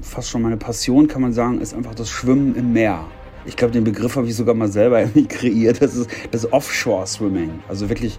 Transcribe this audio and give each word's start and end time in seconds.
fast 0.00 0.30
schon 0.30 0.42
meine 0.42 0.56
Passion, 0.56 1.08
kann 1.08 1.22
man 1.22 1.32
sagen, 1.32 1.60
ist 1.60 1.74
einfach 1.74 1.94
das 1.94 2.08
Schwimmen 2.08 2.54
im 2.54 2.72
Meer. 2.72 3.04
Ich 3.44 3.56
glaube, 3.56 3.72
den 3.72 3.84
Begriff 3.84 4.16
habe 4.16 4.26
ich 4.26 4.36
sogar 4.36 4.54
mal 4.54 4.68
selber 4.68 5.04
kreiert. 5.28 5.82
Das 5.82 5.94
ist 5.94 6.10
das 6.30 6.52
Offshore-Swimming. 6.52 7.60
Also 7.68 7.88
wirklich, 7.88 8.18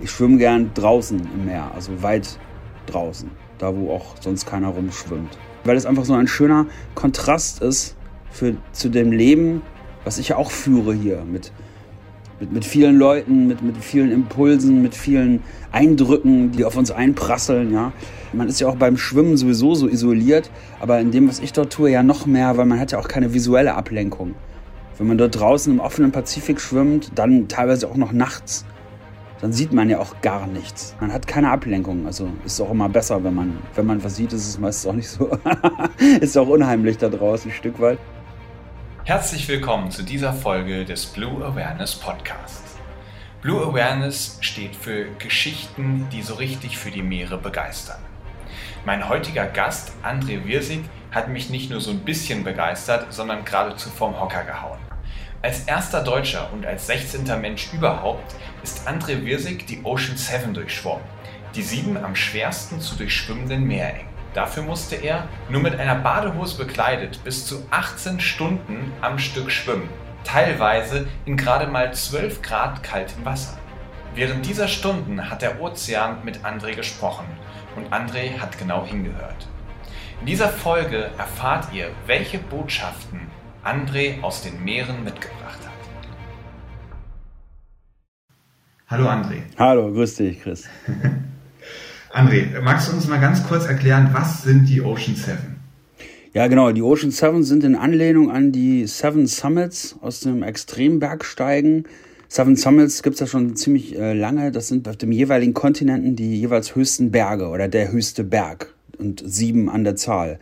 ich 0.00 0.10
schwimme 0.10 0.38
gern 0.38 0.70
draußen 0.74 1.18
im 1.18 1.46
Meer, 1.46 1.70
also 1.74 2.02
weit 2.02 2.38
draußen, 2.86 3.30
da 3.58 3.74
wo 3.74 3.92
auch 3.92 4.14
sonst 4.20 4.46
keiner 4.46 4.68
rumschwimmt. 4.68 5.38
Weil 5.64 5.76
es 5.76 5.86
einfach 5.86 6.04
so 6.04 6.14
ein 6.14 6.28
schöner 6.28 6.66
Kontrast 6.94 7.62
ist 7.62 7.96
für, 8.30 8.56
zu 8.72 8.88
dem 8.88 9.12
Leben, 9.12 9.62
was 10.04 10.18
ich 10.18 10.28
ja 10.28 10.36
auch 10.36 10.50
führe 10.50 10.94
hier 10.94 11.24
mit, 11.24 11.52
mit, 12.40 12.52
mit 12.52 12.64
vielen 12.64 12.96
Leuten, 12.96 13.46
mit, 13.46 13.62
mit 13.62 13.76
vielen 13.78 14.12
Impulsen, 14.12 14.82
mit 14.82 14.94
vielen 14.94 15.42
Eindrücken, 15.72 16.52
die 16.52 16.64
auf 16.64 16.76
uns 16.76 16.90
einprasseln. 16.90 17.72
Ja. 17.72 17.92
Man 18.32 18.48
ist 18.48 18.60
ja 18.60 18.68
auch 18.68 18.76
beim 18.76 18.96
Schwimmen 18.96 19.36
sowieso 19.36 19.74
so 19.74 19.88
isoliert, 19.88 20.50
aber 20.80 21.00
in 21.00 21.10
dem, 21.10 21.28
was 21.28 21.40
ich 21.40 21.52
dort 21.52 21.72
tue, 21.72 21.90
ja 21.90 22.02
noch 22.02 22.26
mehr, 22.26 22.56
weil 22.56 22.66
man 22.66 22.78
hat 22.78 22.92
ja 22.92 22.98
auch 22.98 23.08
keine 23.08 23.34
visuelle 23.34 23.74
Ablenkung. 23.74 24.34
Wenn 24.98 25.06
man 25.06 25.18
dort 25.18 25.38
draußen 25.38 25.72
im 25.72 25.80
offenen 25.80 26.12
Pazifik 26.12 26.60
schwimmt, 26.60 27.12
dann 27.14 27.48
teilweise 27.48 27.88
auch 27.88 27.96
noch 27.96 28.12
nachts, 28.12 28.64
dann 29.40 29.52
sieht 29.52 29.72
man 29.72 29.88
ja 29.88 30.00
auch 30.00 30.20
gar 30.22 30.48
nichts. 30.48 30.96
Man 31.00 31.12
hat 31.12 31.28
keine 31.28 31.50
Ablenkung. 31.50 32.06
Also 32.06 32.28
ist 32.44 32.60
auch 32.60 32.72
immer 32.72 32.88
besser, 32.88 33.22
wenn 33.22 33.34
man, 33.34 33.58
wenn 33.76 33.86
man 33.86 34.02
was 34.02 34.16
sieht, 34.16 34.32
ist 34.32 34.48
es 34.48 34.58
meistens 34.58 34.90
auch 34.90 34.94
nicht 34.94 35.08
so. 35.08 35.30
ist 36.20 36.36
auch 36.36 36.48
unheimlich 36.48 36.98
da 36.98 37.08
draußen 37.08 37.50
ein 37.50 37.54
Stück 37.54 37.80
weit. 37.80 37.98
Herzlich 39.08 39.48
willkommen 39.48 39.90
zu 39.90 40.02
dieser 40.02 40.34
Folge 40.34 40.84
des 40.84 41.06
Blue 41.06 41.42
Awareness 41.42 41.94
Podcasts. 41.94 42.76
Blue 43.40 43.64
Awareness 43.64 44.36
steht 44.42 44.76
für 44.76 45.06
Geschichten, 45.18 46.06
die 46.12 46.20
so 46.20 46.34
richtig 46.34 46.76
für 46.76 46.90
die 46.90 47.00
Meere 47.00 47.38
begeistern. 47.38 48.00
Mein 48.84 49.08
heutiger 49.08 49.46
Gast, 49.46 49.92
André 50.02 50.44
Wirsig, 50.44 50.80
hat 51.10 51.30
mich 51.30 51.48
nicht 51.48 51.70
nur 51.70 51.80
so 51.80 51.90
ein 51.90 52.00
bisschen 52.00 52.44
begeistert, 52.44 53.10
sondern 53.10 53.46
geradezu 53.46 53.88
vom 53.88 54.20
Hocker 54.20 54.44
gehauen. 54.44 54.78
Als 55.40 55.60
erster 55.60 56.04
Deutscher 56.04 56.52
und 56.52 56.66
als 56.66 56.86
16. 56.86 57.24
Mensch 57.40 57.72
überhaupt 57.72 58.34
ist 58.62 58.86
André 58.86 59.24
Wirsig 59.24 59.66
die 59.66 59.80
Ocean 59.84 60.18
7 60.18 60.52
durchschwommen, 60.52 61.06
die 61.54 61.62
sieben 61.62 61.96
am 61.96 62.14
schwersten 62.14 62.78
zu 62.78 62.94
durchschwimmenden 62.94 63.64
Meerengen. 63.64 64.17
Dafür 64.38 64.62
musste 64.62 64.94
er, 64.94 65.26
nur 65.48 65.60
mit 65.60 65.80
einer 65.80 65.96
Badehose 65.96 66.58
bekleidet, 66.64 67.24
bis 67.24 67.44
zu 67.44 67.66
18 67.70 68.20
Stunden 68.20 68.92
am 69.00 69.18
Stück 69.18 69.50
schwimmen, 69.50 69.88
teilweise 70.22 71.08
in 71.24 71.36
gerade 71.36 71.66
mal 71.66 71.92
12 71.92 72.40
Grad 72.40 72.84
kaltem 72.84 73.24
Wasser. 73.24 73.58
Während 74.14 74.46
dieser 74.46 74.68
Stunden 74.68 75.28
hat 75.28 75.42
der 75.42 75.60
Ozean 75.60 76.24
mit 76.24 76.44
André 76.44 76.76
gesprochen 76.76 77.26
und 77.74 77.92
André 77.92 78.38
hat 78.38 78.56
genau 78.60 78.86
hingehört. 78.86 79.48
In 80.20 80.26
dieser 80.26 80.50
Folge 80.50 81.10
erfahrt 81.18 81.72
ihr, 81.72 81.90
welche 82.06 82.38
Botschaften 82.38 83.22
André 83.64 84.22
aus 84.22 84.42
den 84.42 84.62
Meeren 84.62 85.02
mitgebracht 85.02 85.58
hat. 85.64 85.72
Hallo 88.86 89.08
André. 89.08 89.42
Hallo, 89.58 89.92
grüß 89.92 90.14
dich, 90.14 90.40
Chris. 90.40 90.68
André, 92.10 92.46
magst 92.62 92.88
du 92.88 92.94
uns 92.94 93.06
mal 93.06 93.20
ganz 93.20 93.46
kurz 93.46 93.66
erklären, 93.66 94.10
was 94.12 94.42
sind 94.42 94.68
die 94.68 94.80
Ocean 94.80 95.14
Seven? 95.14 95.56
Ja, 96.32 96.46
genau. 96.46 96.72
Die 96.72 96.82
Ocean 96.82 97.10
Seven 97.10 97.42
sind 97.42 97.64
in 97.64 97.74
Anlehnung 97.74 98.30
an 98.30 98.52
die 98.52 98.86
Seven 98.86 99.26
Summits 99.26 99.96
aus 100.00 100.20
dem 100.20 100.42
Extrembergsteigen. 100.42 101.84
Seven 102.28 102.56
Summits 102.56 103.02
gibt 103.02 103.14
es 103.14 103.20
ja 103.20 103.26
schon 103.26 103.56
ziemlich 103.56 103.98
äh, 103.98 104.12
lange. 104.12 104.52
Das 104.52 104.68
sind 104.68 104.88
auf 104.88 104.96
dem 104.96 105.12
jeweiligen 105.12 105.54
Kontinenten 105.54 106.16
die 106.16 106.38
jeweils 106.38 106.74
höchsten 106.74 107.10
Berge 107.10 107.48
oder 107.48 107.68
der 107.68 107.90
höchste 107.90 108.24
Berg 108.24 108.74
und 108.98 109.22
sieben 109.24 109.68
an 109.68 109.84
der 109.84 109.96
Zahl. 109.96 110.38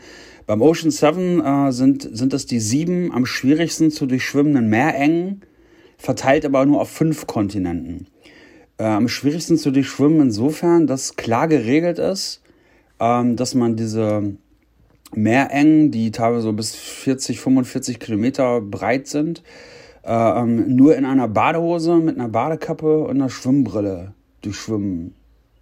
Beim 0.47 0.63
Ocean 0.63 0.91
Seven 0.91 1.41
äh, 1.45 1.73
sind, 1.73 2.09
sind 2.13 2.33
das 2.33 2.47
die 2.47 2.61
sieben 2.61 3.13
am 3.13 3.27
schwierigsten 3.27 3.91
zu 3.91 4.07
durchschwimmenden 4.07 4.69
Meerengen, 4.69 5.43
verteilt 5.99 6.45
aber 6.45 6.65
nur 6.67 6.81
auf 6.81 6.91
fünf 6.91 7.27
Kontinenten. 7.27 8.07
Äh, 8.79 8.85
am 8.85 9.09
schwierigsten 9.09 9.57
zu 9.57 9.71
durchschwimmen 9.71 10.21
insofern, 10.21 10.87
dass 10.87 11.17
klar 11.17 11.49
geregelt 11.49 11.99
ist, 11.99 12.43
ähm, 13.01 13.37
dass 13.37 13.55
man 13.55 13.77
diese 13.77 14.37
Meerengen, 15.15 15.91
die 15.91 16.11
teilweise 16.11 16.43
so 16.43 16.53
bis 16.53 16.75
40, 16.75 17.41
45 17.41 18.01
Kilometer 18.01 18.61
breit 18.61 19.07
sind, 19.07 19.43
äh, 20.05 20.13
ähm, 20.13 20.75
nur 20.75 20.97
in 20.97 21.05
einer 21.05 21.29
Badehose 21.29 21.97
mit 21.97 22.19
einer 22.19 22.29
Badekappe 22.29 23.05
und 23.05 23.17
einer 23.17 23.31
Schwimmbrille 23.31 24.13
durchschwimmen 24.43 25.15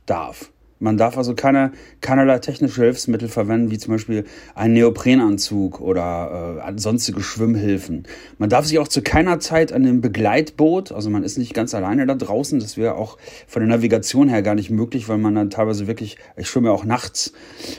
darf. 0.06 0.50
Man 0.80 0.96
darf 0.96 1.16
also 1.16 1.34
keine, 1.34 1.72
keinerlei 2.00 2.38
technische 2.40 2.82
Hilfsmittel 2.82 3.28
verwenden, 3.28 3.70
wie 3.70 3.78
zum 3.78 3.94
Beispiel 3.94 4.24
einen 4.54 4.74
Neoprenanzug 4.74 5.80
oder 5.80 6.62
äh, 6.66 6.78
sonstige 6.78 7.20
Schwimmhilfen. 7.20 8.04
Man 8.38 8.50
darf 8.50 8.66
sich 8.66 8.78
auch 8.78 8.88
zu 8.88 9.00
keiner 9.00 9.38
Zeit 9.38 9.72
an 9.72 9.84
dem 9.84 10.00
Begleitboot, 10.00 10.90
also 10.92 11.10
man 11.10 11.22
ist 11.22 11.38
nicht 11.38 11.54
ganz 11.54 11.74
alleine 11.74 12.06
da 12.06 12.14
draußen, 12.14 12.58
das 12.58 12.76
wäre 12.76 12.96
auch 12.96 13.18
von 13.46 13.60
der 13.60 13.68
Navigation 13.68 14.28
her 14.28 14.42
gar 14.42 14.56
nicht 14.56 14.70
möglich, 14.70 15.08
weil 15.08 15.18
man 15.18 15.34
dann 15.34 15.50
teilweise 15.50 15.86
wirklich, 15.86 16.18
ich 16.36 16.48
schwimme 16.48 16.72
auch 16.72 16.84
nachts 16.84 17.32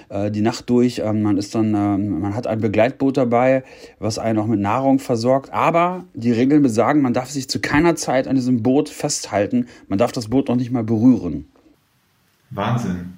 äh, 0.09 0.31
die 0.31 0.41
Nacht 0.41 0.69
durch, 0.69 0.99
äh, 0.99 1.11
man 1.11 1.37
ist 1.37 1.53
dann, 1.53 1.73
äh, 1.73 1.97
man 1.97 2.33
hat 2.33 2.47
ein 2.47 2.61
Begleitboot 2.61 3.17
dabei, 3.17 3.63
was 3.99 4.19
einen 4.19 4.39
auch 4.39 4.47
mit 4.47 4.59
Nahrung 4.59 4.99
versorgt, 4.99 5.51
aber 5.51 6.05
die 6.13 6.31
Regeln 6.31 6.61
besagen, 6.61 7.01
man 7.01 7.13
darf 7.13 7.29
sich 7.29 7.49
zu 7.49 7.59
keiner 7.59 7.95
Zeit 7.95 8.27
an 8.27 8.35
diesem 8.35 8.63
Boot 8.63 8.87
festhalten, 8.87 9.67
man 9.89 9.99
darf 9.99 10.13
das 10.13 10.29
Boot 10.29 10.47
noch 10.47 10.55
nicht 10.55 10.71
mal 10.71 10.83
berühren. 10.83 11.47
Wahnsinn. 12.49 13.17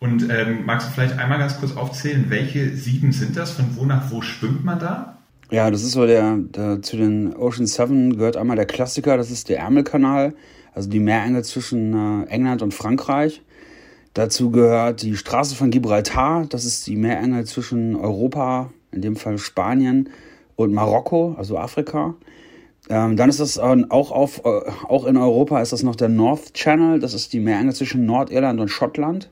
Und 0.00 0.30
ähm, 0.30 0.64
magst 0.64 0.88
du 0.88 0.92
vielleicht 0.92 1.18
einmal 1.18 1.38
ganz 1.38 1.58
kurz 1.58 1.76
aufzählen, 1.76 2.26
welche 2.28 2.70
sieben 2.76 3.12
sind 3.12 3.36
das? 3.36 3.52
Von 3.52 3.76
wo 3.76 3.84
nach 3.84 4.10
wo 4.10 4.22
schwimmt 4.22 4.64
man 4.64 4.78
da? 4.78 5.18
Ja, 5.50 5.70
das 5.70 5.82
ist 5.82 5.92
so 5.92 6.06
der, 6.06 6.36
der 6.36 6.82
zu 6.82 6.96
den 6.96 7.34
Ocean 7.34 7.66
Seven 7.66 8.16
gehört 8.16 8.36
einmal 8.36 8.56
der 8.56 8.66
Klassiker, 8.66 9.16
das 9.16 9.30
ist 9.30 9.48
der 9.48 9.60
Ärmelkanal, 9.60 10.34
also 10.74 10.90
die 10.90 11.00
Meerenge 11.00 11.42
zwischen 11.42 11.94
äh, 11.94 12.26
England 12.26 12.62
und 12.62 12.74
Frankreich. 12.74 13.42
Dazu 14.14 14.50
gehört 14.50 15.02
die 15.02 15.16
Straße 15.16 15.54
von 15.54 15.70
Gibraltar, 15.70 16.46
das 16.48 16.64
ist 16.64 16.86
die 16.86 16.96
Meerenge 16.96 17.44
zwischen 17.44 17.96
Europa, 17.96 18.70
in 18.92 19.00
dem 19.00 19.16
Fall 19.16 19.38
Spanien, 19.38 20.10
und 20.54 20.74
Marokko, 20.74 21.34
also 21.38 21.56
Afrika. 21.56 22.14
Ähm, 22.90 23.16
dann 23.16 23.28
ist 23.28 23.40
das 23.40 23.58
auch, 23.58 24.10
auf, 24.10 24.44
äh, 24.44 24.48
auch 24.88 25.04
in 25.06 25.16
Europa 25.16 25.60
ist 25.60 25.72
das 25.72 25.82
noch 25.82 25.96
der 25.96 26.08
North 26.08 26.54
Channel, 26.54 27.00
das 27.00 27.14
ist 27.14 27.32
die 27.32 27.40
Meerenge 27.40 27.74
zwischen 27.74 28.06
Nordirland 28.06 28.60
und 28.60 28.68
Schottland. 28.68 29.30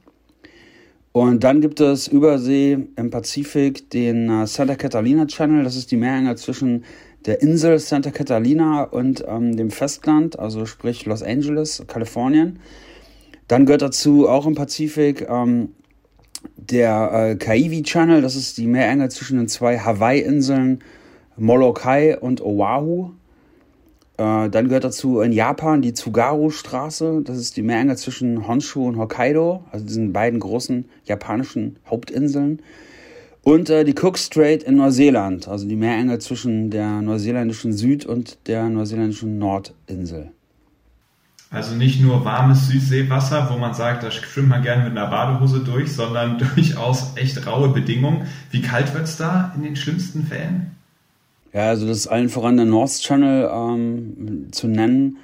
Und 1.13 1.45
dann 1.45 1.63
gibt 1.63 1.81
es 1.81 2.09
Übersee 2.09 2.77
im 2.97 3.11
Pazifik 3.11 3.89
den 3.91 4.29
äh, 4.29 4.47
Santa 4.47 4.75
Catalina 4.75 5.27
Channel, 5.27 5.65
das 5.65 5.75
ist 5.75 5.91
die 5.91 5.97
Meerenge 5.97 6.37
zwischen 6.37 6.85
der 7.25 7.41
Insel 7.41 7.79
Santa 7.79 8.11
Catalina 8.11 8.85
und 8.85 9.25
ähm, 9.27 9.57
dem 9.57 9.71
Festland, 9.71 10.39
also 10.39 10.67
sprich 10.67 11.07
Los 11.07 11.23
Angeles, 11.23 11.83
Kalifornien. 11.87 12.59
Dann 13.49 13.65
gehört 13.65 13.83
dazu 13.83 14.29
auch 14.29 14.47
im 14.47 14.55
Pazifik 14.55 15.27
ähm, 15.29 15.71
der 16.57 17.11
äh, 17.13 17.37
Kaiwi 17.37 17.83
Channel, 17.83 18.21
das 18.21 18.37
ist 18.37 18.59
die 18.59 18.67
Meerenge 18.67 19.09
zwischen 19.09 19.39
den 19.39 19.49
zwei 19.49 19.79
Hawaii-Inseln 19.79 20.81
Molokai 21.37 22.19
und 22.19 22.41
Oahu. 22.43 23.13
Äh, 24.19 24.49
dann 24.49 24.69
gehört 24.69 24.85
dazu 24.85 25.21
in 25.21 25.33
Japan 25.33 25.83
die 25.83 25.93
Tsugaru-Straße. 25.93 27.23
Das 27.25 27.37
ist 27.37 27.57
die 27.57 27.63
Meerenge 27.63 27.97
zwischen 27.97 28.49
Honshu 28.49 28.87
und 28.87 28.97
Hokkaido, 28.97 29.65
also 29.71 29.85
diesen 29.85 30.13
beiden 30.13 30.41
großen 30.41 30.87
japanischen 31.05 31.79
Hauptinseln. 31.89 32.63
Und 33.43 33.71
äh, 33.71 33.85
die 33.85 33.95
Cook 33.95 34.19
Strait 34.19 34.63
in 34.63 34.77
Neuseeland, 34.77 35.47
also 35.47 35.69
die 35.69 35.77
Meerenge 35.77 36.19
zwischen 36.19 36.71
der 36.71 37.03
neuseeländischen 37.03 37.73
Süd- 37.73 38.07
und 38.07 38.39
der 38.49 38.69
neuseeländischen 38.69 39.39
Nordinsel. 39.39 40.33
Also 41.51 41.77
nicht 41.77 42.01
nur 42.01 42.25
warmes 42.25 42.67
Südseewasser, 42.67 43.49
wo 43.51 43.57
man 43.57 43.73
sagt, 43.73 44.03
da 44.03 44.11
schwimmt 44.11 44.49
man 44.49 44.63
gerne 44.63 44.83
mit 44.83 44.99
einer 44.99 45.09
Badehose 45.09 45.61
durch, 45.61 45.93
sondern 45.93 46.39
durchaus 46.57 47.13
echt 47.17 47.47
raue 47.47 47.69
Bedingungen. 47.69 48.27
Wie 48.51 48.63
kalt 48.63 48.93
wird 48.95 49.05
es 49.05 49.17
da 49.17 49.53
in 49.55 49.63
den 49.63 49.77
schlimmsten 49.77 50.27
Fällen? 50.27 50.76
Ja, 51.57 51.71
also 51.71 51.87
das 51.87 51.97
ist 51.97 52.09
allen 52.09 52.29
voran 52.29 52.59
der 52.59 52.67
North 52.67 53.01
Channel 53.01 53.51
ähm, 53.51 54.49
zu 54.53 54.69
nennen. 54.69 55.17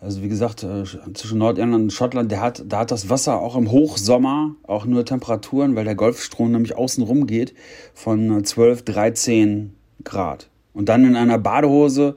Also 0.00 0.22
wie 0.22 0.30
gesagt, 0.30 0.62
äh, 0.62 0.84
zwischen 1.12 1.36
Nordirland 1.36 1.74
und 1.74 1.92
Schottland, 1.92 2.32
der 2.32 2.40
hat, 2.40 2.64
da 2.66 2.78
hat 2.78 2.90
das 2.90 3.10
Wasser 3.10 3.38
auch 3.38 3.54
im 3.54 3.70
Hochsommer 3.70 4.56
auch 4.62 4.86
nur 4.86 5.04
Temperaturen, 5.04 5.76
weil 5.76 5.84
der 5.84 5.94
Golfstrom 5.94 6.52
nämlich 6.52 6.74
außen 6.74 7.04
rum 7.04 7.26
geht, 7.26 7.52
von 7.92 8.42
12, 8.42 8.80
äh, 8.80 8.84
13 8.84 9.74
Grad. 10.04 10.48
Und 10.72 10.88
dann 10.88 11.04
in 11.04 11.16
einer 11.16 11.36
Badehose, 11.36 12.16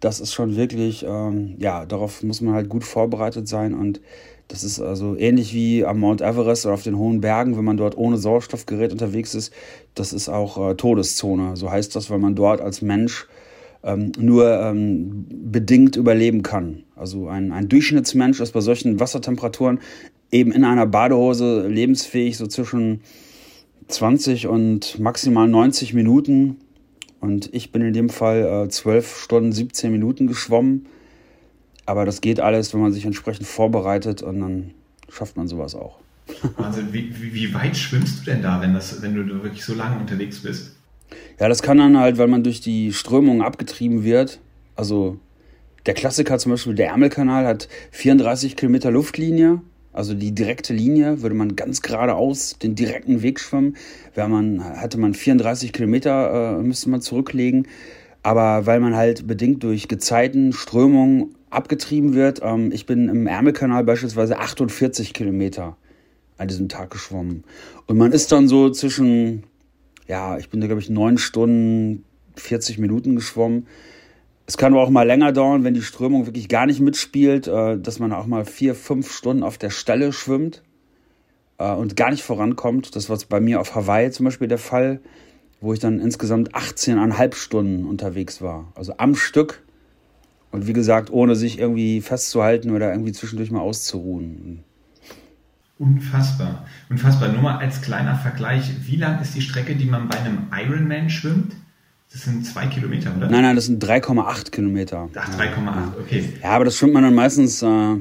das 0.00 0.20
ist 0.20 0.34
schon 0.34 0.56
wirklich, 0.56 1.02
ähm, 1.08 1.54
ja, 1.58 1.86
darauf 1.86 2.22
muss 2.22 2.42
man 2.42 2.52
halt 2.52 2.68
gut 2.68 2.84
vorbereitet 2.84 3.48
sein 3.48 3.72
und 3.72 4.02
das 4.48 4.64
ist 4.64 4.80
also 4.80 5.14
ähnlich 5.16 5.54
wie 5.54 5.84
am 5.84 6.00
Mount 6.00 6.22
Everest 6.22 6.64
oder 6.64 6.74
auf 6.74 6.82
den 6.82 6.96
hohen 6.96 7.20
Bergen, 7.20 7.56
wenn 7.56 7.64
man 7.64 7.76
dort 7.76 7.96
ohne 7.98 8.16
Sauerstoffgerät 8.16 8.92
unterwegs 8.92 9.34
ist. 9.34 9.52
Das 9.94 10.14
ist 10.14 10.30
auch 10.30 10.70
äh, 10.70 10.74
Todeszone. 10.74 11.56
So 11.56 11.70
heißt 11.70 11.94
das, 11.94 12.08
weil 12.08 12.18
man 12.18 12.34
dort 12.34 12.62
als 12.62 12.80
Mensch 12.80 13.26
ähm, 13.84 14.12
nur 14.18 14.58
ähm, 14.58 15.26
bedingt 15.28 15.96
überleben 15.96 16.42
kann. 16.42 16.84
Also 16.96 17.28
ein, 17.28 17.52
ein 17.52 17.68
Durchschnittsmensch 17.68 18.40
ist 18.40 18.52
bei 18.52 18.62
solchen 18.62 18.98
Wassertemperaturen 18.98 19.80
eben 20.32 20.52
in 20.52 20.64
einer 20.64 20.86
Badehose 20.86 21.68
lebensfähig, 21.68 22.38
so 22.38 22.46
zwischen 22.46 23.02
20 23.88 24.46
und 24.46 24.98
maximal 24.98 25.46
90 25.46 25.92
Minuten. 25.92 26.56
Und 27.20 27.52
ich 27.54 27.70
bin 27.70 27.82
in 27.82 27.92
dem 27.92 28.08
Fall 28.08 28.64
äh, 28.66 28.68
12 28.68 29.18
Stunden, 29.18 29.52
17 29.52 29.92
Minuten 29.92 30.26
geschwommen. 30.26 30.86
Aber 31.88 32.04
das 32.04 32.20
geht 32.20 32.38
alles, 32.38 32.74
wenn 32.74 32.82
man 32.82 32.92
sich 32.92 33.06
entsprechend 33.06 33.46
vorbereitet 33.46 34.20
und 34.20 34.40
dann 34.40 34.72
schafft 35.08 35.38
man 35.38 35.48
sowas 35.48 35.74
auch. 35.74 35.96
Wahnsinn, 36.58 36.88
wie, 36.92 37.10
wie, 37.32 37.54
weit 37.54 37.78
schwimmst 37.78 38.20
du 38.20 38.30
denn 38.30 38.42
da, 38.42 38.60
wenn, 38.60 38.74
das, 38.74 39.00
wenn 39.00 39.14
du 39.14 39.42
wirklich 39.42 39.64
so 39.64 39.72
lange 39.72 39.98
unterwegs 39.98 40.40
bist? 40.40 40.76
Ja, 41.40 41.48
das 41.48 41.62
kann 41.62 41.78
dann 41.78 41.96
halt, 41.96 42.18
weil 42.18 42.26
man 42.26 42.44
durch 42.44 42.60
die 42.60 42.92
Strömung 42.92 43.40
abgetrieben 43.40 44.04
wird. 44.04 44.38
Also 44.76 45.18
der 45.86 45.94
Klassiker 45.94 46.36
zum 46.36 46.52
Beispiel, 46.52 46.74
der 46.74 46.88
Ärmelkanal 46.88 47.46
hat 47.46 47.70
34 47.92 48.54
Kilometer 48.54 48.90
Luftlinie. 48.90 49.62
Also 49.94 50.12
die 50.12 50.34
direkte 50.34 50.74
Linie 50.74 51.22
würde 51.22 51.36
man 51.36 51.56
ganz 51.56 51.80
geradeaus 51.80 52.58
den 52.58 52.74
direkten 52.74 53.22
Weg 53.22 53.40
schwimmen. 53.40 53.78
Wäre 54.14 54.28
man, 54.28 54.62
hatte 54.62 54.98
man 54.98 55.14
34 55.14 55.72
Kilometer, 55.72 56.58
äh, 56.58 56.62
müsste 56.62 56.90
man 56.90 57.00
zurücklegen. 57.00 57.66
Aber 58.22 58.66
weil 58.66 58.78
man 58.78 58.94
halt 58.94 59.26
bedingt 59.26 59.62
durch 59.62 59.88
Gezeiten, 59.88 60.52
Strömungen 60.52 61.34
abgetrieben 61.50 62.14
wird, 62.14 62.40
ähm, 62.42 62.70
ich 62.72 62.86
bin 62.86 63.08
im 63.08 63.26
Ärmelkanal 63.26 63.84
beispielsweise 63.84 64.38
48 64.38 65.14
Kilometer 65.14 65.76
an 66.36 66.48
diesem 66.48 66.68
Tag 66.68 66.90
geschwommen. 66.90 67.44
Und 67.86 67.98
man 67.98 68.12
ist 68.12 68.32
dann 68.32 68.48
so 68.48 68.70
zwischen, 68.70 69.44
ja, 70.06 70.38
ich 70.38 70.50
bin 70.50 70.60
da 70.60 70.66
glaube 70.66 70.80
ich 70.80 70.90
neun 70.90 71.18
Stunden, 71.18 72.04
40 72.36 72.78
Minuten 72.78 73.16
geschwommen. 73.16 73.66
Es 74.46 74.56
kann 74.56 74.72
aber 74.72 74.82
auch 74.82 74.90
mal 74.90 75.06
länger 75.06 75.32
dauern, 75.32 75.64
wenn 75.64 75.74
die 75.74 75.82
Strömung 75.82 76.26
wirklich 76.26 76.48
gar 76.48 76.66
nicht 76.66 76.80
mitspielt, 76.80 77.48
äh, 77.48 77.78
dass 77.78 77.98
man 77.98 78.12
auch 78.12 78.26
mal 78.26 78.44
vier, 78.44 78.74
fünf 78.74 79.12
Stunden 79.12 79.42
auf 79.42 79.58
der 79.58 79.70
Stelle 79.70 80.12
schwimmt 80.12 80.62
äh, 81.58 81.70
und 81.72 81.96
gar 81.96 82.10
nicht 82.10 82.22
vorankommt. 82.22 82.96
Das 82.96 83.10
war 83.10 83.18
bei 83.28 83.40
mir 83.40 83.60
auf 83.60 83.74
Hawaii 83.74 84.10
zum 84.10 84.24
Beispiel 84.24 84.48
der 84.48 84.58
Fall, 84.58 85.00
wo 85.60 85.72
ich 85.72 85.80
dann 85.80 86.00
insgesamt 86.00 86.54
18,5 86.54 87.34
Stunden 87.34 87.84
unterwegs 87.84 88.40
war. 88.40 88.72
Also 88.74 88.94
am 88.96 89.14
Stück. 89.14 89.62
Und 90.50 90.66
wie 90.66 90.72
gesagt, 90.72 91.10
ohne 91.10 91.36
sich 91.36 91.58
irgendwie 91.58 92.00
festzuhalten 92.00 92.70
oder 92.70 92.90
irgendwie 92.90 93.12
zwischendurch 93.12 93.50
mal 93.50 93.60
auszuruhen. 93.60 94.64
Unfassbar. 95.78 96.66
Unfassbar. 96.90 97.32
Nur 97.32 97.42
mal 97.42 97.58
als 97.58 97.82
kleiner 97.82 98.16
Vergleich, 98.16 98.70
wie 98.86 98.96
lang 98.96 99.20
ist 99.20 99.34
die 99.34 99.42
Strecke, 99.42 99.76
die 99.76 99.84
man 99.84 100.08
bei 100.08 100.18
einem 100.18 100.46
Ironman 100.52 101.10
schwimmt? 101.10 101.54
Das 102.10 102.22
sind 102.22 102.44
zwei 102.46 102.66
Kilometer, 102.66 103.14
oder? 103.14 103.28
Nein, 103.28 103.42
nein, 103.42 103.54
das 103.54 103.66
sind 103.66 103.84
3,8 103.84 104.50
Kilometer. 104.50 105.10
Ach, 105.14 105.28
3,8, 105.28 105.64
ja. 105.64 105.94
okay. 106.00 106.32
Ja, 106.42 106.50
aber 106.50 106.64
das 106.64 106.76
schwimmt 106.76 106.94
man 106.94 107.02
dann 107.02 107.14
meistens 107.14 107.62
äh, 107.62 107.96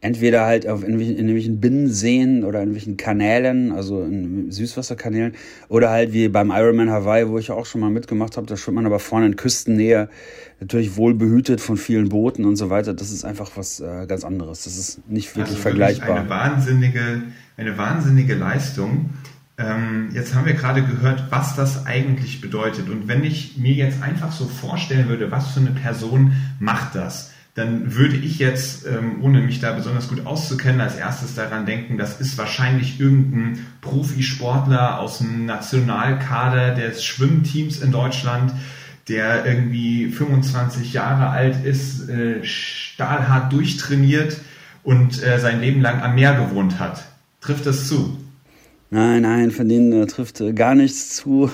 entweder 0.00 0.46
halt 0.46 0.66
auf 0.66 0.82
in, 0.82 0.98
in 0.98 1.10
irgendwelchen 1.10 1.60
Binnenseen 1.60 2.44
oder 2.44 2.60
in 2.60 2.68
irgendwelchen 2.68 2.96
Kanälen, 2.96 3.72
also 3.72 4.02
in 4.02 4.50
Süßwasserkanälen, 4.50 5.34
oder 5.68 5.90
halt 5.90 6.12
wie 6.12 6.28
beim 6.28 6.50
Ironman 6.50 6.90
Hawaii, 6.90 7.28
wo 7.28 7.38
ich 7.38 7.50
auch 7.50 7.66
schon 7.66 7.80
mal 7.80 7.90
mitgemacht 7.90 8.36
habe, 8.36 8.46
da 8.46 8.56
schwimmt 8.56 8.76
man 8.76 8.86
aber 8.86 8.98
vorne 8.98 9.26
in 9.26 9.36
Küstennähe, 9.36 10.08
natürlich 10.60 10.96
wohl 10.96 11.14
behütet 11.14 11.60
von 11.60 11.76
vielen 11.76 12.08
Booten 12.08 12.44
und 12.44 12.56
so 12.56 12.70
weiter. 12.70 12.94
Das 12.94 13.10
ist 13.10 13.24
einfach 13.24 13.50
was 13.56 13.80
äh, 13.80 14.06
ganz 14.06 14.24
anderes. 14.24 14.64
Das 14.64 14.76
ist 14.76 15.08
nicht 15.08 15.28
wirklich 15.36 15.56
also 15.56 15.62
vergleichbar. 15.62 16.20
Eine 16.20 16.30
wahnsinnige, 16.30 17.22
eine 17.56 17.76
wahnsinnige 17.76 18.34
Leistung 18.34 19.10
ähm, 19.60 20.08
jetzt 20.12 20.34
haben 20.34 20.46
wir 20.46 20.54
gerade 20.54 20.82
gehört, 20.82 21.24
was 21.30 21.54
das 21.54 21.84
eigentlich 21.84 22.40
bedeutet. 22.40 22.88
Und 22.88 23.08
wenn 23.08 23.24
ich 23.24 23.58
mir 23.58 23.74
jetzt 23.74 24.02
einfach 24.02 24.32
so 24.32 24.46
vorstellen 24.46 25.08
würde, 25.08 25.30
was 25.30 25.50
für 25.50 25.60
eine 25.60 25.70
Person 25.70 26.32
macht 26.58 26.94
das, 26.94 27.29
dann 27.54 27.96
würde 27.96 28.16
ich 28.16 28.38
jetzt, 28.38 28.86
ähm, 28.86 29.22
ohne 29.22 29.40
mich 29.40 29.60
da 29.60 29.72
besonders 29.72 30.08
gut 30.08 30.24
auszukennen, 30.24 30.80
als 30.80 30.96
erstes 30.96 31.34
daran 31.34 31.66
denken, 31.66 31.98
das 31.98 32.20
ist 32.20 32.38
wahrscheinlich 32.38 33.00
irgendein 33.00 33.66
Profisportler 33.80 35.00
aus 35.00 35.18
dem 35.18 35.46
Nationalkader 35.46 36.74
des 36.74 37.04
Schwimmteams 37.04 37.80
in 37.80 37.90
Deutschland, 37.90 38.52
der 39.08 39.44
irgendwie 39.44 40.06
25 40.06 40.92
Jahre 40.92 41.30
alt 41.30 41.64
ist, 41.64 42.08
äh, 42.08 42.44
stahlhart 42.44 43.52
durchtrainiert 43.52 44.36
und 44.84 45.22
äh, 45.22 45.38
sein 45.40 45.60
Leben 45.60 45.80
lang 45.80 46.00
am 46.00 46.14
Meer 46.14 46.34
gewohnt 46.34 46.78
hat. 46.78 47.04
Trifft 47.40 47.66
das 47.66 47.88
zu? 47.88 48.16
Nein, 48.90 49.22
nein, 49.22 49.50
von 49.50 49.68
denen 49.68 49.92
äh, 49.92 50.06
trifft 50.06 50.40
äh, 50.40 50.52
gar 50.52 50.74
nichts 50.74 51.16
zu. 51.16 51.50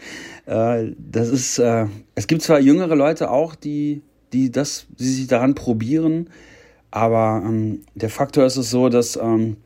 äh, 0.46 0.92
das 0.98 1.28
ist, 1.28 1.58
äh, 1.58 1.86
es 2.14 2.26
gibt 2.26 2.42
zwar 2.42 2.60
jüngere 2.60 2.94
Leute 2.94 3.30
auch, 3.30 3.54
die, 3.54 4.02
die 4.32 4.50
das, 4.50 4.86
die 4.98 5.08
sich 5.08 5.26
daran 5.26 5.54
probieren, 5.54 6.28
aber 6.90 7.42
ähm, 7.44 7.82
der 7.94 8.10
Faktor 8.10 8.44
ist 8.44 8.56
es 8.56 8.70
so, 8.70 8.88
dass 8.88 9.16
ähm, 9.16 9.56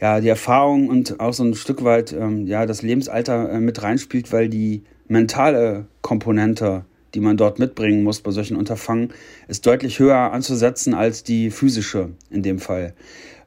ja 0.00 0.20
die 0.20 0.28
Erfahrung 0.28 0.88
und 0.88 1.20
auch 1.20 1.32
so 1.32 1.44
ein 1.44 1.54
Stück 1.54 1.84
weit 1.84 2.12
ähm, 2.12 2.46
ja 2.46 2.66
das 2.66 2.82
Lebensalter 2.82 3.50
äh, 3.50 3.60
mit 3.60 3.82
reinspielt, 3.82 4.32
weil 4.32 4.48
die 4.48 4.82
mentale 5.08 5.86
Komponente, 6.02 6.84
die 7.14 7.20
man 7.20 7.36
dort 7.36 7.58
mitbringen 7.58 8.02
muss 8.02 8.20
bei 8.20 8.30
solchen 8.30 8.56
Unterfangen, 8.56 9.12
ist 9.48 9.66
deutlich 9.66 9.98
höher 9.98 10.32
anzusetzen 10.32 10.94
als 10.94 11.24
die 11.24 11.50
physische 11.50 12.10
in 12.30 12.42
dem 12.42 12.58
Fall, 12.58 12.94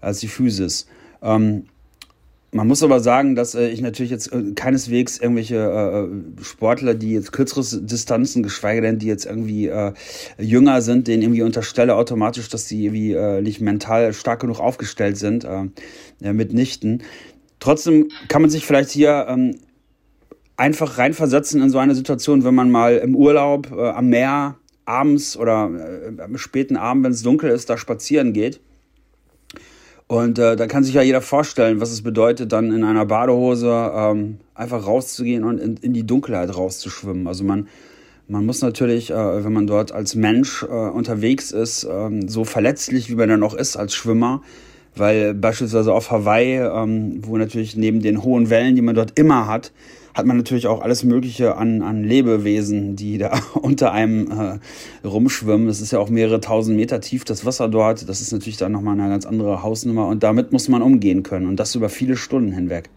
als 0.02 0.20
die 0.20 0.28
Physis. 0.28 0.88
Ähm, 1.22 1.66
man 2.54 2.68
muss 2.68 2.84
aber 2.84 3.00
sagen, 3.00 3.36
dass 3.36 3.56
äh, 3.56 3.68
ich 3.70 3.82
natürlich 3.82 4.12
jetzt 4.12 4.32
äh, 4.32 4.54
keineswegs 4.54 5.18
irgendwelche 5.18 5.56
äh, 5.56 6.04
äh, 6.04 6.44
Sportler, 6.44 6.94
die 6.94 7.14
jetzt 7.14 7.32
kürzere 7.32 7.64
Distanzen, 7.82 8.44
geschweige 8.44 8.82
denn 8.82 9.00
die 9.00 9.08
jetzt 9.08 9.26
irgendwie 9.26 9.68
äh, 9.68 9.94
jünger 10.38 10.82
sind, 10.82 11.08
denen 11.08 11.24
irgendwie 11.24 11.42
unterstelle 11.42 11.96
automatisch, 11.96 12.50
dass 12.50 12.68
sie 12.68 12.86
irgendwie 12.86 13.14
äh, 13.14 13.42
nicht 13.42 13.60
mental 13.60 14.14
stark 14.14 14.42
genug 14.42 14.60
aufgestellt 14.60 15.18
sind, 15.18 15.46
mitnichten. 16.20 17.04
Trotzdem 17.60 18.10
kann 18.28 18.42
man 18.42 18.52
sich 18.52 18.66
vielleicht 18.66 18.90
hier 18.92 19.26
ähm, 19.28 19.56
einfach 20.58 20.98
reinversetzen 20.98 21.62
in 21.62 21.70
so 21.70 21.80
eine 21.80 21.96
Situation, 21.96 22.44
wenn 22.44 22.56
man 22.56 22.72
mal 22.72 22.98
im 22.98 23.16
Urlaub 23.16 23.72
am 23.72 24.10
Meer 24.10 24.58
abends 24.86 25.38
oder 25.38 25.70
am 26.20 26.38
späten 26.38 26.78
Abend, 26.78 27.04
wenn 27.04 27.12
es 27.12 27.24
dunkel 27.24 27.50
ist, 27.50 27.70
da 27.70 27.78
spazieren 27.78 28.34
geht 28.34 28.62
und 30.08 30.38
äh, 30.38 30.56
da 30.56 30.68
kann 30.68 30.84
sich 30.84 30.96
ja 30.96 31.02
jeder 31.02 31.22
vorstellen, 31.22 31.80
was 31.80 31.92
es 31.92 32.02
bedeutet, 32.02 32.52
dann 32.52 32.72
in 32.72 32.84
einer 32.84 33.06
Badehose 33.06 33.92
ähm, 33.96 34.38
einfach 34.54 34.86
rauszugehen 34.86 35.44
und 35.44 35.60
in, 35.60 35.78
in 35.78 35.94
die 35.94 36.06
Dunkelheit 36.06 36.56
rauszuschwimmen. 36.56 37.28
Also 37.28 37.44
man, 37.44 37.68
man 38.28 38.46
muss 38.46 38.62
natürlich, 38.62 39.12
äh, 39.12 39.44
wenn 39.44 39.54
man 39.54 39.68
dort 39.68 39.92
als 39.92 40.16
Mensch 40.16 40.64
äh, 40.64 40.66
unterwegs 40.68 41.52
ist, 41.52 41.88
ähm, 41.90 42.28
so 42.28 42.44
verletzlich, 42.44 43.10
wie 43.10 43.16
man 43.16 43.30
dann 43.30 43.44
auch 43.44 43.54
ist 43.54 43.78
als 43.78 43.94
Schwimmer, 43.94 44.42
weil 44.96 45.34
beispielsweise 45.34 45.94
auf 45.94 46.12
Hawaii, 46.12 46.58
ähm, 46.58 47.22
wo 47.26 47.38
natürlich 47.38 47.76
neben 47.76 48.02
den 48.02 48.24
hohen 48.24 48.50
Wellen, 48.50 48.76
die 48.76 48.82
man 48.82 48.96
dort 48.96 49.18
immer 49.18 49.48
hat, 49.48 49.72
hat 50.14 50.26
man 50.26 50.38
natürlich 50.38 50.68
auch 50.68 50.82
alles 50.82 51.04
Mögliche 51.04 51.58
an, 51.58 51.82
an 51.82 52.04
Lebewesen, 52.04 52.96
die 52.96 53.18
da 53.18 53.40
unter 53.54 53.92
einem 53.92 54.32
äh, 54.32 55.08
rumschwimmen. 55.08 55.68
Es 55.68 55.82
ist 55.82 55.92
ja 55.92 56.00
auch 56.00 56.10
mehrere 56.10 56.40
tausend 56.40 56.78
Meter 56.78 57.02
tief 57.02 57.26
das 57.26 57.46
Wasser 57.46 57.68
dort. 57.68 58.08
Das 58.08 58.22
ist 58.22 58.32
natürlich 58.32 58.58
dann 58.58 58.72
nochmal 58.72 59.00
eine 59.00 59.10
ganz 59.10 59.26
andere 59.26 59.64
Hausnummer 59.64 60.08
und 60.08 60.24
damit 60.24 60.52
muss 60.52 60.70
man 60.70 60.82
umgehen 60.82 61.24
können 61.24 61.48
und 61.48 61.60
das 61.60 61.76
über 61.76 61.90
viele 61.90 62.16
Stunden 62.16 62.52
hinweg. 62.52 62.90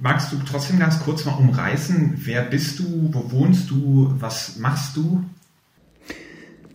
Magst 0.00 0.32
du 0.32 0.36
trotzdem 0.48 0.78
ganz 0.78 0.98
kurz 1.00 1.24
mal 1.24 1.34
umreißen, 1.34 2.14
wer 2.16 2.42
bist 2.42 2.78
du, 2.78 3.10
wo 3.12 3.30
wohnst 3.30 3.70
du, 3.70 4.12
was 4.18 4.56
machst 4.56 4.96
du? 4.96 5.22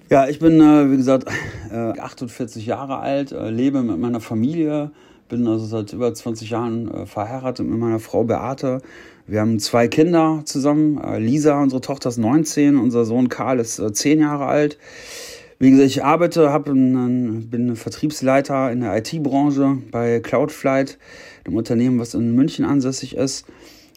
Ja, 0.10 0.28
ich 0.28 0.40
bin, 0.40 0.62
äh, 0.62 0.92
wie 0.92 0.98
gesagt, 0.98 1.28
äh, 1.72 2.00
48 2.00 2.66
Jahre 2.66 3.00
alt, 3.00 3.32
äh, 3.32 3.50
lebe 3.50 3.82
mit 3.82 3.98
meiner 3.98 4.22
Familie, 4.22 4.92
bin 5.30 5.48
also 5.48 5.66
seit 5.66 5.94
über 5.94 6.14
20 6.14 6.52
Jahren 6.52 6.92
äh, 6.92 7.06
verheiratet 7.08 7.68
mit 7.68 7.80
meiner 7.80 8.00
Frau 8.00 8.24
Beate. 8.24 8.82
Wir 9.28 9.42
haben 9.42 9.60
zwei 9.60 9.88
Kinder 9.88 10.44
zusammen. 10.46 11.00
Äh, 11.02 11.18
Lisa, 11.18 11.62
unsere 11.62 11.82
Tochter, 11.82 12.10
ist 12.10 12.18
19, 12.18 12.78
unser 12.78 13.06
Sohn 13.06 13.28
Karl 13.28 13.60
ist 13.60 13.82
10 13.82 14.20
äh, 14.20 14.22
Jahre 14.22 14.46
alt. 14.46 14.78
Wie 15.58 15.72
gesagt, 15.72 15.90
ich 15.90 16.04
arbeite, 16.04 16.52
hab 16.52 16.70
einen, 16.70 17.50
bin 17.50 17.76
Vertriebsleiter 17.76 18.72
in 18.72 18.82
der 18.82 18.96
IT-Branche 18.98 19.78
bei 19.90 20.20
Cloudflight, 20.20 21.00
einem 21.44 21.56
Unternehmen, 21.56 22.00
was 22.00 22.14
in 22.14 22.36
München 22.36 22.66
ansässig 22.66 23.16
ist. 23.16 23.48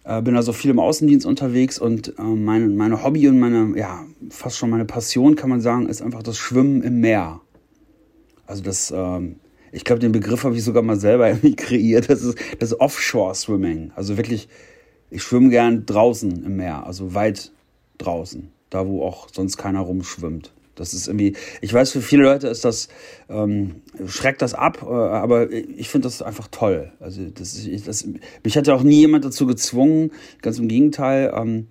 Äh, 0.05 0.23
bin 0.23 0.35
also 0.35 0.55
viel 0.55 0.71
im 0.71 0.79
Außendienst 0.79 1.27
unterwegs 1.27 1.79
und 1.79 2.15
meine, 2.19 2.69
meine 2.69 3.05
Hobby 3.05 3.29
und 3.29 3.39
meine, 3.39 3.77
ja, 3.77 4.07
fast 4.31 4.57
schon 4.57 4.71
meine 4.71 4.87
Passion, 4.87 5.37
kann 5.37 5.51
man 5.51 5.61
sagen, 5.61 5.89
ist 5.89 6.01
einfach 6.01 6.23
das 6.23 6.39
Schwimmen 6.39 6.83
im 6.83 7.01
Meer. 7.01 7.43
Also 8.47 8.63
das, 8.63 8.91
ähm, 8.97 9.37
ich 9.73 9.85
glaube, 9.85 10.01
den 10.01 10.13
Begriff 10.13 10.45
habe 10.45 10.57
ich 10.57 10.65
sogar 10.65 10.83
mal 10.83 10.99
selber 10.99 11.31
kreiert. 11.57 12.09
Das 12.09 12.23
ist 12.23 12.39
das 12.61 12.81
Offshore-Swimming. 12.81 13.93
Also 13.95 14.17
wirklich 14.17 14.49
ich 15.11 15.23
schwimme 15.23 15.51
gern 15.51 15.87
draußen 15.87 16.45
im 16.45 16.57
Meer, 16.57 16.87
also 16.87 17.15
weit 17.15 17.53
draußen, 17.99 18.51
da 18.71 18.87
wo 18.87 19.03
auch 19.05 19.29
sonst 19.33 19.57
keiner 19.57 19.81
rumschwimmt. 19.81 20.53
Das 20.79 20.95
ist 20.95 21.09
irgendwie, 21.09 21.35
ich 21.61 21.73
weiß, 21.75 21.91
für 21.91 22.01
viele 22.01 22.23
Leute 22.23 22.47
ist 22.47 22.65
das, 22.65 22.89
ähm, 23.29 23.83
schreckt 24.07 24.43
das 24.43 24.55
ab, 24.55 24.83
äh, 24.83 24.87
aber 24.87 25.51
ich 25.51 25.89
finde 25.89 26.07
das 26.07 26.23
einfach 26.23 26.47
toll. 26.49 26.93
Also 27.01 27.23
das, 27.31 27.59
ich, 27.59 27.83
das, 27.83 28.07
mich 28.45 28.57
hat 28.57 28.69
ja 28.69 28.75
auch 28.75 28.85
nie 28.85 29.01
jemand 29.01 29.25
dazu 29.25 29.45
gezwungen, 29.47 30.13
ganz 30.41 30.59
im 30.59 30.69
Gegenteil. 30.69 31.33
Ähm, 31.35 31.67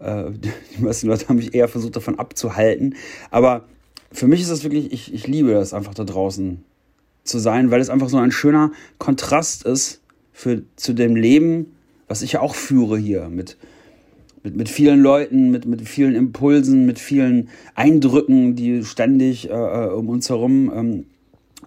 äh, 0.00 0.32
die 0.76 0.82
meisten 0.82 1.06
Leute 1.06 1.28
haben 1.28 1.36
mich 1.36 1.54
eher 1.54 1.68
versucht, 1.68 1.94
davon 1.94 2.18
abzuhalten. 2.18 2.96
Aber 3.30 3.66
für 4.10 4.26
mich 4.26 4.40
ist 4.40 4.50
das 4.50 4.64
wirklich, 4.64 4.92
ich, 4.92 5.14
ich 5.14 5.28
liebe 5.28 5.52
das 5.52 5.72
einfach 5.72 5.94
da 5.94 6.02
draußen 6.02 6.64
zu 7.22 7.38
sein, 7.38 7.70
weil 7.70 7.80
es 7.80 7.90
einfach 7.90 8.08
so 8.08 8.16
ein 8.16 8.32
schöner 8.32 8.72
Kontrast 8.98 9.64
ist 9.64 10.00
für, 10.32 10.62
zu 10.74 10.92
dem 10.92 11.14
Leben, 11.14 11.76
was 12.10 12.22
ich 12.22 12.38
auch 12.38 12.56
führe 12.56 12.98
hier 12.98 13.28
mit, 13.28 13.56
mit, 14.42 14.56
mit 14.56 14.68
vielen 14.68 15.00
Leuten, 15.00 15.52
mit, 15.52 15.64
mit 15.64 15.88
vielen 15.88 16.16
Impulsen, 16.16 16.84
mit 16.84 16.98
vielen 16.98 17.50
Eindrücken, 17.76 18.56
die 18.56 18.84
ständig 18.84 19.48
äh, 19.48 19.52
äh 19.52 19.90
um 19.90 20.08
uns 20.08 20.28
herum, 20.28 20.72
ähm, 20.74 21.06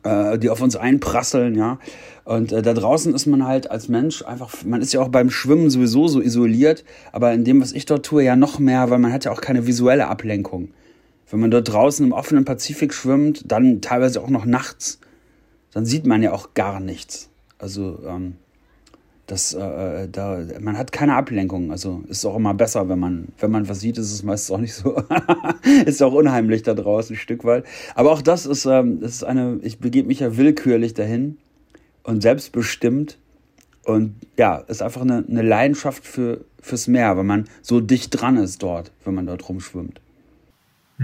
äh, 0.04 0.38
die 0.38 0.50
auf 0.50 0.62
uns 0.62 0.76
einprasseln, 0.76 1.56
ja. 1.56 1.80
Und 2.26 2.52
äh, 2.52 2.62
da 2.62 2.74
draußen 2.74 3.14
ist 3.16 3.26
man 3.26 3.48
halt 3.48 3.72
als 3.72 3.88
Mensch 3.88 4.22
einfach, 4.22 4.54
man 4.66 4.82
ist 4.82 4.92
ja 4.92 5.00
auch 5.00 5.08
beim 5.08 5.30
Schwimmen 5.30 5.70
sowieso 5.70 6.10
so 6.10 6.20
isoliert, 6.20 6.84
aber 7.14 7.32
in 7.32 7.46
dem, 7.46 7.62
was 7.62 7.72
ich 7.72 7.86
dort 7.86 8.06
tue, 8.06 8.26
ja 8.26 8.36
noch 8.36 8.60
mehr, 8.60 8.90
weil 8.90 9.00
man 9.00 9.14
hat 9.14 9.24
ja 9.24 9.32
auch 9.32 9.40
keine 9.40 9.66
visuelle 9.66 10.08
Ablenkung. 10.08 10.72
Wenn 11.32 11.40
man 11.40 11.52
dort 11.52 11.72
draußen 11.72 12.06
im 12.06 12.12
offenen 12.12 12.44
Pazifik 12.44 12.94
schwimmt, 12.94 13.50
dann 13.50 13.80
teilweise 13.80 14.22
auch 14.22 14.30
noch 14.30 14.44
nachts, 14.44 15.00
dann 15.72 15.86
sieht 15.86 16.06
man 16.06 16.22
ja 16.22 16.34
auch 16.34 16.54
gar 16.54 16.82
nichts. 16.82 17.30
Also 17.60 18.00
ähm, 18.06 18.36
das, 19.34 19.56
äh, 19.56 20.08
da, 20.10 20.46
man 20.60 20.78
hat 20.78 20.92
keine 20.92 21.16
Ablenkung. 21.16 21.72
Also 21.72 22.04
ist 22.08 22.24
auch 22.24 22.36
immer 22.36 22.54
besser, 22.54 22.88
wenn 22.88 23.00
man, 23.00 23.30
wenn 23.40 23.50
man 23.50 23.68
was 23.68 23.80
sieht, 23.80 23.98
ist 23.98 24.14
es 24.14 24.22
meistens 24.22 24.52
auch 24.52 24.60
nicht 24.60 24.76
so. 24.76 24.96
ist 25.86 26.04
auch 26.04 26.14
unheimlich 26.14 26.62
da 26.62 26.76
draußen 26.76 27.16
ein 27.16 27.20
Stück 27.20 27.44
weit. 27.44 27.66
Aber 27.96 28.12
auch 28.12 28.22
das 28.22 28.46
ist, 28.46 28.66
ähm, 28.66 29.00
das 29.00 29.14
ist 29.14 29.24
eine, 29.24 29.60
ich 29.64 29.80
begebe 29.80 30.08
mich 30.08 30.20
ja 30.20 30.38
willkürlich 30.38 30.94
dahin 30.94 31.38
und 32.04 32.22
selbstbestimmt. 32.22 33.18
Und 33.86 34.16
ja, 34.38 34.58
ist 34.58 34.84
einfach 34.84 35.02
eine, 35.02 35.26
eine 35.28 35.42
Leidenschaft 35.42 36.06
für, 36.06 36.46
fürs 36.62 36.88
Meer, 36.88 37.18
wenn 37.18 37.26
man 37.26 37.46
so 37.64 37.82
dicht 37.82 38.10
dran 38.12 38.38
ist 38.38 38.62
dort, 38.62 38.92
wenn 39.04 39.16
man 39.16 39.26
dort 39.26 39.50
rumschwimmt. 39.50 40.00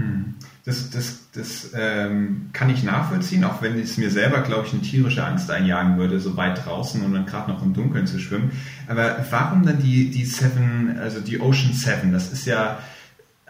Hm. 0.00 0.34
Das, 0.64 0.90
das, 0.90 1.30
das 1.32 1.70
ähm, 1.74 2.50
kann 2.52 2.70
ich 2.70 2.82
nachvollziehen, 2.82 3.44
auch 3.44 3.62
wenn 3.62 3.78
es 3.78 3.96
mir 3.96 4.10
selber, 4.10 4.40
glaube 4.42 4.66
ich, 4.66 4.72
eine 4.72 4.82
tierische 4.82 5.24
Angst 5.24 5.50
einjagen 5.50 5.96
würde, 5.96 6.20
so 6.20 6.36
weit 6.36 6.64
draußen 6.64 7.02
und 7.02 7.12
dann 7.12 7.26
gerade 7.26 7.50
noch 7.50 7.62
im 7.62 7.74
Dunkeln 7.74 8.06
zu 8.06 8.18
schwimmen. 8.18 8.52
Aber 8.86 9.24
warum 9.30 9.64
dann 9.64 9.80
die, 9.80 10.10
die 10.10 10.24
Seven, 10.24 10.98
also 10.98 11.20
die 11.20 11.40
Ocean 11.40 11.72
Seven? 11.72 12.12
Das 12.12 12.32
ist 12.32 12.46
ja 12.46 12.78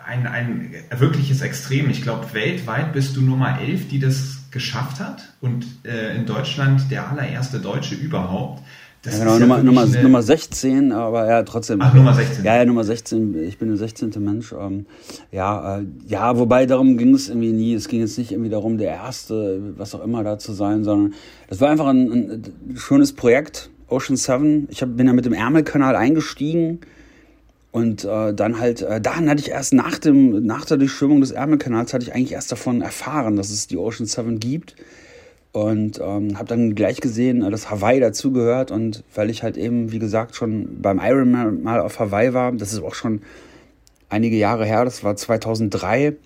ein, 0.04 0.26
ein 0.26 0.74
wirkliches 0.96 1.40
Extrem. 1.40 1.90
Ich 1.90 2.02
glaube, 2.02 2.32
weltweit 2.32 2.92
bist 2.92 3.16
du 3.16 3.22
Nummer 3.22 3.60
11, 3.60 3.88
die 3.88 3.98
das 3.98 4.38
geschafft 4.50 5.00
hat 5.00 5.32
und 5.40 5.66
äh, 5.84 6.16
in 6.16 6.26
Deutschland 6.26 6.90
der 6.90 7.08
allererste 7.08 7.60
Deutsche 7.60 7.94
überhaupt. 7.94 8.62
Das 9.02 9.14
ja, 9.14 9.20
genau, 9.20 9.34
ja 9.34 9.40
Nummer, 9.40 9.62
Nummer, 9.62 9.82
eine... 9.82 10.02
Nummer 10.02 10.22
16, 10.22 10.92
aber 10.92 11.26
ja, 11.26 11.42
trotzdem. 11.42 11.80
Ach, 11.80 11.94
Nummer 11.94 12.12
16. 12.12 12.44
Ja, 12.44 12.56
ja, 12.56 12.64
Nummer 12.66 12.84
16. 12.84 13.42
Ich 13.44 13.56
bin 13.56 13.68
der 13.68 13.78
16. 13.78 14.12
Mensch. 14.18 14.52
Ähm, 14.52 14.84
ja, 15.32 15.78
äh, 15.78 15.86
ja, 16.06 16.38
wobei 16.38 16.66
darum 16.66 16.98
ging 16.98 17.14
es 17.14 17.28
irgendwie 17.28 17.52
nie. 17.52 17.72
Es 17.72 17.88
ging 17.88 18.00
jetzt 18.00 18.18
nicht 18.18 18.32
irgendwie 18.32 18.50
darum, 18.50 18.76
der 18.76 18.90
Erste, 18.90 19.74
was 19.78 19.94
auch 19.94 20.04
immer 20.04 20.22
da 20.22 20.38
zu 20.38 20.52
sein, 20.52 20.84
sondern 20.84 21.14
das 21.48 21.60
war 21.60 21.70
einfach 21.70 21.86
ein, 21.86 22.10
ein 22.10 22.76
schönes 22.76 23.14
Projekt, 23.14 23.70
Ocean 23.88 24.16
7. 24.16 24.68
Ich 24.70 24.82
hab, 24.82 24.94
bin 24.96 25.06
ja 25.06 25.14
mit 25.14 25.24
dem 25.24 25.32
Ärmelkanal 25.32 25.96
eingestiegen 25.96 26.80
und 27.72 28.04
äh, 28.04 28.34
dann 28.34 28.60
halt, 28.60 28.82
äh, 28.82 29.00
dann 29.00 29.30
hatte 29.30 29.40
ich 29.40 29.50
erst 29.50 29.72
nach, 29.72 29.96
dem, 29.98 30.44
nach 30.44 30.66
der 30.66 30.76
Durchschwimmung 30.76 31.22
des 31.22 31.30
Ärmelkanals, 31.30 31.94
hatte 31.94 32.04
ich 32.04 32.14
eigentlich 32.14 32.32
erst 32.32 32.52
davon 32.52 32.82
erfahren, 32.82 33.36
dass 33.36 33.48
es 33.48 33.66
die 33.66 33.78
Ocean 33.78 34.06
7 34.06 34.40
gibt 34.40 34.76
und 35.52 36.00
ähm, 36.00 36.38
habe 36.38 36.48
dann 36.48 36.74
gleich 36.74 37.00
gesehen, 37.00 37.42
äh, 37.42 37.50
dass 37.50 37.70
Hawaii 37.70 38.00
dazugehört 38.00 38.70
und 38.70 39.04
weil 39.14 39.30
ich 39.30 39.42
halt 39.42 39.56
eben, 39.56 39.92
wie 39.92 39.98
gesagt, 39.98 40.36
schon 40.36 40.80
beim 40.80 41.00
Ironman 41.02 41.62
mal 41.62 41.80
auf 41.80 41.98
Hawaii 41.98 42.32
war, 42.34 42.52
das 42.52 42.72
ist 42.72 42.82
auch 42.82 42.94
schon 42.94 43.22
einige 44.08 44.36
Jahre 44.36 44.64
her, 44.64 44.84
das 44.84 45.02
war 45.02 45.16
2003 45.16 46.16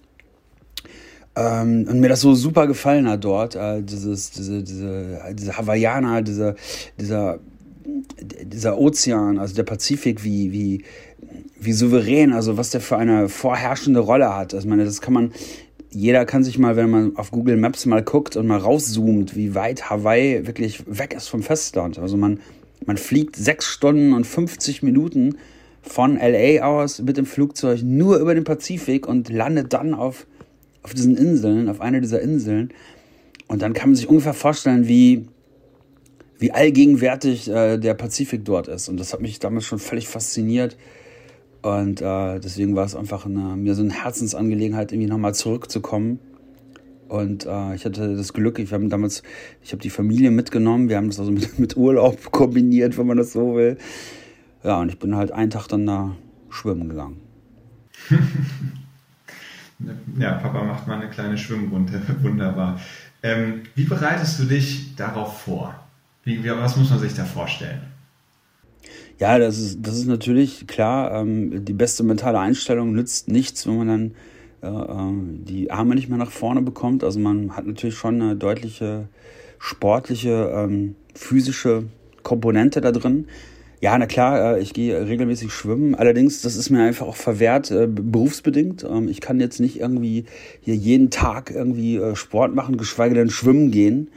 ähm, 1.37 1.87
und 1.88 2.00
mir 2.00 2.09
das 2.09 2.21
so 2.21 2.35
super 2.35 2.66
gefallen 2.66 3.09
hat 3.09 3.25
dort, 3.25 3.57
äh, 3.57 3.83
dieses, 3.83 4.31
diese, 4.31 4.62
diese, 4.62 5.21
diese 5.33 5.57
Hawaiianer, 5.57 6.23
diese, 6.23 6.54
dieser, 7.00 7.40
dieser 7.85 8.78
Ozean, 8.78 9.38
also 9.38 9.54
der 9.54 9.64
Pazifik, 9.64 10.23
wie, 10.23 10.52
wie, 10.52 10.85
wie 11.59 11.73
souverän, 11.73 12.33
also 12.33 12.57
was 12.57 12.71
der 12.71 12.81
für 12.81 12.97
eine 12.97 13.28
vorherrschende 13.28 14.00
Rolle 14.00 14.35
hat. 14.35 14.54
Also, 14.54 14.66
ich 14.66 14.71
meine, 14.71 14.85
das 14.85 15.00
kann 15.00 15.14
man 15.14 15.33
jeder 15.95 16.25
kann 16.25 16.43
sich 16.43 16.59
mal, 16.59 16.77
wenn 16.77 16.91
man 16.91 17.17
auf 17.17 17.31
Google 17.31 17.57
Maps 17.57 17.87
mal 17.87 18.03
guckt 18.03 18.37
und 18.37 18.47
mal 18.47 18.59
rauszoomt, 18.59 19.37
wie 19.37 19.55
weit 19.55 19.91
Hawaii 19.91 20.47
wirklich 20.47 20.83
weg 20.87 21.15
ist 21.15 21.29
vom 21.29 21.43
Festland. 21.43 21.99
Also 21.99 22.17
man, 22.17 22.41
man 22.85 22.97
fliegt 22.97 23.37
sechs 23.37 23.67
Stunden 23.67 24.13
und 24.13 24.27
50 24.27 24.83
Minuten 24.83 25.37
von 25.83 26.17
LA 26.17 26.65
aus 26.65 27.01
mit 27.01 27.17
dem 27.17 27.27
Flugzeug 27.27 27.83
nur 27.83 28.19
über 28.19 28.35
den 28.35 28.45
Pazifik 28.45 29.07
und 29.07 29.29
landet 29.29 29.73
dann 29.73 29.95
auf, 29.95 30.27
auf 30.83 30.95
diesen 30.95 31.17
Inseln, 31.17 31.69
auf 31.69 31.81
einer 31.81 32.01
dieser 32.01 32.21
Inseln. 32.21 32.73
Und 33.47 33.63
dann 33.63 33.73
kann 33.73 33.91
man 33.91 33.97
sich 33.97 34.09
ungefähr 34.09 34.35
vorstellen, 34.35 34.89
wie, 34.89 35.27
wie 36.39 36.51
allgegenwärtig 36.51 37.49
äh, 37.49 37.79
der 37.79 37.95
Pazifik 37.95 38.45
dort 38.45 38.69
ist. 38.69 38.89
Und 38.89 38.99
das 38.99 39.13
hat 39.13 39.21
mich 39.21 39.39
damals 39.39 39.65
schon 39.65 39.79
völlig 39.79 40.09
fasziniert. 40.09 40.77
Und 41.64 42.02
äh, 42.02 42.40
deswegen 42.40 42.76
war 42.76 42.85
es 42.85 42.94
einfach 42.94 43.25
eine, 43.25 43.56
mir 43.56 43.75
so 43.75 43.83
eine 43.83 43.94
Herzensangelegenheit, 43.94 44.92
irgendwie 44.92 45.09
nochmal 45.09 45.35
zurückzukommen. 45.35 46.18
Und 47.09 47.47
äh, 47.47 47.75
ich 47.75 47.87
hatte 47.87 48.16
das 48.16 48.35
Glück, 48.35 48.59
ich 48.59 48.71
habe 48.71 48.87
damals, 48.88 49.23
ich 49.62 49.73
habe 49.73 49.80
die 49.80 49.88
Familie 49.88 50.30
mitgenommen, 50.30 50.90
wir 50.90 50.99
haben 50.99 51.09
das 51.09 51.18
also 51.18 51.33
mit, 51.33 51.59
mit 51.59 51.78
Urlaub 51.78 52.21
kombiniert, 52.33 52.99
wenn 52.99 53.06
man 53.06 53.16
das 53.16 53.33
so 53.33 53.56
will. 53.56 53.78
Ja, 54.62 54.78
und 54.78 54.90
ich 54.90 54.99
bin 54.99 55.16
halt 55.16 55.33
einen 55.33 55.49
Tag 55.49 55.66
dann 55.68 55.87
da 55.87 56.14
schwimmen 56.50 56.90
gegangen. 56.90 57.23
ja, 60.18 60.33
Papa 60.33 60.64
macht 60.64 60.87
mal 60.87 61.00
eine 61.00 61.09
kleine 61.09 61.38
Schwimmrunde, 61.38 62.02
wunderbar. 62.21 62.78
Ähm, 63.23 63.62
wie 63.75 63.85
bereitest 63.85 64.38
du 64.38 64.44
dich 64.44 64.94
darauf 64.97 65.40
vor? 65.40 65.75
Wie, 66.25 66.44
wie, 66.44 66.50
was 66.50 66.76
muss 66.76 66.90
man 66.90 66.99
sich 66.99 67.14
da 67.14 67.25
vorstellen? 67.25 67.94
Ja, 69.18 69.38
das 69.38 69.59
ist, 69.59 69.78
das 69.83 69.97
ist 69.97 70.06
natürlich 70.06 70.66
klar. 70.66 71.21
Ähm, 71.21 71.64
die 71.64 71.73
beste 71.73 72.02
mentale 72.02 72.38
Einstellung 72.38 72.92
nützt 72.92 73.28
nichts, 73.28 73.66
wenn 73.66 73.76
man 73.76 73.88
dann 73.88 74.14
äh, 74.62 74.66
ähm, 74.66 75.44
die 75.44 75.71
Arme 75.71 75.94
nicht 75.94 76.09
mehr 76.09 76.18
nach 76.18 76.33
vorne 76.33 76.62
bekommt. 76.62 77.04
Also 77.04 77.21
man 77.21 77.56
hat 77.56 77.66
natürlich 77.66 77.94
schon 77.94 78.21
eine 78.21 78.37
deutliche 78.37 79.09
sportliche, 79.59 80.52
ähm, 80.54 80.97
physische 81.14 81.85
Komponente 82.23 82.80
da 82.80 82.90
drin. 82.90 83.26
Ja, 83.80 83.97
na 83.99 84.06
klar, 84.06 84.56
äh, 84.56 84.61
ich 84.61 84.73
gehe 84.73 85.06
regelmäßig 85.06 85.52
schwimmen. 85.52 85.94
Allerdings, 85.94 86.42
das 86.42 86.56
ist 86.56 86.71
mir 86.71 86.83
einfach 86.83 87.06
auch 87.06 87.16
verwehrt, 87.16 87.71
äh, 87.71 87.87
berufsbedingt. 87.87 88.83
Ähm, 88.83 89.09
ich 89.09 89.21
kann 89.21 89.40
jetzt 89.40 89.61
nicht 89.61 89.78
irgendwie 89.78 90.25
hier 90.61 90.75
jeden 90.75 91.11
Tag 91.11 91.50
irgendwie 91.50 91.97
äh, 91.97 92.16
Sport 92.16 92.54
machen, 92.54 92.78
geschweige 92.78 93.14
denn 93.14 93.30
schwimmen 93.30 93.71
gehen. 93.71 94.09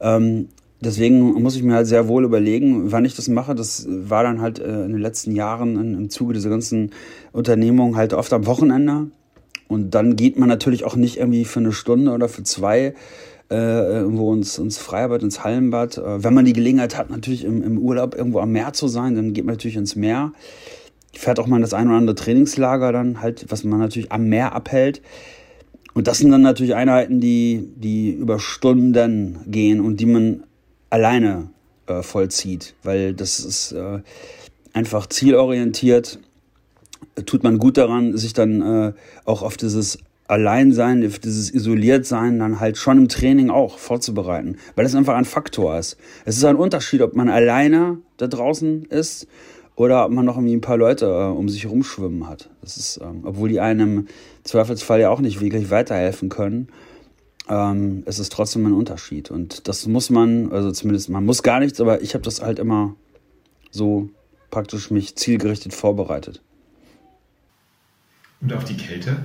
Ähm, 0.00 0.48
deswegen 0.80 1.20
muss 1.42 1.56
ich 1.56 1.62
mir 1.62 1.74
halt 1.74 1.86
sehr 1.86 2.08
wohl 2.08 2.24
überlegen, 2.24 2.92
wann 2.92 3.04
ich 3.04 3.16
das 3.16 3.28
mache. 3.28 3.54
Das 3.54 3.86
war 3.88 4.22
dann 4.22 4.40
halt 4.40 4.58
äh, 4.58 4.84
in 4.84 4.92
den 4.92 5.00
letzten 5.00 5.34
Jahren 5.34 5.78
in, 5.78 5.94
im 5.94 6.10
Zuge 6.10 6.34
dieser 6.34 6.50
ganzen 6.50 6.90
Unternehmung 7.32 7.96
halt 7.96 8.12
oft 8.12 8.32
am 8.32 8.46
Wochenende. 8.46 9.08
Und 9.68 9.94
dann 9.94 10.16
geht 10.16 10.38
man 10.38 10.48
natürlich 10.48 10.84
auch 10.84 10.96
nicht 10.96 11.18
irgendwie 11.18 11.44
für 11.44 11.60
eine 11.60 11.72
Stunde 11.72 12.12
oder 12.12 12.28
für 12.28 12.42
zwei 12.42 12.94
äh, 13.50 13.54
irgendwo 13.54 14.32
ins, 14.32 14.58
ins 14.58 14.78
Freibad, 14.78 15.22
ins 15.22 15.44
Hallenbad. 15.44 15.98
Äh, 15.98 16.24
wenn 16.24 16.34
man 16.34 16.44
die 16.44 16.52
Gelegenheit 16.52 16.96
hat, 16.96 17.10
natürlich 17.10 17.44
im, 17.44 17.62
im 17.62 17.78
Urlaub 17.78 18.14
irgendwo 18.14 18.40
am 18.40 18.52
Meer 18.52 18.72
zu 18.72 18.88
sein, 18.88 19.14
dann 19.14 19.32
geht 19.32 19.44
man 19.44 19.54
natürlich 19.54 19.76
ins 19.76 19.96
Meer. 19.96 20.32
Fährt 21.12 21.38
auch 21.38 21.46
mal 21.46 21.56
in 21.56 21.62
das 21.62 21.74
ein 21.74 21.88
oder 21.88 21.96
andere 21.96 22.16
Trainingslager 22.16 22.92
dann 22.92 23.20
halt, 23.20 23.46
was 23.48 23.64
man 23.64 23.78
natürlich 23.78 24.12
am 24.12 24.28
Meer 24.28 24.54
abhält. 24.54 25.00
Und 25.94 26.08
das 26.08 26.18
sind 26.18 26.30
dann 26.32 26.42
natürlich 26.42 26.74
Einheiten, 26.74 27.20
die, 27.20 27.68
die 27.76 28.10
über 28.10 28.40
Stunden 28.40 29.38
gehen 29.46 29.80
und 29.80 30.00
die 30.00 30.06
man 30.06 30.42
alleine 30.94 31.48
äh, 31.88 32.02
vollzieht, 32.02 32.76
weil 32.84 33.14
das 33.14 33.40
ist 33.40 33.72
äh, 33.72 33.98
einfach 34.72 35.08
zielorientiert. 35.08 36.20
Tut 37.26 37.42
man 37.42 37.58
gut 37.58 37.76
daran, 37.78 38.16
sich 38.16 38.32
dann 38.32 38.62
äh, 38.62 38.92
auch 39.24 39.42
auf 39.42 39.56
dieses 39.56 39.98
Alleinsein, 40.28 41.04
auf 41.04 41.18
dieses 41.18 41.52
Isoliertsein 41.52 42.38
dann 42.38 42.60
halt 42.60 42.78
schon 42.78 42.98
im 42.98 43.08
Training 43.08 43.50
auch 43.50 43.78
vorzubereiten, 43.78 44.56
weil 44.76 44.84
das 44.84 44.94
einfach 44.94 45.14
ein 45.14 45.24
Faktor 45.24 45.76
ist. 45.76 45.96
Es 46.24 46.36
ist 46.36 46.44
ein 46.44 46.56
Unterschied, 46.56 47.02
ob 47.02 47.16
man 47.16 47.28
alleine 47.28 47.98
da 48.16 48.28
draußen 48.28 48.84
ist 48.84 49.26
oder 49.74 50.06
ob 50.06 50.12
man 50.12 50.24
noch 50.24 50.36
irgendwie 50.36 50.54
ein 50.54 50.60
paar 50.60 50.78
Leute 50.78 51.06
äh, 51.06 51.36
um 51.36 51.48
sich 51.48 51.64
herum 51.64 51.82
schwimmen 51.82 52.28
hat. 52.28 52.50
Das 52.62 52.76
ist, 52.76 53.00
ähm, 53.02 53.22
obwohl 53.24 53.48
die 53.48 53.58
einem 53.58 53.98
im 53.98 54.06
Zweifelsfall 54.44 55.00
ja 55.00 55.10
auch 55.10 55.20
nicht 55.20 55.40
wirklich 55.40 55.70
weiterhelfen 55.70 56.28
können 56.28 56.68
ähm, 57.48 58.02
es 58.06 58.18
ist 58.18 58.32
trotzdem 58.32 58.66
ein 58.66 58.72
Unterschied. 58.72 59.30
Und 59.30 59.68
das 59.68 59.86
muss 59.86 60.10
man, 60.10 60.52
also 60.52 60.70
zumindest 60.72 61.08
man 61.10 61.24
muss 61.24 61.42
gar 61.42 61.60
nichts, 61.60 61.80
aber 61.80 62.02
ich 62.02 62.14
habe 62.14 62.24
das 62.24 62.42
halt 62.42 62.58
immer 62.58 62.94
so 63.70 64.08
praktisch 64.50 64.90
mich 64.90 65.16
zielgerichtet 65.16 65.74
vorbereitet. 65.74 66.42
Und 68.40 68.52
auf 68.52 68.64
die 68.64 68.76
Kälte? 68.76 69.16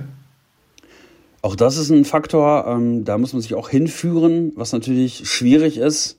Auch 1.42 1.56
das 1.56 1.76
ist 1.76 1.90
ein 1.90 2.04
Faktor, 2.04 2.66
ähm, 2.66 3.04
da 3.04 3.16
muss 3.16 3.32
man 3.32 3.40
sich 3.40 3.54
auch 3.54 3.70
hinführen, 3.70 4.52
was 4.56 4.72
natürlich 4.72 5.28
schwierig 5.28 5.78
ist. 5.78 6.18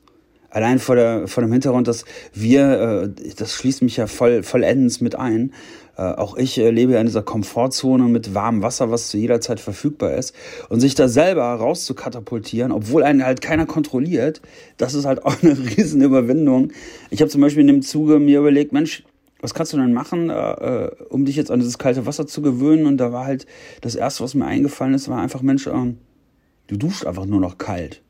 Allein 0.50 0.79
vor, 0.79 0.96
der, 0.96 1.27
vor 1.27 1.43
dem 1.43 1.51
Hintergrund, 1.51 1.88
dass 1.88 2.05
wir, 2.34 3.13
äh, 3.20 3.34
das 3.36 3.53
schließt 3.53 3.84
mich 3.84 3.98
ja 3.98 4.08
voll, 4.08 4.43
vollends 4.43 5.00
mit 5.00 5.15
ein, 5.15 5.53
auch 6.01 6.38
ich 6.38 6.58
äh, 6.58 6.70
lebe 6.70 6.93
ja 6.93 7.00
in 7.00 7.05
dieser 7.05 7.24
Komfortzone 7.24 8.03
mit 8.05 8.34
warmem 8.34 8.62
Wasser, 8.62 8.91
was 8.91 9.10
zu 9.10 9.17
jeder 9.17 9.41
Zeit 9.41 9.60
verfügbar 9.60 10.13
ist. 10.13 10.36
Und 10.70 10.79
sich 10.79 10.96
da 10.96 11.08
selber 11.08 11.43
raus 11.43 11.86
zu 11.86 11.93
katapultieren, 11.93 12.72
obwohl 12.72 13.03
einen 13.03 13.25
halt 13.25 13.41
keiner 13.41 13.65
kontrolliert, 13.65 14.41
das 14.77 14.93
ist 14.93 15.05
halt 15.05 15.25
auch 15.25 15.41
eine 15.41 15.58
riesen 15.77 16.01
Überwindung. 16.01 16.72
Ich 17.10 17.22
habe 17.22 17.29
zum 17.29 17.41
Beispiel 17.41 17.62
in 17.62 17.67
dem 17.67 17.81
Zuge 17.81 18.20
mir 18.20 18.39
überlegt, 18.39 18.74
Mensch, 18.74 19.03
was 19.41 19.53
kannst 19.53 19.74
du 19.74 19.77
denn 19.77 19.93
machen, 19.93 20.29
äh, 20.29 20.91
um 21.10 21.25
dich 21.25 21.36
jetzt 21.36 21.51
an 21.51 21.60
dieses 21.60 21.77
kalte 21.77 22.05
Wasser 22.05 22.27
zu 22.27 22.41
gewöhnen? 22.41 22.86
Und 22.86 22.98
da 22.98 23.12
war 23.12 23.25
halt 23.25 23.48
das 23.81 23.96
Erste, 23.96 24.24
was 24.24 24.36
mir 24.36 24.46
eingefallen 24.46 24.93
ist, 24.93 25.10
war 25.10 25.20
einfach, 25.20 25.41
Mensch, 25.41 25.67
äh, 25.67 25.93
du 26.67 26.77
duschst 26.77 27.05
einfach 27.05 27.25
nur 27.25 27.39
noch 27.39 27.58
kalt. 27.58 28.01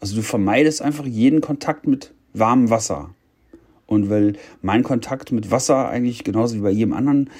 Also 0.00 0.14
du 0.14 0.22
vermeidest 0.22 0.80
einfach 0.80 1.06
jeden 1.06 1.40
Kontakt 1.40 1.86
mit 1.86 2.14
warmem 2.32 2.70
Wasser. 2.70 3.14
Und 3.88 4.10
weil 4.10 4.34
mein 4.60 4.82
Kontakt 4.82 5.32
mit 5.32 5.50
Wasser 5.50 5.88
eigentlich 5.88 6.22
genauso 6.22 6.54
wie 6.56 6.60
bei 6.60 6.70
jedem 6.70 6.92
anderen, 6.92 7.30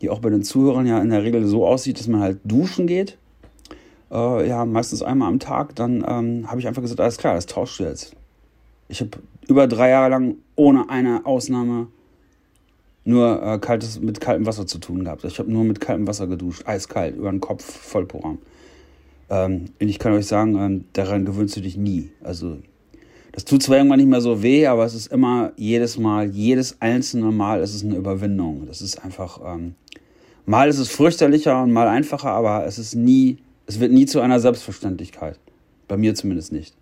die 0.00 0.08
auch 0.08 0.20
bei 0.20 0.30
den 0.30 0.44
Zuhörern 0.44 0.86
ja 0.86 1.00
in 1.02 1.10
der 1.10 1.24
Regel 1.24 1.44
so 1.46 1.66
aussieht, 1.66 1.98
dass 1.98 2.06
man 2.06 2.20
halt 2.20 2.38
duschen 2.44 2.86
geht, 2.86 3.18
äh, 4.12 4.48
ja, 4.48 4.64
meistens 4.64 5.02
einmal 5.02 5.28
am 5.28 5.40
Tag, 5.40 5.74
dann 5.74 6.04
ähm, 6.06 6.48
habe 6.48 6.60
ich 6.60 6.68
einfach 6.68 6.80
gesagt, 6.80 7.00
alles 7.00 7.18
klar, 7.18 7.34
das 7.34 7.46
tauschst 7.46 7.80
du 7.80 7.84
jetzt. 7.84 8.14
Ich 8.88 9.00
habe 9.00 9.10
über 9.48 9.66
drei 9.66 9.90
Jahre 9.90 10.08
lang 10.08 10.36
ohne 10.54 10.88
eine 10.88 11.26
Ausnahme 11.26 11.88
nur 13.04 13.42
äh, 13.42 13.58
kaltes, 13.58 14.00
mit 14.00 14.20
kaltem 14.20 14.46
Wasser 14.46 14.66
zu 14.66 14.78
tun 14.78 15.04
gehabt. 15.04 15.24
Ich 15.24 15.40
habe 15.40 15.50
nur 15.50 15.64
mit 15.64 15.80
kaltem 15.80 16.06
Wasser 16.06 16.28
geduscht, 16.28 16.62
eiskalt, 16.66 17.16
über 17.16 17.30
den 17.30 17.40
Kopf, 17.40 17.64
Vollprogramm. 17.64 18.38
Ähm, 19.28 19.66
und 19.80 19.88
ich 19.88 19.98
kann 19.98 20.12
euch 20.12 20.26
sagen, 20.26 20.56
ähm, 20.56 20.84
daran 20.92 21.24
gewöhnst 21.24 21.56
du 21.56 21.60
dich 21.60 21.76
nie. 21.76 22.10
Also 22.22 22.58
das 23.36 23.44
tut 23.44 23.62
zwar 23.62 23.76
irgendwann 23.76 23.98
nicht 23.98 24.08
mehr 24.08 24.22
so 24.22 24.42
weh, 24.42 24.66
aber 24.66 24.86
es 24.86 24.94
ist 24.94 25.08
immer 25.08 25.52
jedes 25.56 25.98
Mal, 25.98 26.30
jedes 26.30 26.80
einzelne 26.80 27.30
Mal 27.30 27.60
ist 27.60 27.74
es 27.74 27.84
eine 27.84 27.96
Überwindung. 27.96 28.66
Das 28.66 28.80
ist 28.80 29.04
einfach, 29.04 29.40
ähm, 29.44 29.74
mal 30.46 30.70
ist 30.70 30.78
es 30.78 30.88
fürchterlicher 30.88 31.62
und 31.62 31.70
mal 31.70 31.86
einfacher, 31.86 32.30
aber 32.30 32.64
es 32.64 32.78
ist 32.78 32.94
nie, 32.94 33.36
es 33.66 33.78
wird 33.78 33.92
nie 33.92 34.06
zu 34.06 34.22
einer 34.22 34.40
Selbstverständlichkeit. 34.40 35.38
Bei 35.86 35.98
mir 35.98 36.14
zumindest 36.14 36.50
nicht. 36.50 36.74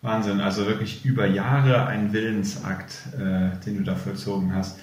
Wahnsinn, 0.00 0.40
also 0.40 0.66
wirklich 0.66 1.04
über 1.04 1.24
Jahre 1.24 1.86
ein 1.86 2.12
Willensakt, 2.12 2.94
äh, 3.14 3.56
den 3.64 3.76
du 3.76 3.82
da 3.84 3.94
vollzogen 3.94 4.56
hast. 4.56 4.76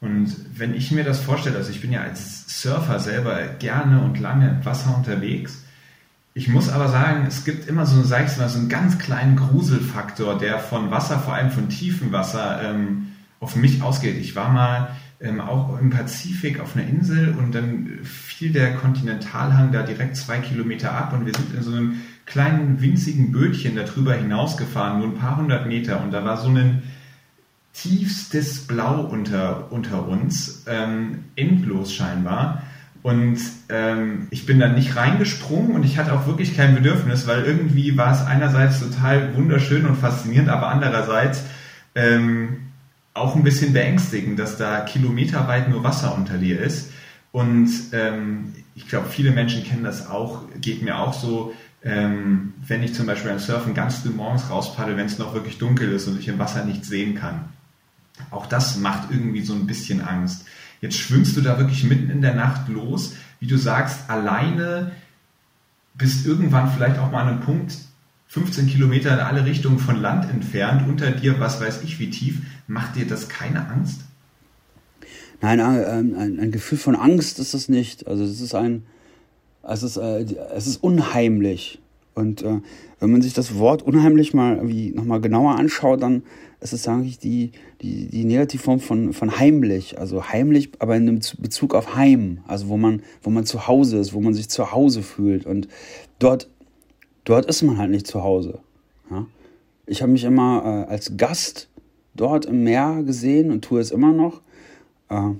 Und 0.00 0.34
wenn 0.58 0.74
ich 0.74 0.90
mir 0.90 1.04
das 1.04 1.20
vorstelle, 1.20 1.56
also 1.56 1.70
ich 1.70 1.80
bin 1.80 1.92
ja 1.92 2.00
als 2.00 2.60
Surfer 2.60 2.98
selber 2.98 3.40
gerne 3.60 4.02
und 4.02 4.18
lange 4.18 4.48
im 4.48 4.64
Wasser 4.64 4.96
unterwegs, 4.96 5.63
ich 6.34 6.48
muss 6.48 6.68
aber 6.68 6.88
sagen, 6.88 7.24
es 7.28 7.44
gibt 7.44 7.68
immer 7.68 7.86
so, 7.86 8.02
sag 8.02 8.26
ich 8.26 8.36
mal, 8.36 8.48
so 8.48 8.58
einen 8.58 8.68
ganz 8.68 8.98
kleinen 8.98 9.36
Gruselfaktor, 9.36 10.36
der 10.36 10.58
von 10.58 10.90
Wasser, 10.90 11.20
vor 11.20 11.34
allem 11.34 11.52
von 11.52 11.68
tiefem 11.68 12.10
Wasser, 12.10 12.60
ähm, 12.62 13.12
auf 13.38 13.54
mich 13.54 13.82
ausgeht. 13.82 14.16
Ich 14.18 14.34
war 14.34 14.50
mal 14.50 14.88
ähm, 15.20 15.40
auch 15.40 15.78
im 15.78 15.90
Pazifik 15.90 16.58
auf 16.58 16.74
einer 16.74 16.88
Insel 16.88 17.34
und 17.38 17.54
dann 17.54 18.00
fiel 18.02 18.52
der 18.52 18.74
Kontinentalhang 18.74 19.70
da 19.70 19.82
direkt 19.82 20.16
zwei 20.16 20.38
Kilometer 20.38 20.92
ab 20.92 21.12
und 21.12 21.24
wir 21.24 21.32
sind 21.34 21.54
in 21.54 21.62
so 21.62 21.70
einem 21.70 22.00
kleinen 22.26 22.80
winzigen 22.80 23.30
Bötchen 23.30 23.76
darüber 23.76 24.14
hinausgefahren, 24.14 24.98
nur 24.98 25.08
ein 25.08 25.14
paar 25.14 25.36
hundert 25.36 25.66
Meter 25.66 26.02
und 26.02 26.10
da 26.10 26.24
war 26.24 26.36
so 26.38 26.48
ein 26.48 26.82
tiefstes 27.74 28.66
Blau 28.66 29.02
unter, 29.02 29.70
unter 29.70 30.08
uns, 30.08 30.64
ähm, 30.66 31.24
endlos 31.36 31.92
scheinbar. 31.92 32.62
Und 33.04 33.38
ähm, 33.68 34.28
ich 34.30 34.46
bin 34.46 34.58
dann 34.58 34.74
nicht 34.74 34.96
reingesprungen 34.96 35.72
und 35.72 35.84
ich 35.84 35.98
hatte 35.98 36.14
auch 36.14 36.26
wirklich 36.26 36.56
kein 36.56 36.74
Bedürfnis, 36.74 37.26
weil 37.26 37.44
irgendwie 37.44 37.98
war 37.98 38.10
es 38.10 38.24
einerseits 38.26 38.80
total 38.80 39.36
wunderschön 39.36 39.84
und 39.84 39.96
faszinierend, 39.96 40.48
aber 40.48 40.68
andererseits 40.68 41.44
ähm, 41.94 42.70
auch 43.12 43.36
ein 43.36 43.42
bisschen 43.42 43.74
beängstigend, 43.74 44.38
dass 44.38 44.56
da 44.56 44.80
kilometerweit 44.80 45.68
nur 45.68 45.84
Wasser 45.84 46.14
unter 46.14 46.38
dir 46.38 46.58
ist. 46.58 46.92
Und 47.30 47.68
ähm, 47.92 48.54
ich 48.74 48.88
glaube, 48.88 49.10
viele 49.10 49.32
Menschen 49.32 49.64
kennen 49.64 49.84
das 49.84 50.08
auch, 50.08 50.44
geht 50.62 50.80
mir 50.80 50.98
auch 50.98 51.12
so, 51.12 51.52
ähm, 51.82 52.54
wenn 52.66 52.82
ich 52.82 52.94
zum 52.94 53.04
Beispiel 53.04 53.32
beim 53.32 53.38
Surfen 53.38 53.74
ganz 53.74 53.98
früh 53.98 54.08
morgens 54.08 54.48
rauspaddel, 54.48 54.96
wenn 54.96 55.04
es 55.04 55.18
noch 55.18 55.34
wirklich 55.34 55.58
dunkel 55.58 55.92
ist 55.92 56.08
und 56.08 56.18
ich 56.18 56.28
im 56.28 56.38
Wasser 56.38 56.64
nichts 56.64 56.88
sehen 56.88 57.16
kann. 57.16 57.50
Auch 58.30 58.46
das 58.46 58.78
macht 58.78 59.10
irgendwie 59.10 59.42
so 59.42 59.52
ein 59.52 59.66
bisschen 59.66 60.00
Angst. 60.00 60.46
Jetzt 60.84 60.98
schwimmst 60.98 61.34
du 61.34 61.40
da 61.40 61.58
wirklich 61.58 61.82
mitten 61.84 62.10
in 62.10 62.20
der 62.20 62.34
Nacht 62.34 62.68
los, 62.68 63.14
wie 63.40 63.46
du 63.46 63.56
sagst, 63.56 64.10
alleine, 64.10 64.92
bist 65.94 66.26
irgendwann 66.26 66.70
vielleicht 66.70 66.98
auch 66.98 67.10
mal 67.10 67.22
an 67.22 67.28
einem 67.28 67.40
Punkt 67.40 67.74
15 68.26 68.66
Kilometer 68.66 69.14
in 69.14 69.20
alle 69.20 69.46
Richtungen 69.46 69.78
von 69.78 69.98
Land 69.98 70.28
entfernt, 70.28 70.86
unter 70.86 71.10
dir, 71.10 71.40
was 71.40 71.58
weiß 71.58 71.80
ich 71.84 71.98
wie 72.00 72.10
tief. 72.10 72.42
Macht 72.66 72.96
dir 72.96 73.06
das 73.06 73.30
keine 73.30 73.66
Angst? 73.66 74.02
Nein, 75.40 75.58
ein, 75.62 76.14
ein, 76.16 76.38
ein 76.38 76.52
Gefühl 76.52 76.76
von 76.76 76.96
Angst 76.96 77.38
ist 77.38 77.54
es 77.54 77.70
nicht. 77.70 78.06
Also 78.06 78.22
es 78.22 78.42
ist 78.42 78.54
ein, 78.54 78.82
es 79.62 79.82
ist, 79.82 79.96
äh, 79.96 80.26
es 80.54 80.66
ist 80.66 80.82
unheimlich. 80.82 81.80
Und 82.14 82.42
äh, 82.42 82.60
wenn 83.00 83.10
man 83.10 83.22
sich 83.22 83.34
das 83.34 83.58
Wort 83.58 83.82
unheimlich 83.82 84.34
mal 84.34 84.56
irgendwie 84.56 84.90
nochmal 84.90 85.20
genauer 85.20 85.56
anschaut, 85.56 86.02
dann 86.02 86.22
ist 86.60 86.72
es 86.72 86.86
eigentlich 86.88 87.18
die, 87.18 87.52
die, 87.82 88.06
die 88.06 88.24
Negativform 88.24 88.80
von, 88.80 89.12
von 89.12 89.38
heimlich. 89.38 89.98
Also 89.98 90.28
heimlich, 90.28 90.70
aber 90.78 90.96
in 90.96 91.20
Bezug 91.38 91.74
auf 91.74 91.96
Heim. 91.96 92.38
Also 92.46 92.68
wo 92.68 92.76
man, 92.76 93.02
wo 93.22 93.30
man 93.30 93.44
zu 93.44 93.66
Hause 93.66 93.98
ist, 93.98 94.14
wo 94.14 94.20
man 94.20 94.34
sich 94.34 94.48
zu 94.48 94.72
Hause 94.72 95.02
fühlt. 95.02 95.44
Und 95.44 95.68
dort, 96.18 96.48
dort 97.24 97.46
ist 97.46 97.62
man 97.62 97.78
halt 97.78 97.90
nicht 97.90 98.06
zu 98.06 98.22
Hause. 98.22 98.60
Ja? 99.10 99.26
Ich 99.86 100.00
habe 100.00 100.12
mich 100.12 100.24
immer 100.24 100.86
äh, 100.88 100.90
als 100.90 101.16
Gast 101.16 101.68
dort 102.14 102.46
im 102.46 102.62
Meer 102.62 103.02
gesehen 103.04 103.50
und 103.50 103.62
tue 103.64 103.80
es 103.80 103.90
immer 103.90 104.12
noch. 104.12 104.40
Äh, 105.10 105.32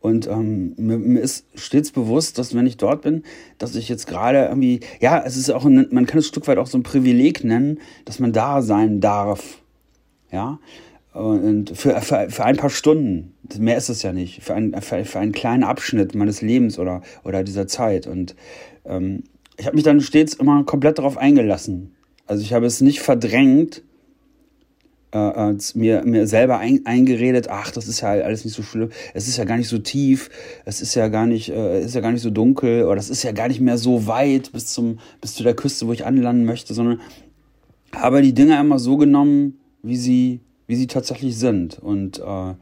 und 0.00 0.28
ähm, 0.28 0.74
mir, 0.76 0.98
mir, 0.98 1.20
ist 1.20 1.46
stets 1.54 1.90
bewusst, 1.90 2.38
dass 2.38 2.54
wenn 2.54 2.66
ich 2.66 2.76
dort 2.76 3.02
bin, 3.02 3.24
dass 3.58 3.74
ich 3.74 3.88
jetzt 3.88 4.06
gerade 4.06 4.46
irgendwie, 4.46 4.80
ja, 5.00 5.22
es 5.24 5.36
ist 5.36 5.50
auch, 5.50 5.64
ein, 5.64 5.88
man 5.90 6.06
kann 6.06 6.18
es 6.18 6.26
ein 6.26 6.28
Stück 6.28 6.46
weit 6.46 6.58
auch 6.58 6.68
so 6.68 6.78
ein 6.78 6.84
Privileg 6.84 7.42
nennen, 7.42 7.78
dass 8.04 8.20
man 8.20 8.32
da 8.32 8.62
sein 8.62 9.00
darf. 9.00 9.58
Ja, 10.30 10.60
und 11.12 11.76
für, 11.76 12.00
für, 12.00 12.30
für 12.30 12.44
ein 12.44 12.56
paar 12.56 12.70
Stunden, 12.70 13.34
mehr 13.58 13.76
ist 13.76 13.88
es 13.88 14.02
ja 14.02 14.12
nicht, 14.12 14.42
für, 14.42 14.54
ein, 14.54 14.80
für, 14.80 15.04
für 15.04 15.18
einen 15.18 15.32
kleinen 15.32 15.64
Abschnitt 15.64 16.14
meines 16.14 16.42
Lebens 16.42 16.78
oder, 16.78 17.02
oder 17.24 17.42
dieser 17.42 17.66
Zeit. 17.66 18.06
Und 18.06 18.36
ähm, 18.84 19.24
ich 19.56 19.66
habe 19.66 19.74
mich 19.74 19.84
dann 19.84 20.00
stets 20.00 20.34
immer 20.34 20.62
komplett 20.64 20.98
darauf 20.98 21.16
eingelassen. 21.16 21.96
Also 22.26 22.42
ich 22.42 22.52
habe 22.52 22.66
es 22.66 22.80
nicht 22.80 23.00
verdrängt, 23.00 23.82
äh, 25.14 25.50
äh, 25.50 25.56
mir, 25.74 26.02
mir 26.04 26.26
selber 26.26 26.58
ein, 26.58 26.82
eingeredet, 26.84 27.48
ach, 27.48 27.70
das 27.70 27.88
ist 27.88 28.02
ja 28.02 28.10
alles 28.10 28.44
nicht 28.44 28.54
so 28.54 28.62
schlimm, 28.62 28.90
es 29.14 29.26
ist 29.26 29.38
ja 29.38 29.44
gar 29.44 29.56
nicht 29.56 29.68
so 29.68 29.78
tief, 29.78 30.28
es 30.64 30.82
ist 30.82 30.94
ja 30.94 31.08
gar 31.08 31.26
nicht, 31.26 31.48
äh, 31.50 31.82
ist 31.82 31.94
ja 31.94 32.00
gar 32.00 32.12
nicht 32.12 32.22
so 32.22 32.30
dunkel, 32.30 32.84
oder 32.84 32.98
es 32.98 33.08
ist 33.08 33.22
ja 33.22 33.32
gar 33.32 33.48
nicht 33.48 33.60
mehr 33.60 33.78
so 33.78 34.06
weit 34.06 34.52
bis 34.52 34.66
zum, 34.66 34.98
bis 35.20 35.34
zu 35.34 35.42
der 35.42 35.54
Küste, 35.54 35.86
wo 35.86 35.92
ich 35.92 36.04
anlanden 36.04 36.44
möchte, 36.44 36.74
sondern 36.74 37.00
habe 37.94 38.20
die 38.20 38.34
Dinge 38.34 38.60
immer 38.60 38.78
so 38.78 38.96
genommen, 38.98 39.58
wie 39.82 39.96
sie, 39.96 40.40
wie 40.66 40.76
sie 40.76 40.86
tatsächlich 40.86 41.38
sind. 41.38 41.78
Und 41.78 42.18
äh, 42.18 42.54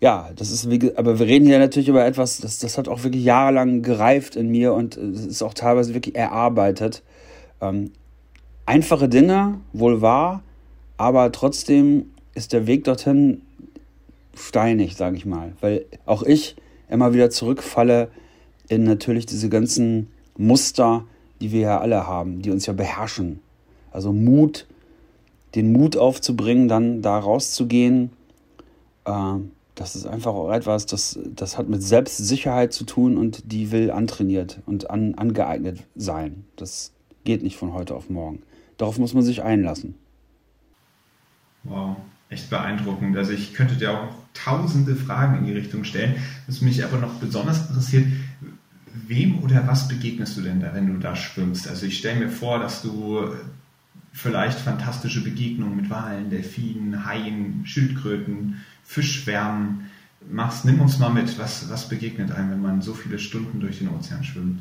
ja, 0.00 0.30
das 0.36 0.50
ist, 0.50 0.68
aber 0.96 1.18
wir 1.18 1.26
reden 1.26 1.46
hier 1.46 1.58
natürlich 1.58 1.88
über 1.88 2.04
etwas, 2.04 2.38
das, 2.38 2.58
das 2.58 2.78
hat 2.78 2.86
auch 2.86 3.02
wirklich 3.02 3.24
jahrelang 3.24 3.82
gereift 3.82 4.36
in 4.36 4.50
mir 4.50 4.72
und 4.74 4.96
es 4.96 5.26
ist 5.26 5.42
auch 5.42 5.54
teilweise 5.54 5.94
wirklich 5.94 6.14
erarbeitet. 6.14 7.02
Ähm, 7.60 7.92
einfache 8.66 9.08
Dinge, 9.08 9.60
wohl 9.72 10.02
wahr, 10.02 10.42
aber 10.96 11.32
trotzdem 11.32 12.10
ist 12.34 12.52
der 12.52 12.66
Weg 12.66 12.84
dorthin 12.84 13.42
steinig, 14.34 14.96
sage 14.96 15.16
ich 15.16 15.26
mal, 15.26 15.52
weil 15.60 15.86
auch 16.04 16.22
ich 16.22 16.56
immer 16.88 17.14
wieder 17.14 17.30
zurückfalle 17.30 18.08
in 18.68 18.84
natürlich 18.84 19.26
diese 19.26 19.48
ganzen 19.48 20.08
Muster, 20.36 21.04
die 21.40 21.52
wir 21.52 21.60
ja 21.60 21.80
alle 21.80 22.06
haben, 22.06 22.42
die 22.42 22.50
uns 22.50 22.66
ja 22.66 22.72
beherrschen. 22.72 23.40
Also 23.90 24.12
Mut, 24.12 24.66
den 25.54 25.72
Mut 25.72 25.96
aufzubringen, 25.96 26.68
dann 26.68 27.02
da 27.02 27.18
rauszugehen, 27.18 28.10
äh, 29.04 29.34
das 29.74 29.94
ist 29.94 30.06
einfach 30.06 30.34
auch 30.34 30.50
etwas, 30.50 30.86
das, 30.86 31.18
das 31.22 31.58
hat 31.58 31.68
mit 31.68 31.82
Selbstsicherheit 31.82 32.72
zu 32.72 32.84
tun 32.84 33.18
und 33.18 33.52
die 33.52 33.70
will 33.72 33.90
antrainiert 33.90 34.60
und 34.64 34.90
an, 34.90 35.14
angeeignet 35.14 35.80
sein. 35.94 36.44
Das 36.56 36.92
geht 37.24 37.42
nicht 37.42 37.56
von 37.56 37.74
heute 37.74 37.94
auf 37.94 38.08
morgen. 38.08 38.42
Darauf 38.78 38.98
muss 38.98 39.12
man 39.12 39.22
sich 39.22 39.42
einlassen. 39.42 39.94
Wow, 41.68 41.96
echt 42.28 42.50
beeindruckend. 42.50 43.16
Also 43.16 43.32
ich 43.32 43.54
könnte 43.54 43.76
dir 43.76 43.92
auch 43.92 44.08
tausende 44.34 44.96
Fragen 44.96 45.38
in 45.38 45.46
die 45.46 45.52
Richtung 45.52 45.84
stellen. 45.84 46.16
Was 46.46 46.60
mich 46.60 46.84
aber 46.84 46.98
noch 46.98 47.14
besonders 47.14 47.68
interessiert, 47.68 48.06
wem 49.06 49.42
oder 49.42 49.66
was 49.66 49.88
begegnest 49.88 50.36
du 50.36 50.42
denn 50.42 50.60
da, 50.60 50.74
wenn 50.74 50.86
du 50.86 50.98
da 50.98 51.16
schwimmst? 51.16 51.68
Also 51.68 51.86
ich 51.86 51.98
stelle 51.98 52.20
mir 52.20 52.30
vor, 52.30 52.58
dass 52.58 52.82
du 52.82 53.30
vielleicht 54.12 54.58
fantastische 54.58 55.22
Begegnungen 55.22 55.76
mit 55.76 55.90
Walen, 55.90 56.30
Delfinen, 56.30 57.04
Haien, 57.04 57.62
Schildkröten, 57.64 58.62
Fischschwärmen 58.84 59.90
machst. 60.30 60.64
Nimm 60.64 60.80
uns 60.80 60.98
mal 60.98 61.10
mit, 61.10 61.38
was, 61.38 61.68
was 61.68 61.88
begegnet 61.88 62.32
einem, 62.32 62.50
wenn 62.50 62.62
man 62.62 62.82
so 62.82 62.94
viele 62.94 63.18
Stunden 63.18 63.60
durch 63.60 63.78
den 63.78 63.88
Ozean 63.88 64.24
schwimmt? 64.24 64.60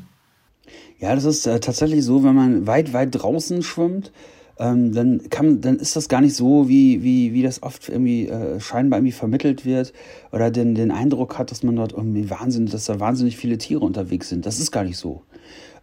Ja, 1.00 1.16
das 1.16 1.26
ist 1.26 1.46
äh, 1.46 1.60
tatsächlich 1.60 2.04
so, 2.04 2.24
wenn 2.24 2.36
man 2.36 2.68
weit, 2.68 2.94
weit 2.94 3.10
draußen 3.14 3.64
schwimmt, 3.64 4.12
ähm, 4.58 4.94
dann 4.94 5.30
kann, 5.30 5.62
dann 5.62 5.78
ist 5.78 5.96
das 5.96 6.08
gar 6.08 6.22
nicht 6.22 6.36
so, 6.36 6.70
wie, 6.70 7.04
wie, 7.04 7.34
wie 7.34 7.44
das 7.44 7.62
oft 7.64 7.90
irgendwie 7.90 8.28
äh, 8.28 8.60
scheinbar 8.60 9.00
irgendwie 9.00 9.12
vermittelt 9.12 9.66
wird 9.66 9.94
oder 10.32 10.52
den, 10.52 10.76
den 10.76 10.92
Eindruck 10.92 11.38
hat, 11.38 11.52
dass 11.52 11.64
man 11.64 11.76
dort 11.76 11.94
irgendwie 11.94 12.30
wahnsinnig, 12.30 12.72
dass 12.72 12.86
da 12.86 13.00
wahnsinnig 13.00 13.38
viele 13.38 13.58
Tiere 13.58 13.82
unterwegs 13.82 14.30
sind. 14.30 14.46
Das 14.46 14.60
ist 14.60 14.72
gar 14.72 14.84
nicht 14.84 14.98
so. 14.98 15.24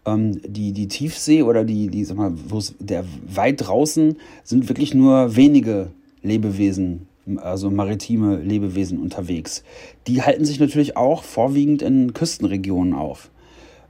Ähm, 0.07 0.41
die, 0.47 0.73
die 0.73 0.89
Tiefsee 0.89 1.43
oder 1.43 1.65
die, 1.65 1.89
die, 1.89 2.05
sag 2.05 2.17
mal, 2.17 2.35
der 2.79 3.05
weit 3.27 3.67
draußen 3.67 4.17
sind 4.43 4.69
wirklich 4.69 4.95
nur 4.95 5.37
wenige 5.37 5.91
Lebewesen 6.23 7.09
also 7.37 7.71
maritime 7.71 8.37
Lebewesen 8.37 8.99
unterwegs. 8.99 9.63
Die 10.07 10.23
halten 10.23 10.45
sich 10.45 10.59
natürlich 10.59 10.97
auch 10.97 11.23
vorwiegend 11.23 11.83
in 11.83 12.15
Küstenregionen 12.15 12.95
auf. 12.95 13.31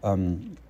Ähm, 0.03 0.57
äh, 0.57 0.62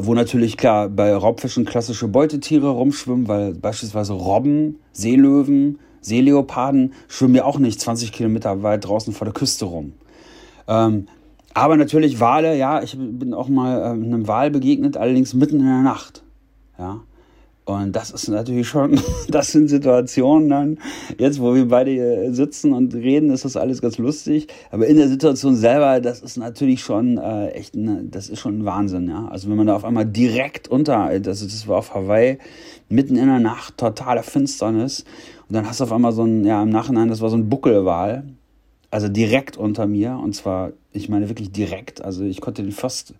wo 0.00 0.14
natürlich 0.14 0.56
klar 0.56 0.88
bei 0.88 1.14
Raubfischen 1.14 1.64
klassische 1.64 2.08
Beutetiere 2.08 2.68
rumschwimmen, 2.68 3.28
weil 3.28 3.54
beispielsweise 3.54 4.12
Robben, 4.12 4.78
Seelöwen, 4.92 5.78
Seeleoparden 6.00 6.94
schwimmen 7.08 7.34
ja 7.34 7.44
auch 7.44 7.58
nicht 7.58 7.80
20 7.80 8.12
Kilometer 8.12 8.62
weit 8.62 8.86
draußen 8.86 9.12
vor 9.12 9.24
der 9.24 9.34
Küste 9.34 9.66
rum. 9.66 9.92
Ähm, 10.68 11.06
aber 11.54 11.76
natürlich 11.76 12.20
Wale, 12.20 12.56
ja, 12.56 12.82
ich 12.82 12.96
bin 12.98 13.34
auch 13.34 13.48
mal 13.48 13.80
äh, 13.80 13.84
einem 13.90 14.26
Wal 14.26 14.50
begegnet, 14.50 14.96
allerdings 14.96 15.34
mitten 15.34 15.60
in 15.60 15.66
der 15.66 15.82
Nacht. 15.82 16.22
Ja. 16.78 17.00
Und 17.64 17.94
das 17.94 18.10
ist 18.10 18.26
natürlich 18.28 18.66
schon, 18.66 19.00
das 19.28 19.52
sind 19.52 19.68
Situationen 19.68 20.48
dann, 20.48 20.78
jetzt 21.18 21.40
wo 21.40 21.54
wir 21.54 21.68
beide 21.68 21.92
hier 21.92 22.34
sitzen 22.34 22.72
und 22.72 22.92
reden, 22.94 23.30
ist 23.30 23.44
das 23.44 23.56
alles 23.56 23.80
ganz 23.80 23.98
lustig. 23.98 24.48
Aber 24.72 24.86
in 24.88 24.96
der 24.96 25.08
Situation 25.08 25.54
selber, 25.54 26.00
das 26.00 26.20
ist 26.20 26.36
natürlich 26.36 26.82
schon 26.82 27.18
äh, 27.18 27.50
echt, 27.50 27.76
eine, 27.76 28.02
das 28.04 28.28
ist 28.28 28.40
schon 28.40 28.60
ein 28.60 28.64
Wahnsinn, 28.64 29.08
ja. 29.08 29.28
Also 29.28 29.48
wenn 29.48 29.56
man 29.56 29.68
da 29.68 29.76
auf 29.76 29.84
einmal 29.84 30.06
direkt 30.06 30.66
unter, 30.68 31.20
das, 31.20 31.40
das 31.40 31.68
war 31.68 31.78
auf 31.78 31.94
Hawaii, 31.94 32.38
mitten 32.88 33.16
in 33.16 33.26
der 33.26 33.38
Nacht, 33.38 33.78
totale 33.78 34.24
Finsternis. 34.24 35.04
Und 35.48 35.54
dann 35.54 35.68
hast 35.68 35.78
du 35.78 35.84
auf 35.84 35.92
einmal 35.92 36.12
so 36.12 36.24
ein, 36.24 36.44
ja, 36.44 36.62
im 36.62 36.70
Nachhinein, 36.70 37.08
das 37.08 37.20
war 37.20 37.30
so 37.30 37.36
ein 37.36 37.48
Buckelwal. 37.48 38.24
Also 38.90 39.08
direkt 39.08 39.56
unter 39.56 39.86
mir. 39.86 40.18
Und 40.22 40.34
zwar, 40.34 40.72
ich 40.92 41.08
meine 41.08 41.28
wirklich 41.28 41.52
direkt. 41.52 42.04
Also 42.04 42.24
ich 42.24 42.40
konnte 42.40 42.62
den 42.62 42.72
fast, 42.72 43.14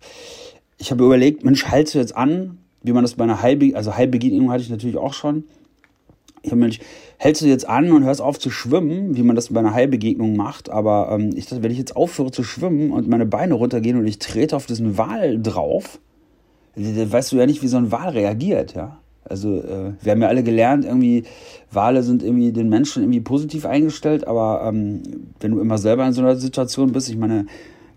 ich 0.77 0.91
habe 0.91 1.05
überlegt, 1.05 1.43
Mensch, 1.45 1.65
haltst 1.65 1.95
du 1.95 1.99
jetzt 1.99 2.15
an? 2.15 2.59
Wie 2.83 2.91
man 2.91 3.03
das 3.03 3.15
bei 3.15 3.23
einer 3.23 3.41
Heilbe 3.41 3.75
also 3.75 3.95
Heilbegegnung 3.95 4.51
hatte 4.51 4.63
ich 4.63 4.69
natürlich 4.69 4.97
auch 4.97 5.13
schon. 5.13 5.45
Ich 6.41 6.51
habe 6.51 6.59
mir 6.59 6.67
nicht, 6.67 6.83
hältst 7.17 7.41
du 7.41 7.45
jetzt 7.45 7.67
an 7.67 7.91
und 7.93 8.03
hörst 8.03 8.21
auf 8.21 8.37
zu 8.37 8.49
schwimmen, 8.49 9.15
wie 9.15 9.23
man 9.23 9.37
das 9.37 9.53
bei 9.53 9.61
einer 9.61 9.73
Heilbegegnung 9.73 10.35
macht, 10.35 10.69
aber 10.69 11.09
ähm, 11.11 11.31
ich 11.35 11.45
dachte, 11.45 11.63
wenn 11.63 11.71
ich 11.71 11.77
jetzt 11.77 11.95
aufhöre 11.95 12.31
zu 12.31 12.43
schwimmen 12.43 12.91
und 12.91 13.07
meine 13.07 13.25
Beine 13.25 13.53
runtergehen 13.53 13.97
und 13.97 14.05
ich 14.05 14.19
trete 14.19 14.55
auf 14.55 14.65
diesen 14.65 14.97
Wal 14.97 15.41
drauf, 15.41 15.99
dann 16.75 17.11
weißt 17.11 17.31
du 17.31 17.37
ja 17.37 17.45
nicht, 17.45 17.63
wie 17.63 17.67
so 17.67 17.77
ein 17.77 17.91
Wal 17.93 18.09
reagiert, 18.09 18.73
ja. 18.75 18.99
Also 19.23 19.59
äh, 19.59 19.93
wir 20.01 20.11
haben 20.11 20.21
ja 20.21 20.27
alle 20.27 20.43
gelernt, 20.43 20.83
irgendwie 20.83 21.23
Wale 21.71 22.03
sind 22.03 22.23
irgendwie 22.23 22.51
den 22.51 22.67
Menschen 22.67 23.03
irgendwie 23.03 23.21
positiv 23.21 23.65
eingestellt, 23.65 24.27
aber 24.27 24.63
ähm, 24.67 25.01
wenn 25.39 25.51
du 25.51 25.61
immer 25.61 25.77
selber 25.77 26.05
in 26.05 26.11
so 26.11 26.21
einer 26.21 26.35
Situation 26.35 26.91
bist, 26.91 27.09
ich 27.09 27.15
meine, 27.15 27.45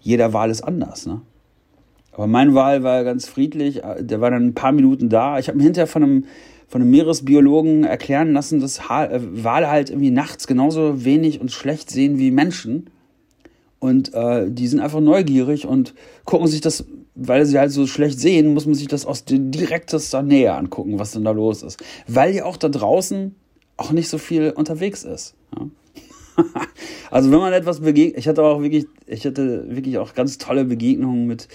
jeder 0.01 0.33
Wal 0.33 0.51
ist 0.51 0.63
anders, 0.63 1.05
ne? 1.07 1.21
Aber 2.17 2.27
mein 2.27 2.55
Wal 2.55 2.83
war 2.83 3.05
ganz 3.05 3.29
friedlich. 3.29 3.83
Der 4.01 4.23
war 4.23 4.31
dann 4.31 4.47
ein 4.47 4.55
paar 4.55 4.73
Minuten 4.73 5.11
da. 5.11 5.39
Ich 5.39 5.49
habe 5.49 5.59
mir 5.59 5.65
hinterher 5.65 5.87
von 5.87 6.03
einem, 6.03 6.25
von 6.67 6.81
einem 6.81 6.91
Meeresbiologen 6.91 7.85
erklären 7.85 8.33
lassen, 8.33 8.59
dass 8.59 8.79
äh, 8.79 9.21
Wale 9.21 9.69
halt 9.69 9.91
irgendwie 9.91 10.11
nachts 10.11 10.47
genauso 10.47 11.05
wenig 11.05 11.43
und 11.43 11.53
schlecht 11.53 11.91
sehen 11.91 12.19
wie 12.19 12.31
Menschen. 12.31 12.89
Und 13.81 14.15
äh, 14.15 14.51
die 14.51 14.67
sind 14.67 14.81
einfach 14.81 15.01
neugierig 15.01 15.67
und 15.67 15.93
gucken 16.25 16.47
sich 16.47 16.63
das, 16.63 16.87
weil 17.15 17.45
sie 17.45 17.59
halt 17.59 17.71
so 17.71 17.87
schlecht 17.87 18.19
sehen, 18.19 18.55
muss 18.55 18.65
man 18.65 18.75
sich 18.75 18.89
das 18.89 19.05
aus 19.05 19.27
direktester 19.27 20.23
Nähe 20.23 20.55
angucken, 20.55 20.99
was 20.99 21.11
denn 21.11 21.25
da 21.25 21.33
los 21.33 21.63
ist. 21.63 21.85
Weil 22.09 22.35
ja 22.35 22.47
auch 22.47 22.57
da 22.57 22.71
draußen 22.71 23.35
auch 23.77 23.93
nicht 23.93 24.09
so 24.09 24.17
viel 24.17 24.53
unterwegs 24.53 25.05
ist. 25.05 25.35
Ja? 25.55 25.67
also 27.11 27.31
wenn 27.31 27.41
man 27.41 27.53
etwas 27.53 27.81
begegnet, 27.81 28.19
ich 28.19 28.27
hatte 28.27 28.43
auch 28.43 28.63
wirklich, 28.63 28.87
ich 29.07 29.27
hatte 29.27 29.67
wirklich 29.69 29.99
auch 29.99 30.15
ganz 30.15 30.39
tolle 30.39 30.65
Begegnungen 30.65 31.27
mit 31.27 31.49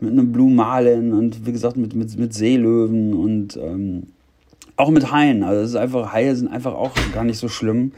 mit 0.00 0.12
einem 0.12 0.32
Blue 0.32 0.50
Marlin 0.50 1.12
und 1.12 1.46
wie 1.46 1.52
gesagt 1.52 1.76
mit, 1.76 1.94
mit, 1.94 2.16
mit 2.18 2.34
Seelöwen 2.34 3.14
und 3.14 3.56
ähm, 3.56 4.04
auch 4.76 4.90
mit 4.90 5.10
Haien. 5.10 5.42
Also 5.42 5.62
es 5.62 5.70
ist 5.70 5.76
einfach, 5.76 6.12
Haie 6.12 6.34
sind 6.36 6.48
einfach 6.48 6.74
auch 6.74 6.92
gar 7.12 7.24
nicht 7.24 7.38
so 7.38 7.48
schlimm. 7.48 7.92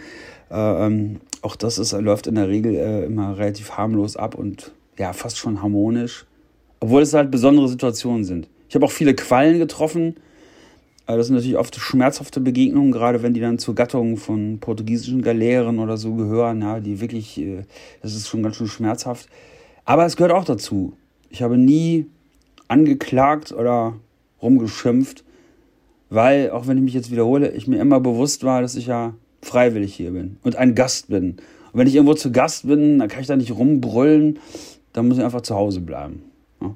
Äh, 0.50 0.86
ähm, 0.86 1.20
auch 1.42 1.56
das 1.56 1.78
ist, 1.78 1.92
läuft 1.92 2.26
in 2.26 2.34
der 2.34 2.48
Regel 2.48 2.74
äh, 2.74 3.04
immer 3.04 3.36
relativ 3.38 3.72
harmlos 3.72 4.16
ab 4.16 4.34
und 4.34 4.72
ja, 4.98 5.12
fast 5.12 5.38
schon 5.38 5.62
harmonisch. 5.62 6.26
Obwohl 6.80 7.02
es 7.02 7.14
halt 7.14 7.30
besondere 7.30 7.68
Situationen 7.68 8.24
sind. 8.24 8.48
Ich 8.68 8.74
habe 8.74 8.86
auch 8.86 8.90
viele 8.90 9.14
Quallen 9.14 9.58
getroffen. 9.58 10.16
Äh, 11.06 11.16
das 11.16 11.26
sind 11.26 11.36
natürlich 11.36 11.58
oft 11.58 11.76
schmerzhafte 11.76 12.40
Begegnungen, 12.40 12.92
gerade 12.92 13.22
wenn 13.22 13.34
die 13.34 13.40
dann 13.40 13.58
zur 13.58 13.74
Gattung 13.74 14.16
von 14.16 14.58
portugiesischen 14.58 15.22
Galeeren 15.22 15.78
oder 15.78 15.96
so 15.96 16.14
gehören, 16.14 16.62
ja, 16.62 16.80
die 16.80 17.00
wirklich, 17.00 17.38
äh, 17.38 17.64
das 18.02 18.14
ist 18.14 18.28
schon 18.28 18.42
ganz 18.42 18.56
schön 18.56 18.68
schmerzhaft. 18.68 19.28
Aber 19.84 20.06
es 20.06 20.16
gehört 20.16 20.32
auch 20.32 20.44
dazu. 20.44 20.94
Ich 21.30 21.42
habe 21.42 21.56
nie 21.56 22.06
angeklagt 22.68 23.52
oder 23.52 23.94
rumgeschimpft, 24.42 25.24
weil, 26.10 26.50
auch 26.50 26.66
wenn 26.66 26.76
ich 26.76 26.82
mich 26.82 26.94
jetzt 26.94 27.10
wiederhole, 27.10 27.50
ich 27.52 27.66
mir 27.66 27.80
immer 27.80 28.00
bewusst 28.00 28.44
war, 28.44 28.62
dass 28.62 28.74
ich 28.74 28.86
ja 28.86 29.14
freiwillig 29.42 29.94
hier 29.94 30.10
bin 30.10 30.36
und 30.42 30.56
ein 30.56 30.74
Gast 30.74 31.08
bin. 31.08 31.36
Und 31.72 31.78
wenn 31.78 31.86
ich 31.86 31.94
irgendwo 31.94 32.14
zu 32.14 32.32
Gast 32.32 32.66
bin, 32.66 32.98
dann 32.98 33.08
kann 33.08 33.20
ich 33.20 33.28
da 33.28 33.36
nicht 33.36 33.52
rumbrüllen, 33.52 34.38
dann 34.92 35.08
muss 35.08 35.18
ich 35.18 35.24
einfach 35.24 35.42
zu 35.42 35.54
Hause 35.54 35.80
bleiben. 35.80 36.22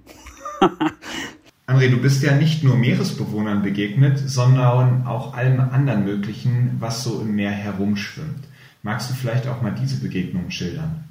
André, 1.66 1.88
du 1.90 1.96
bist 2.00 2.22
ja 2.22 2.36
nicht 2.36 2.62
nur 2.62 2.76
Meeresbewohnern 2.76 3.62
begegnet, 3.62 4.18
sondern 4.18 5.06
auch 5.06 5.34
allem 5.34 5.60
anderen 5.60 6.04
Möglichen, 6.04 6.76
was 6.78 7.02
so 7.02 7.20
im 7.20 7.34
Meer 7.34 7.50
herumschwimmt. 7.50 8.44
Magst 8.82 9.10
du 9.10 9.14
vielleicht 9.14 9.48
auch 9.48 9.62
mal 9.62 9.74
diese 9.74 10.00
Begegnung 10.00 10.50
schildern? 10.50 11.04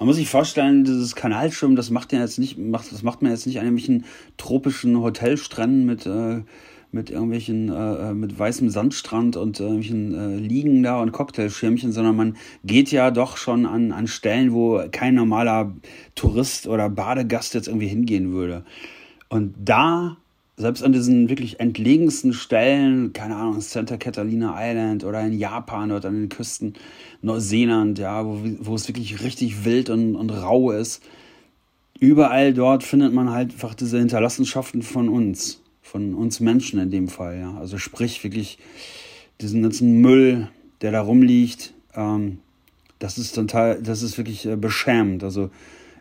Man 0.00 0.06
muss 0.06 0.16
sich 0.16 0.30
vorstellen, 0.30 0.84
dieses 0.84 1.14
Kanalschwimmen, 1.14 1.76
das 1.76 1.90
macht 1.90 2.14
jetzt 2.14 2.38
nicht, 2.38 2.56
macht, 2.56 2.90
das 2.90 3.02
macht 3.02 3.20
man 3.20 3.32
jetzt 3.32 3.46
nicht 3.46 3.58
an 3.58 3.66
irgendwelchen 3.66 4.06
tropischen 4.38 4.98
Hotelstränden 4.98 5.84
mit, 5.84 6.06
äh, 6.06 6.40
mit 6.90 7.10
irgendwelchen, 7.10 7.68
äh, 7.68 8.08
äh 8.08 8.14
mit 8.14 8.36
weißem 8.38 8.70
Sandstrand 8.70 9.36
und 9.36 9.60
äh, 9.60 9.64
irgendwelchen 9.64 10.14
äh, 10.14 10.36
Liegen 10.36 10.82
da 10.82 11.02
und 11.02 11.12
Cocktailschirmchen, 11.12 11.92
sondern 11.92 12.16
man 12.16 12.36
geht 12.64 12.90
ja 12.90 13.10
doch 13.10 13.36
schon 13.36 13.66
an, 13.66 13.92
an 13.92 14.06
Stellen, 14.06 14.54
wo 14.54 14.82
kein 14.90 15.16
normaler 15.16 15.74
Tourist 16.14 16.66
oder 16.66 16.88
Badegast 16.88 17.52
jetzt 17.52 17.68
irgendwie 17.68 17.88
hingehen 17.88 18.32
würde. 18.32 18.64
Und 19.28 19.54
da 19.58 20.16
selbst 20.60 20.82
an 20.82 20.92
diesen 20.92 21.28
wirklich 21.28 21.58
entlegensten 21.58 22.32
Stellen, 22.32 23.12
keine 23.12 23.36
Ahnung, 23.36 23.60
Santa 23.60 23.96
Catalina 23.96 24.54
Island 24.58 25.04
oder 25.04 25.20
in 25.22 25.38
Japan 25.38 25.90
oder 25.90 26.08
an 26.08 26.14
den 26.14 26.28
Küsten 26.28 26.74
Neuseeland, 27.22 27.98
ja, 27.98 28.24
wo, 28.24 28.40
wo 28.60 28.74
es 28.74 28.86
wirklich 28.86 29.22
richtig 29.22 29.64
wild 29.64 29.90
und, 29.90 30.16
und 30.16 30.30
rau 30.30 30.70
ist, 30.70 31.02
überall 31.98 32.52
dort 32.52 32.82
findet 32.84 33.12
man 33.12 33.30
halt 33.30 33.52
einfach 33.52 33.74
diese 33.74 33.98
Hinterlassenschaften 33.98 34.82
von 34.82 35.08
uns, 35.08 35.62
von 35.82 36.14
uns 36.14 36.40
Menschen 36.40 36.78
in 36.78 36.90
dem 36.90 37.08
Fall, 37.08 37.38
ja. 37.38 37.56
Also 37.58 37.78
sprich 37.78 38.22
wirklich 38.22 38.58
diesen 39.40 39.62
ganzen 39.62 40.00
Müll, 40.00 40.48
der 40.82 40.92
da 40.92 41.00
rumliegt, 41.00 41.72
ähm, 41.94 42.38
das 42.98 43.16
ist 43.16 43.34
total, 43.34 43.82
das 43.82 44.02
ist 44.02 44.18
wirklich 44.18 44.46
äh, 44.46 44.56
beschämend. 44.56 45.24
Also 45.24 45.50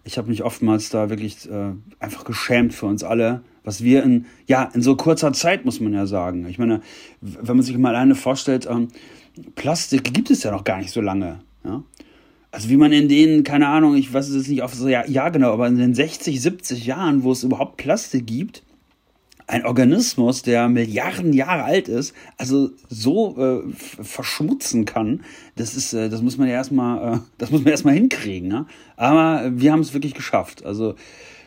ich 0.04 0.18
habe 0.18 0.30
mich 0.30 0.44
oftmals 0.44 0.90
da 0.90 1.10
wirklich 1.10 1.50
äh, 1.50 1.74
einfach 2.00 2.24
geschämt 2.24 2.74
für 2.74 2.86
uns 2.86 3.04
alle, 3.04 3.42
was 3.64 3.84
wir 3.84 4.04
in, 4.04 4.26
ja, 4.48 4.70
in 4.74 4.82
so 4.82 4.96
kurzer 4.96 5.34
Zeit, 5.34 5.66
muss 5.66 5.80
man 5.80 5.94
ja 5.94 6.06
sagen. 6.06 6.48
Ich 6.48 6.58
meine, 6.58 6.82
wenn 7.22 7.58
man 7.58 7.64
sich 7.64 7.78
mal 7.78 7.90
alleine 7.96 8.16
vorstellt, 8.16 8.68
ähm, 8.70 8.88
Plastik 9.56 10.14
gibt 10.14 10.32
es 10.32 10.44
ja 10.44 10.52
noch 10.52 10.64
gar 10.64 10.80
nicht 10.80 10.92
so 10.92 11.02
lange. 11.02 11.40
Ja? 11.64 11.84
Also 12.52 12.70
wie 12.70 12.78
man 12.78 12.92
in 12.92 13.08
den, 13.08 13.44
keine 13.44 13.68
Ahnung, 13.68 13.96
ich 13.96 14.12
weiß 14.12 14.30
es 14.30 14.36
jetzt 14.36 14.50
nicht 14.50 14.64
auf 14.64 14.74
so, 14.74 14.88
ja, 14.88 15.06
ja 15.08 15.30
genau, 15.30 15.54
aber 15.54 15.68
in 15.68 15.78
den 15.78 15.94
60, 15.94 16.42
70 16.42 16.86
Jahren, 16.86 17.24
wo 17.24 17.32
es 17.32 17.44
überhaupt 17.44 17.78
Plastik 17.78 18.26
gibt, 18.26 18.64
ein 19.50 19.66
Organismus, 19.66 20.44
der 20.44 20.70
Milliarden 20.70 21.34
Jahre 21.34 21.64
alt 21.64 21.88
ist, 21.88 22.14
also 22.38 22.70
so 22.88 23.36
äh, 23.38 23.74
verschmutzen 23.74 24.86
kann, 24.86 25.22
das 25.56 25.76
ist, 25.76 25.92
äh, 25.94 26.08
das 26.08 26.22
muss 26.22 26.38
man 26.38 26.48
ja 26.48 26.54
erstmal, 26.54 27.16
äh, 27.16 27.20
das 27.40 27.50
muss 27.50 27.64
man 27.64 27.72
erstmal 27.72 27.96
hinkriegen. 27.96 28.48
Ne? 28.48 28.68
Aber 28.96 29.52
wir 29.52 29.72
haben 29.72 29.80
es 29.80 29.96
wirklich 29.96 30.14
geschafft. 30.14 30.64
Also 30.66 30.94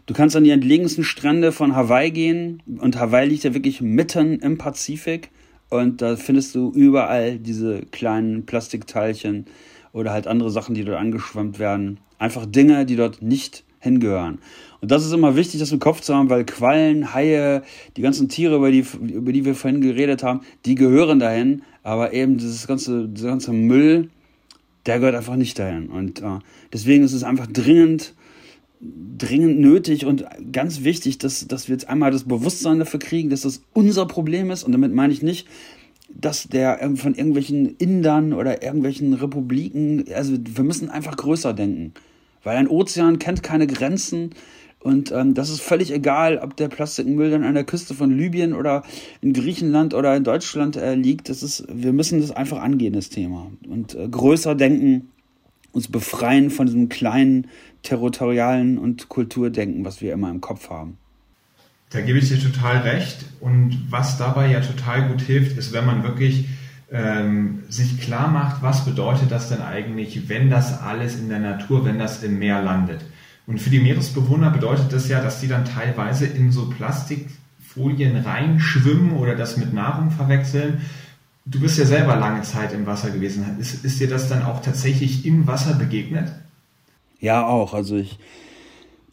du 0.07 0.15
kannst 0.15 0.35
an 0.35 0.43
die 0.43 0.51
entlegensten 0.51 1.05
Strände 1.05 1.53
von 1.53 1.77
Hawaii 1.77 2.11
gehen 2.11 2.61
und 2.81 2.99
Hawaii 2.99 3.29
liegt 3.29 3.45
ja 3.45 3.55
wirklich 3.55 3.81
mitten 3.81 4.41
im 4.41 4.59
Pazifik 4.59 5.31
und 5.69 6.03
da 6.03 6.17
findest 6.17 6.57
du 6.57 6.73
überall 6.73 7.39
diese 7.39 7.83
kleinen 7.83 8.47
Plastikteilchen 8.47 9.47
oder 9.93 10.11
halt 10.11 10.27
andere 10.27 10.51
Sachen, 10.51 10.75
die 10.75 10.85
dort 10.85 10.99
angeschwemmt 10.99 11.61
werden. 11.61 12.01
Einfach 12.19 12.47
Dinge, 12.47 12.85
die 12.85 12.97
dort 12.97 13.23
nicht 13.23 13.63
hingehören. 13.83 14.39
Und 14.81 14.91
das 14.91 15.05
ist 15.05 15.13
immer 15.13 15.37
wichtig, 15.37 15.61
das 15.61 15.73
im 15.73 15.79
Kopf 15.79 16.01
zu 16.01 16.15
haben, 16.15 16.31
weil 16.31 16.45
Quallen, 16.45 17.15
Haie, 17.15 17.63
die 17.97 18.03
ganzen 18.03 18.29
Tiere, 18.29 18.57
über 18.57 18.71
die, 18.71 18.85
über 19.13 19.33
die 19.33 19.45
wir 19.45 19.55
vorhin 19.55 19.81
geredet 19.81 20.23
haben, 20.23 20.41
die 20.65 20.75
gehören 20.75 21.19
dahin, 21.19 21.63
aber 21.83 22.13
eben 22.13 22.39
dieses 22.39 22.67
ganze, 22.67 23.09
dieser 23.09 23.29
ganze 23.29 23.53
Müll, 23.53 24.09
der 24.87 24.99
gehört 24.99 25.15
einfach 25.15 25.37
nicht 25.37 25.59
dahin. 25.59 25.89
Und 25.89 26.21
äh, 26.21 26.39
deswegen 26.73 27.05
ist 27.05 27.13
es 27.13 27.25
einfach 27.25 27.47
dringend, 27.47 28.15
dringend 28.81 29.61
nötig 29.61 30.07
und 30.07 30.25
ganz 30.51 30.83
wichtig, 30.83 31.19
dass, 31.19 31.47
dass 31.47 31.69
wir 31.69 31.75
jetzt 31.75 31.89
einmal 31.89 32.11
das 32.11 32.25
Bewusstsein 32.25 32.79
dafür 32.79 32.99
kriegen, 32.99 33.31
dass 33.31 33.43
das 33.43 33.63
unser 33.73 34.07
Problem 34.07 34.51
ist. 34.51 34.65
Und 34.65 34.73
damit 34.73 34.93
meine 34.93 35.13
ich 35.13 35.23
nicht, 35.23 35.47
dass 36.09 36.49
der 36.49 36.79
von 36.97 37.15
irgendwelchen 37.15 37.77
Indern 37.77 38.33
oder 38.33 38.63
irgendwelchen 38.63 39.15
Republiken, 39.15 40.05
also 40.15 40.35
wir 40.39 40.65
müssen 40.65 40.89
einfach 40.91 41.17
größer 41.17 41.55
denken. 41.55 41.93
Weil 42.43 42.57
ein 42.57 42.69
Ozean 42.69 43.19
kennt 43.19 43.43
keine 43.43 43.67
Grenzen 43.67 44.31
Und 44.81 45.13
ähm, 45.13 45.35
das 45.35 45.49
ist 45.49 45.61
völlig 45.61 45.93
egal, 45.93 46.39
ob 46.39 46.57
der 46.57 46.69
Plastikmüll 46.69 47.31
dann 47.31 47.45
an 47.45 47.55
der 47.55 47.65
Küste 47.65 47.95
von 47.95 48.17
Libyen 48.17 48.53
oder 48.53 48.83
in 49.21 49.33
Griechenland 49.33 49.95
oder 49.95 50.17
in 50.17 50.25
Deutschland 50.25 50.77
äh, 50.77 50.95
liegt. 50.95 51.29
Das 51.29 51.43
ist, 51.43 51.65
wir 51.73 51.93
müssen 51.93 52.21
das 52.21 52.33
einfach 52.33 52.61
angehen, 52.61 52.93
das 52.93 53.09
Thema. 53.09 53.51
Und 53.69 53.95
äh, 53.95 54.09
größer 54.09 54.55
denken, 54.57 55.09
uns 55.71 55.89
befreien 55.89 56.51
von 56.51 56.67
diesem 56.67 56.89
kleinen 56.89 57.47
territorialen 57.83 58.79
und 58.79 59.09
Kulturdenken, 59.09 59.85
was 59.85 60.01
wir 60.01 60.13
immer 60.13 60.31
im 60.31 60.41
Kopf 60.41 60.69
haben. 60.69 60.99
Da 61.91 62.01
gebe 62.01 62.19
ich 62.19 62.29
dir 62.29 62.41
total 62.41 62.79
recht. 62.79 63.25
Und 63.41 63.87
was 63.89 64.19
dabei 64.19 64.51
ja 64.51 64.61
total 64.61 65.09
gut 65.09 65.21
hilft, 65.21 65.59
ist, 65.59 65.73
wenn 65.73 65.87
man 65.87 66.03
wirklich 66.03 66.47
ähm, 66.93 67.63
sich 67.69 68.01
klar 68.01 68.29
macht, 68.29 68.63
was 68.63 68.85
bedeutet 68.85 69.31
das 69.31 69.49
denn 69.49 69.63
eigentlich, 69.63 70.29
wenn 70.29 70.51
das 70.51 70.83
alles 70.83 71.19
in 71.19 71.29
der 71.29 71.39
Natur, 71.39 71.85
wenn 71.85 71.99
das 71.99 72.23
im 72.23 72.39
Meer 72.39 72.63
landet. 72.63 73.01
Und 73.47 73.61
für 73.61 73.71
die 73.71 73.81
Meeresbewohner 73.81 74.51
bedeutet 74.51 74.93
das 74.93 75.09
ja, 75.09 75.21
dass 75.21 75.41
die 75.41 75.49
dann 75.49 75.65
teilweise 75.65 76.27
in 76.27 76.53
so 76.53 76.69
Plastikfolien 76.69 78.19
reinschwimmen 78.19 79.13
oder 79.13 79.35
das 79.35 79.57
mit 79.57 79.73
Nahrung 79.73 80.11
verwechseln. 80.11 80.83
Du 81.45 81.61
bist 81.61 81.79
ja 81.79 81.87
selber 81.87 82.15
lange 82.17 82.43
Zeit 82.43 82.73
im 82.73 82.87
Wasser 82.87 83.11
gewesen. 83.11 83.45
Ist, 83.59 83.85
ist 83.85 83.99
dir 83.99 84.09
das 84.09 84.29
dann 84.29 84.45
auch 84.45 84.63
tatsächlich 84.63 85.27
im 85.27 85.47
Wasser 85.47 85.75
begegnet? 85.75 86.31
Ja, 87.19 87.47
auch. 87.47 87.75
Also 87.75 87.97
ich, 87.97 88.19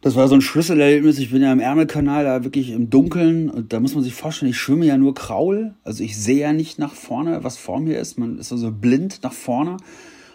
das 0.02 0.16
war 0.16 0.28
so 0.28 0.36
ein 0.36 0.42
Schlüsselerlebnis. 0.42 1.20
Ich 1.20 1.32
bin 1.32 1.42
ja 1.42 1.52
im 1.52 1.60
Ärmelkanal 1.60 2.24
da 2.24 2.44
wirklich 2.44 2.72
im 2.72 2.90
Dunkeln 2.90 3.50
und 3.50 3.74
da 3.74 3.80
muss 3.80 3.96
man 3.96 4.04
sich 4.04 4.14
vorstellen, 4.14 4.52
ich 4.52 4.58
schwimme 4.58 4.86
ja 4.86 4.98
nur 4.98 5.14
Kraul. 5.14 5.74
Also 5.84 6.04
ich 6.04 6.18
sehe 6.18 6.40
ja 6.40 6.54
nicht 6.54 6.80
nach 6.80 6.94
vorne, 6.94 7.44
was 7.44 7.58
vor 7.58 7.80
mir 7.80 8.00
ist. 8.00 8.18
Man 8.18 8.40
ist 8.40 8.52
also 8.52 8.72
blind 8.72 9.20
nach 9.24 9.34
vorne. 9.34 9.78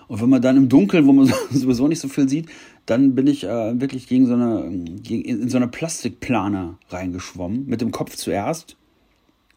Und 0.06 0.20
wenn 0.20 0.28
man 0.28 0.42
dann 0.42 0.58
im 0.58 0.68
Dunkeln, 0.68 1.06
wo 1.06 1.12
man 1.12 1.26
sowieso 1.50 1.88
nicht 1.88 2.00
so 2.00 2.08
viel 2.08 2.28
sieht, 2.28 2.46
dann 2.84 3.14
bin 3.14 3.26
ich 3.26 3.44
äh, 3.44 3.80
wirklich 3.80 4.06
gegen 4.06 4.26
so 4.26 4.34
eine, 4.34 4.64
in 5.08 5.48
so 5.48 5.56
eine 5.56 5.68
Plastikplane 5.68 6.76
reingeschwommen, 6.90 7.66
mit 7.66 7.80
dem 7.80 7.90
Kopf 7.90 8.16
zuerst. 8.16 8.76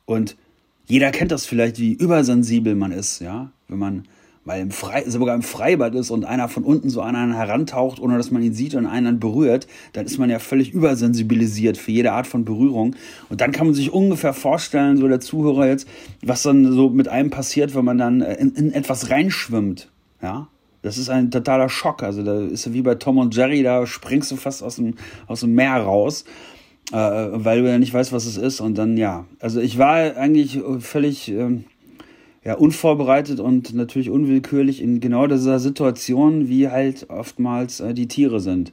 Und 0.06 0.38
jeder 0.86 1.12
kennt 1.12 1.34
das 1.34 1.46
vielleicht, 1.46 1.80
wie 1.80 1.91
übersensibel 1.91 2.76
man 2.76 2.93
ist, 2.93 3.20
ja, 3.20 3.52
wenn 3.67 3.80
man 3.80 4.04
mal 4.47 4.62
im 4.62 4.71
Fre 4.71 5.03
sogar 5.05 5.36
im 5.36 5.41
Freibad 5.41 5.93
ist 5.93 6.10
und 6.10 6.23
einer 6.23 6.47
von 6.47 6.63
unten 6.63 6.89
so 6.89 7.01
an 7.01 7.17
einen 7.17 7.33
herantaucht, 7.33 7.99
ohne 7.99 8.15
dass 8.15 8.31
man 8.31 8.41
ihn 8.41 8.53
sieht 8.53 8.75
und 8.75 8.86
einen 8.86 9.05
dann 9.05 9.19
berührt, 9.19 9.67
dann 9.91 10.05
ist 10.05 10.17
man 10.17 10.29
ja 10.29 10.39
völlig 10.39 10.71
übersensibilisiert 10.71 11.77
für 11.77 11.91
jede 11.91 12.13
Art 12.13 12.27
von 12.27 12.45
Berührung. 12.45 12.95
Und 13.29 13.41
dann 13.41 13.51
kann 13.51 13.67
man 13.67 13.75
sich 13.75 13.91
ungefähr 13.91 14.33
vorstellen, 14.33 14.97
so 14.97 15.07
der 15.10 15.19
Zuhörer 15.19 15.67
jetzt, 15.67 15.88
was 16.23 16.43
dann 16.43 16.71
so 16.71 16.89
mit 16.89 17.10
einem 17.10 17.29
passiert, 17.29 17.75
wenn 17.75 17.83
man 17.83 17.97
dann 17.97 18.21
in, 18.21 18.55
in 18.55 18.73
etwas 18.73 19.12
reinschwimmt, 19.12 19.91
ja. 20.21 20.47
Das 20.83 20.97
ist 20.97 21.10
ein 21.10 21.31
totaler 21.31 21.67
Schock. 21.67 22.03
Also 22.03 22.23
da 22.23 22.39
ist 22.39 22.71
wie 22.71 22.83
bei 22.83 22.95
Tom 22.95 23.17
und 23.17 23.36
Jerry, 23.36 23.63
da 23.63 23.86
springst 23.86 24.31
du 24.31 24.38
fast 24.38 24.63
aus 24.63 24.77
dem, 24.77 24.93
aus 25.25 25.41
dem 25.41 25.53
Meer 25.53 25.81
raus, 25.81 26.23
äh, 26.93 26.95
weil 26.95 27.63
du 27.63 27.69
ja 27.69 27.79
nicht 27.79 27.93
weißt, 27.93 28.13
was 28.13 28.25
es 28.25 28.38
ist. 28.38 28.62
Und 28.62 28.77
dann, 28.77 28.95
ja, 28.95 29.25
also 29.41 29.60
ich 29.60 29.77
war 29.77 30.15
eigentlich 30.15 30.62
völlig 30.79 31.27
ähm, 31.29 31.65
ja, 32.47 32.53
unvorbereitet 32.55 33.41
und 33.41 33.73
natürlich 33.73 34.10
unwillkürlich 34.10 34.81
in 34.81 35.01
genau 35.01 35.27
dieser 35.27 35.60
Situation, 35.60 36.47
wie 36.47 36.69
halt 36.69 37.10
oftmals 37.10 37.81
äh, 37.81 37.93
die 37.93 38.07
Tiere 38.07 38.39
sind. 38.39 38.71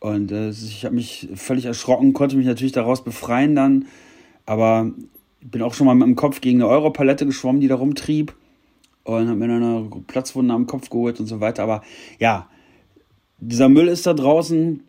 Und 0.00 0.32
äh, 0.32 0.48
ich 0.48 0.86
habe 0.86 0.94
mich 0.94 1.28
völlig 1.34 1.66
erschrocken, 1.66 2.14
konnte 2.14 2.38
mich 2.38 2.46
natürlich 2.46 2.72
daraus 2.72 3.04
befreien 3.04 3.54
dann, 3.54 3.84
aber 4.46 4.92
bin 5.42 5.60
auch 5.60 5.74
schon 5.74 5.86
mal 5.86 5.94
mit 5.94 6.06
dem 6.06 6.16
Kopf 6.16 6.40
gegen 6.40 6.62
eine 6.62 6.70
Europalette 6.70 7.26
geschwommen, 7.26 7.60
die 7.60 7.68
da 7.68 7.74
rumtrieb 7.74 8.34
und 9.04 9.28
habe 9.28 9.38
mir 9.38 9.48
dann 9.48 9.62
eine 9.62 9.90
Platzwunde 10.06 10.54
am 10.54 10.66
Kopf 10.66 10.88
geholt 10.88 11.20
und 11.20 11.26
so 11.26 11.38
weiter. 11.38 11.64
Aber 11.64 11.82
ja, 12.18 12.48
dieser 13.40 13.68
Müll 13.68 13.88
ist 13.88 14.06
da 14.06 14.14
draußen. 14.14 14.84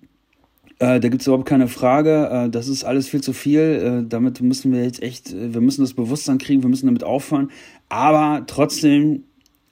Äh, 0.83 0.99
da 0.99 1.07
gibt 1.07 1.21
es 1.21 1.27
überhaupt 1.27 1.47
keine 1.47 1.69
Frage. 1.69 2.29
Äh, 2.29 2.49
das 2.49 2.67
ist 2.67 2.83
alles 2.83 3.07
viel 3.07 3.21
zu 3.21 3.31
viel. 3.31 3.59
Äh, 4.03 4.09
damit 4.09 4.41
müssen 4.41 4.73
wir 4.73 4.83
jetzt 4.83 5.01
echt, 5.01 5.31
äh, 5.31 5.53
wir 5.53 5.61
müssen 5.61 5.81
das 5.81 5.93
Bewusstsein 5.93 6.39
kriegen, 6.39 6.61
wir 6.61 6.69
müssen 6.69 6.87
damit 6.87 7.05
aufhören. 7.05 7.51
Aber 7.87 8.43
trotzdem, 8.47 9.23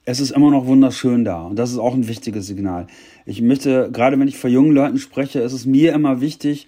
es 0.06 0.20
ist 0.20 0.30
immer 0.30 0.50
noch 0.50 0.66
wunderschön 0.66 1.26
da. 1.26 1.42
Und 1.42 1.58
das 1.58 1.70
ist 1.70 1.76
auch 1.76 1.94
ein 1.94 2.08
wichtiges 2.08 2.46
Signal. 2.46 2.86
Ich 3.26 3.42
möchte, 3.42 3.90
gerade 3.92 4.18
wenn 4.18 4.26
ich 4.26 4.38
vor 4.38 4.48
jungen 4.48 4.72
Leuten 4.72 4.96
spreche, 4.96 5.40
ist 5.40 5.52
es 5.52 5.66
mir 5.66 5.92
immer 5.92 6.22
wichtig, 6.22 6.66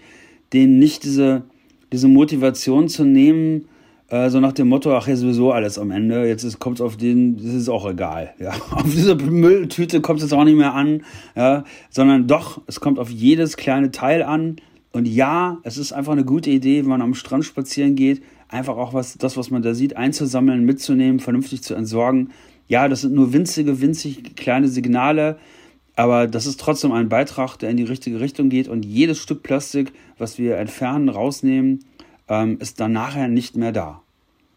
denen 0.52 0.78
nicht 0.78 1.04
diese, 1.04 1.44
diese 1.90 2.08
Motivation 2.08 2.90
zu 2.90 3.04
nehmen, 3.04 3.64
äh, 4.08 4.28
so 4.28 4.40
nach 4.40 4.52
dem 4.52 4.68
Motto, 4.68 4.94
ach, 4.94 5.08
ja 5.08 5.16
sowieso 5.16 5.52
alles 5.52 5.78
am 5.78 5.90
Ende, 5.90 6.26
jetzt 6.26 6.58
kommt 6.58 6.78
es 6.78 6.80
auf 6.80 6.96
den, 6.96 7.36
das 7.36 7.54
ist 7.54 7.68
auch 7.68 7.88
egal. 7.88 8.34
Ja. 8.38 8.52
Auf 8.70 8.84
diese 8.84 9.14
Mülltüte 9.14 10.00
kommt 10.00 10.18
es 10.18 10.24
jetzt 10.24 10.32
auch 10.32 10.44
nicht 10.44 10.56
mehr 10.56 10.74
an, 10.74 11.02
ja. 11.34 11.64
sondern 11.90 12.26
doch, 12.26 12.60
es 12.66 12.80
kommt 12.80 12.98
auf 12.98 13.10
jedes 13.10 13.56
kleine 13.56 13.90
Teil 13.90 14.22
an. 14.22 14.56
Und 14.92 15.08
ja, 15.08 15.58
es 15.64 15.76
ist 15.76 15.92
einfach 15.92 16.12
eine 16.12 16.24
gute 16.24 16.50
Idee, 16.50 16.82
wenn 16.82 16.90
man 16.90 17.02
am 17.02 17.14
Strand 17.14 17.44
spazieren 17.44 17.96
geht, 17.96 18.22
einfach 18.48 18.76
auch 18.76 18.94
was, 18.94 19.18
das, 19.18 19.36
was 19.36 19.50
man 19.50 19.62
da 19.62 19.74
sieht, 19.74 19.96
einzusammeln, 19.96 20.64
mitzunehmen, 20.64 21.18
vernünftig 21.18 21.62
zu 21.62 21.74
entsorgen. 21.74 22.30
Ja, 22.68 22.88
das 22.88 23.00
sind 23.00 23.14
nur 23.14 23.32
winzige, 23.32 23.80
winzig 23.80 24.36
kleine 24.36 24.68
Signale, 24.68 25.38
aber 25.96 26.26
das 26.26 26.46
ist 26.46 26.60
trotzdem 26.60 26.92
ein 26.92 27.08
Beitrag, 27.08 27.56
der 27.56 27.70
in 27.70 27.76
die 27.76 27.84
richtige 27.84 28.20
Richtung 28.20 28.48
geht. 28.48 28.68
Und 28.68 28.84
jedes 28.84 29.18
Stück 29.18 29.42
Plastik, 29.42 29.92
was 30.18 30.38
wir 30.38 30.56
entfernen, 30.58 31.08
rausnehmen, 31.08 31.80
ähm, 32.28 32.58
ist 32.60 32.80
dann 32.80 32.92
nachher 32.92 33.28
nicht 33.28 33.56
mehr 33.56 33.72
da. 33.72 34.00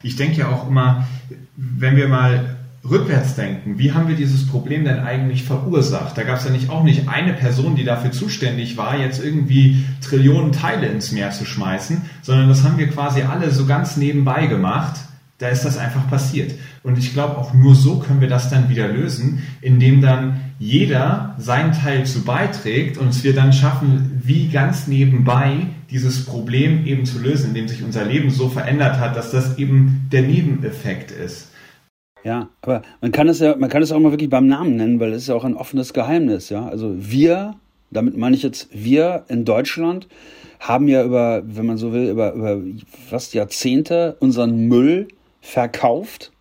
Ich 0.03 0.15
denke 0.15 0.39
ja 0.39 0.49
auch 0.49 0.67
immer, 0.67 1.07
wenn 1.55 1.95
wir 1.95 2.07
mal 2.07 2.57
rückwärts 2.89 3.35
denken, 3.35 3.79
wie 3.79 3.91
haben 3.91 4.07
wir 4.07 4.15
dieses 4.15 4.47
Problem 4.47 4.85
denn 4.85 4.99
eigentlich 4.99 5.43
verursacht? 5.43 6.17
Da 6.17 6.23
gab 6.23 6.37
es 6.37 6.45
ja 6.45 6.51
nicht 6.51 6.69
auch 6.69 6.83
nicht 6.83 7.07
eine 7.09 7.33
Person, 7.33 7.75
die 7.75 7.83
dafür 7.83 8.11
zuständig 8.11 8.77
war, 8.77 8.97
jetzt 8.97 9.23
irgendwie 9.23 9.83
Trillionen 10.01 10.51
Teile 10.51 10.87
ins 10.87 11.11
Meer 11.11 11.31
zu 11.31 11.45
schmeißen, 11.45 12.01
sondern 12.21 12.47
das 12.47 12.63
haben 12.63 12.77
wir 12.77 12.87
quasi 12.87 13.23
alle 13.23 13.51
so 13.51 13.65
ganz 13.65 13.97
nebenbei 13.97 14.47
gemacht. 14.47 15.01
Da 15.39 15.49
ist 15.49 15.65
das 15.65 15.77
einfach 15.77 16.09
passiert. 16.09 16.53
Und 16.81 16.97
ich 16.97 17.13
glaube, 17.13 17.37
auch 17.37 17.53
nur 17.53 17.75
so 17.75 17.99
können 17.99 18.21
wir 18.21 18.29
das 18.29 18.49
dann 18.49 18.69
wieder 18.69 18.87
lösen, 18.87 19.43
indem 19.61 20.01
dann 20.01 20.39
jeder 20.57 21.35
seinen 21.37 21.73
Teil 21.73 22.05
zu 22.05 22.23
beiträgt 22.23 22.97
und 22.97 23.09
es 23.09 23.23
wir 23.23 23.35
dann 23.35 23.53
schaffen, 23.53 24.19
wie 24.23 24.47
ganz 24.47 24.87
nebenbei 24.87 25.67
dieses 25.89 26.25
Problem 26.25 26.85
eben 26.85 27.05
zu 27.05 27.19
lösen, 27.19 27.49
indem 27.49 27.67
sich 27.67 27.83
unser 27.83 28.05
Leben 28.05 28.29
so 28.29 28.49
verändert 28.49 28.99
hat, 28.99 29.15
dass 29.15 29.31
das 29.31 29.57
eben 29.57 30.07
der 30.11 30.23
Nebeneffekt 30.23 31.11
ist. 31.11 31.51
Ja, 32.23 32.49
aber 32.61 32.81
man 33.01 33.11
kann 33.11 33.29
es 33.29 33.39
ja, 33.39 33.55
man 33.55 33.69
kann 33.69 33.81
es 33.81 33.91
auch 33.91 33.99
mal 33.99 34.11
wirklich 34.11 34.29
beim 34.29 34.47
Namen 34.47 34.75
nennen, 34.75 34.99
weil 34.99 35.13
es 35.13 35.23
ist 35.23 35.27
ja 35.29 35.35
auch 35.35 35.45
ein 35.45 35.55
offenes 35.55 35.93
Geheimnis, 35.93 36.49
ja. 36.49 36.67
Also 36.67 36.93
wir, 36.97 37.55
damit 37.91 38.17
meine 38.17 38.35
ich 38.35 38.43
jetzt 38.43 38.67
wir 38.73 39.23
in 39.29 39.45
Deutschland, 39.45 40.07
haben 40.59 40.87
ja 40.87 41.03
über, 41.03 41.43
wenn 41.45 41.65
man 41.65 41.77
so 41.77 41.93
will, 41.93 42.09
über, 42.09 42.33
über 42.33 42.61
fast 43.09 43.33
Jahrzehnte 43.33 44.17
unseren 44.19 44.67
Müll 44.67 45.07
verkauft, 45.41 46.31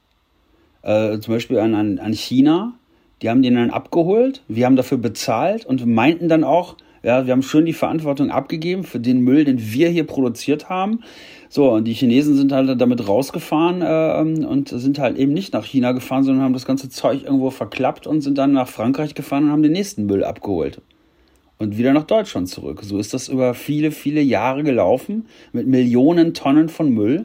äh, 0.83 1.19
zum 1.19 1.35
Beispiel 1.35 1.59
an, 1.59 1.75
an, 1.75 1.99
an 1.99 2.13
China. 2.13 2.73
Die 3.23 3.31
haben 3.31 3.43
den 3.43 3.55
dann 3.55 3.71
abgeholt, 3.71 4.43
wir 4.49 4.67
haben 4.67 4.77
dafür 4.77 4.99
bezahlt 4.99 5.65
und 5.65 5.87
meinten 5.87 6.29
dann 6.29 6.45
auch, 6.45 6.77
ja, 7.07 7.25
wir 7.25 7.33
haben 7.33 7.43
schön 7.43 7.67
die 7.67 7.73
Verantwortung 7.73 8.33
abgegeben 8.33 8.83
für 8.83 8.99
den 8.99 9.21
Müll, 9.21 9.45
den 9.45 9.61
wir 9.61 9.89
hier 9.89 10.05
produziert 10.05 10.69
haben. 10.69 11.05
So, 11.49 11.71
und 11.71 11.85
die 11.85 11.93
Chinesen 11.93 12.35
sind 12.35 12.51
halt 12.51 12.81
damit 12.81 13.07
rausgefahren 13.07 13.81
äh, 13.81 14.45
und 14.45 14.71
sind 14.71 14.99
halt 14.99 15.17
eben 15.17 15.33
nicht 15.33 15.53
nach 15.53 15.65
China 15.65 15.93
gefahren, 15.93 16.25
sondern 16.25 16.45
haben 16.45 16.53
das 16.53 16.67
ganze 16.67 16.89
Zeug 16.89 17.23
irgendwo 17.23 17.51
verklappt 17.51 18.09
und 18.09 18.23
sind 18.23 18.37
dann 18.39 18.51
nach 18.51 18.67
Frankreich 18.67 19.15
gefahren 19.15 19.45
und 19.45 19.53
haben 19.53 19.63
den 19.63 19.71
nächsten 19.71 20.07
Müll 20.07 20.25
abgeholt. 20.25 20.83
Und 21.59 21.79
wieder 21.79 21.93
nach 21.93 22.03
Deutschland 22.03 22.49
zurück. 22.49 22.81
So 22.83 22.99
ist 22.99 23.15
das 23.15 23.29
über 23.29 23.55
viele, 23.55 23.93
viele 23.93 24.21
Jahre 24.21 24.65
gelaufen 24.65 25.27
mit 25.53 25.69
Millionen 25.69 26.35
Tonnen 26.35 26.69
von 26.69 26.91
Müll. 26.91 27.23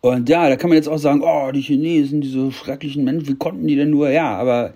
Und 0.00 0.26
ja, 0.30 0.48
da 0.48 0.56
kann 0.56 0.70
man 0.70 0.78
jetzt 0.78 0.88
auch 0.88 0.96
sagen, 0.96 1.20
oh, 1.22 1.52
die 1.52 1.60
Chinesen, 1.60 2.22
diese 2.22 2.50
schrecklichen 2.50 3.04
Menschen, 3.04 3.28
wie 3.28 3.34
konnten 3.34 3.66
die 3.66 3.76
denn 3.76 3.90
nur? 3.90 4.08
Ja, 4.08 4.36
aber 4.36 4.72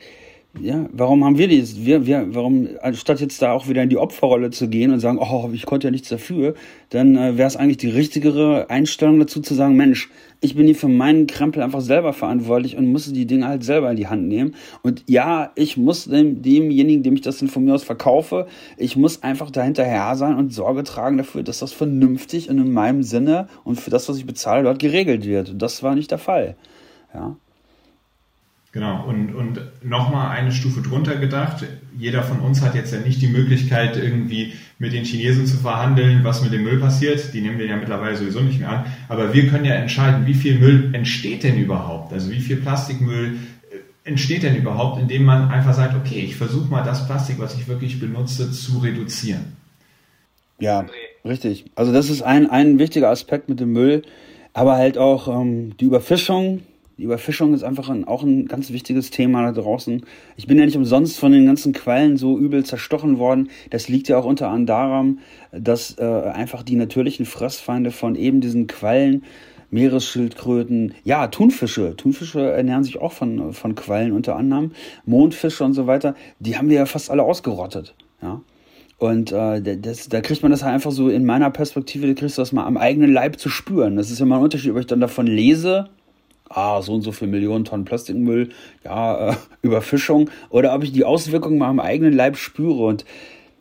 ja, 0.60 0.86
warum 0.92 1.24
haben 1.24 1.38
wir 1.38 1.48
dies? 1.48 1.82
Wir, 1.82 2.04
wir, 2.04 2.26
warum, 2.34 2.68
anstatt 2.82 3.20
jetzt 3.20 3.40
da 3.40 3.52
auch 3.52 3.68
wieder 3.68 3.82
in 3.82 3.88
die 3.88 3.96
Opferrolle 3.96 4.50
zu 4.50 4.68
gehen 4.68 4.92
und 4.92 5.00
sagen, 5.00 5.18
oh, 5.18 5.48
ich 5.52 5.64
konnte 5.64 5.86
ja 5.86 5.90
nichts 5.90 6.10
dafür, 6.10 6.54
dann 6.90 7.16
äh, 7.16 7.38
wäre 7.38 7.48
es 7.48 7.56
eigentlich 7.56 7.78
die 7.78 7.88
richtigere 7.88 8.68
Einstellung 8.68 9.18
dazu 9.18 9.40
zu 9.40 9.54
sagen, 9.54 9.76
Mensch, 9.76 10.10
ich 10.42 10.54
bin 10.54 10.66
hier 10.66 10.74
für 10.74 10.88
meinen 10.88 11.26
Krempel 11.26 11.62
einfach 11.62 11.80
selber 11.80 12.12
verantwortlich 12.12 12.76
und 12.76 12.92
muss 12.92 13.10
die 13.10 13.26
Dinge 13.26 13.48
halt 13.48 13.64
selber 13.64 13.90
in 13.90 13.96
die 13.96 14.08
Hand 14.08 14.28
nehmen. 14.28 14.54
Und 14.82 15.04
ja, 15.06 15.52
ich 15.54 15.78
muss 15.78 16.04
dem, 16.04 16.42
demjenigen, 16.42 17.02
dem 17.02 17.14
ich 17.14 17.22
das 17.22 17.38
dann 17.38 17.48
von 17.48 17.64
mir 17.64 17.74
aus 17.74 17.84
verkaufe, 17.84 18.46
ich 18.76 18.94
muss 18.94 19.22
einfach 19.22 19.50
dahinterher 19.50 20.14
sein 20.16 20.36
und 20.36 20.52
Sorge 20.52 20.84
tragen 20.84 21.16
dafür, 21.16 21.42
dass 21.42 21.60
das 21.60 21.72
vernünftig 21.72 22.50
und 22.50 22.58
in 22.58 22.72
meinem 22.72 23.02
Sinne 23.02 23.48
und 23.64 23.80
für 23.80 23.90
das, 23.90 24.06
was 24.08 24.18
ich 24.18 24.26
bezahle, 24.26 24.64
dort 24.64 24.80
geregelt 24.80 25.24
wird. 25.24 25.48
Und 25.50 25.62
das 25.62 25.82
war 25.82 25.94
nicht 25.94 26.10
der 26.10 26.18
Fall. 26.18 26.56
Ja. 27.14 27.36
Genau, 28.72 29.04
und, 29.06 29.34
und 29.34 29.60
nochmal 29.84 30.30
eine 30.30 30.50
Stufe 30.50 30.80
drunter 30.80 31.16
gedacht. 31.16 31.62
Jeder 31.98 32.22
von 32.22 32.40
uns 32.40 32.62
hat 32.62 32.74
jetzt 32.74 32.90
ja 32.90 33.00
nicht 33.00 33.20
die 33.20 33.28
Möglichkeit, 33.28 33.98
irgendwie 33.98 34.54
mit 34.78 34.94
den 34.94 35.04
Chinesen 35.04 35.46
zu 35.46 35.58
verhandeln, 35.58 36.24
was 36.24 36.42
mit 36.42 36.54
dem 36.54 36.62
Müll 36.62 36.80
passiert. 36.80 37.34
Die 37.34 37.42
nehmen 37.42 37.58
wir 37.58 37.66
ja 37.66 37.76
mittlerweile 37.76 38.16
sowieso 38.16 38.40
nicht 38.40 38.60
mehr 38.60 38.70
an. 38.70 38.86
Aber 39.10 39.34
wir 39.34 39.46
können 39.48 39.66
ja 39.66 39.74
entscheiden, 39.74 40.26
wie 40.26 40.32
viel 40.32 40.58
Müll 40.58 40.88
entsteht 40.94 41.42
denn 41.44 41.58
überhaupt? 41.58 42.14
Also 42.14 42.30
wie 42.30 42.40
viel 42.40 42.56
Plastikmüll 42.56 43.36
äh, 43.70 44.08
entsteht 44.08 44.42
denn 44.42 44.56
überhaupt, 44.56 45.02
indem 45.02 45.24
man 45.24 45.50
einfach 45.50 45.74
sagt, 45.74 45.94
okay, 45.94 46.20
ich 46.20 46.36
versuche 46.36 46.70
mal 46.70 46.82
das 46.82 47.06
Plastik, 47.06 47.38
was 47.38 47.54
ich 47.54 47.68
wirklich 47.68 48.00
benutze, 48.00 48.50
zu 48.52 48.78
reduzieren. 48.78 49.52
Ja, 50.58 50.86
richtig. 51.26 51.66
Also 51.74 51.92
das 51.92 52.08
ist 52.08 52.22
ein, 52.22 52.48
ein 52.48 52.78
wichtiger 52.78 53.10
Aspekt 53.10 53.50
mit 53.50 53.60
dem 53.60 53.72
Müll, 53.72 54.02
aber 54.54 54.76
halt 54.76 54.96
auch 54.96 55.28
ähm, 55.28 55.76
die 55.76 55.84
Überfischung. 55.84 56.62
Die 56.98 57.04
Überfischung 57.04 57.54
ist 57.54 57.62
einfach 57.62 57.88
ein, 57.88 58.04
auch 58.06 58.22
ein 58.22 58.46
ganz 58.46 58.70
wichtiges 58.70 59.10
Thema 59.10 59.42
da 59.42 59.52
draußen. 59.52 60.04
Ich 60.36 60.46
bin 60.46 60.58
ja 60.58 60.66
nicht 60.66 60.76
umsonst 60.76 61.18
von 61.18 61.32
den 61.32 61.46
ganzen 61.46 61.72
Quellen 61.72 62.16
so 62.16 62.38
übel 62.38 62.64
zerstochen 62.64 63.18
worden. 63.18 63.48
Das 63.70 63.88
liegt 63.88 64.08
ja 64.08 64.18
auch 64.18 64.24
unter 64.24 64.48
anderem 64.48 64.66
daran, 64.66 65.18
dass 65.52 65.98
äh, 65.98 66.04
einfach 66.04 66.62
die 66.62 66.76
natürlichen 66.76 67.24
Fressfeinde 67.24 67.90
von 67.90 68.14
eben 68.14 68.40
diesen 68.40 68.66
Quallen 68.66 69.24
Meeresschildkröten, 69.70 70.94
ja, 71.02 71.28
Thunfische. 71.28 71.96
Thunfische 71.96 72.40
ernähren 72.40 72.84
sich 72.84 73.00
auch 73.00 73.12
von, 73.12 73.54
von 73.54 73.74
Quallen 73.74 74.12
unter 74.12 74.36
anderem. 74.36 74.72
Mondfische 75.06 75.64
und 75.64 75.72
so 75.72 75.86
weiter, 75.86 76.14
die 76.38 76.58
haben 76.58 76.68
wir 76.68 76.76
ja 76.76 76.86
fast 76.86 77.10
alle 77.10 77.22
ausgerottet. 77.22 77.94
Ja. 78.20 78.42
Und 78.98 79.32
äh, 79.32 79.78
das, 79.78 80.08
da 80.08 80.20
kriegt 80.20 80.42
man 80.42 80.52
das 80.52 80.62
halt 80.62 80.74
einfach 80.74 80.92
so 80.92 81.08
in 81.08 81.24
meiner 81.24 81.50
Perspektive, 81.50 82.06
da 82.06 82.12
kriegst 82.12 82.38
du 82.38 82.42
das 82.42 82.52
mal 82.52 82.66
am 82.66 82.76
eigenen 82.76 83.12
Leib 83.12 83.40
zu 83.40 83.48
spüren. 83.48 83.96
Das 83.96 84.10
ist 84.10 84.20
ja 84.20 84.26
mal 84.26 84.36
ein 84.36 84.44
Unterschied, 84.44 84.70
ob 84.70 84.78
ich 84.78 84.86
dann 84.86 85.00
davon 85.00 85.26
lese, 85.26 85.88
ah, 86.54 86.82
so 86.82 86.94
und 86.94 87.02
so 87.02 87.12
viel 87.12 87.28
Millionen 87.28 87.64
Tonnen 87.64 87.84
Plastikmüll, 87.84 88.50
ja, 88.84 89.30
äh, 89.30 89.34
Überfischung, 89.62 90.30
oder 90.50 90.74
ob 90.74 90.84
ich 90.84 90.92
die 90.92 91.04
Auswirkungen 91.04 91.58
mal 91.58 91.68
am 91.68 91.80
eigenen 91.80 92.12
Leib 92.12 92.36
spüre. 92.36 92.84
Und 92.84 93.04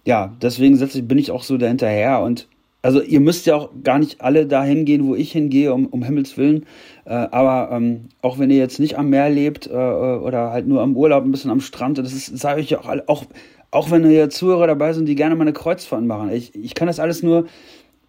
ja, 0.06 0.34
deswegen 0.42 0.78
bin 1.08 1.18
ich 1.18 1.32
auch 1.32 1.44
so 1.44 1.58
dahinterher 1.58 2.22
und 2.22 2.48
also 2.84 3.02
ihr 3.02 3.20
müsst 3.20 3.46
ja 3.46 3.56
auch 3.56 3.70
gar 3.84 4.00
nicht 4.00 4.22
alle 4.22 4.48
dahin 4.48 4.86
gehen, 4.86 5.06
wo 5.06 5.16
ich 5.16 5.32
hingehe, 5.32 5.74
um, 5.74 5.86
um 5.88 6.04
Himmels 6.04 6.36
Willen. 6.38 6.66
Äh, 7.06 7.14
aber 7.14 7.70
ähm, 7.72 8.10
auch 8.22 8.40
wenn 8.40 8.50
ihr 8.50 8.58
jetzt 8.58 8.80
nicht 8.80 8.98
am 8.98 9.10
Meer 9.10 9.30
lebt 9.30 9.68
äh, 9.68 9.72
äh 9.72 10.18
oder 10.18 10.52
halt 10.52 10.68
nur 10.68 10.82
am 10.82 10.98
Urlaub, 10.98 11.24
ein 11.24 11.32
bisschen 11.32 11.52
am 11.52 11.62
Strand, 11.62 12.00
das 12.00 12.12
ist, 12.12 12.38
sage 12.40 12.62
ich 12.62 12.76
auch, 12.76 12.90
auch, 13.08 13.26
auch 13.70 13.92
wenn 13.92 14.08
hier 14.08 14.30
Zuhörer 14.30 14.68
dabei 14.68 14.94
sind, 14.94 15.06
die 15.06 15.16
gerne 15.16 15.36
mal 15.36 15.44
eine 15.44 15.54
Kreuzfahrt 15.54 16.04
machen. 16.04 16.32
Ich, 16.32 16.56
ich 16.56 16.74
kann 16.74 16.88
das 16.88 17.00
alles 17.00 17.22
nur 17.22 17.46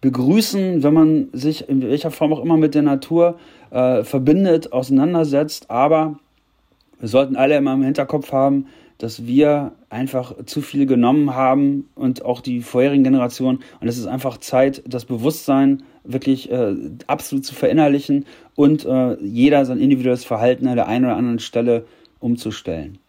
begrüßen, 0.01 0.83
wenn 0.83 0.93
man 0.93 1.29
sich 1.31 1.69
in 1.69 1.81
welcher 1.81 2.11
Form 2.11 2.33
auch 2.33 2.43
immer 2.43 2.57
mit 2.57 2.75
der 2.75 2.81
Natur 2.81 3.37
äh, 3.73 4.03
verbindet, 4.03 4.71
auseinandersetzt. 4.71 5.69
Aber 5.69 6.19
wir 6.99 7.09
sollten 7.09 7.35
alle 7.35 7.57
immer 7.57 7.73
im 7.73 7.83
Hinterkopf 7.83 8.31
haben, 8.31 8.67
dass 8.99 9.25
wir 9.25 9.73
einfach 9.89 10.45
zu 10.45 10.61
viel 10.61 10.85
genommen 10.85 11.35
haben 11.35 11.89
und 11.95 12.23
auch 12.23 12.39
die 12.39 12.61
vorherigen 12.61 13.03
Generationen. 13.03 13.59
Und 13.81 13.87
es 13.87 13.97
ist 13.97 14.05
einfach 14.05 14.37
Zeit, 14.37 14.81
das 14.87 15.05
Bewusstsein 15.05 15.83
wirklich 16.05 16.51
äh, 16.51 16.75
absolut 17.07 17.45
zu 17.45 17.55
verinnerlichen 17.55 18.25
und 18.55 18.85
äh, 18.85 19.17
jeder 19.21 19.65
sein 19.65 19.79
individuelles 19.79 20.23
Verhalten 20.23 20.67
an 20.67 20.75
der 20.75 20.87
einen 20.87 21.05
oder 21.05 21.17
anderen 21.17 21.39
Stelle 21.39 21.85
umzustellen. 22.19 22.99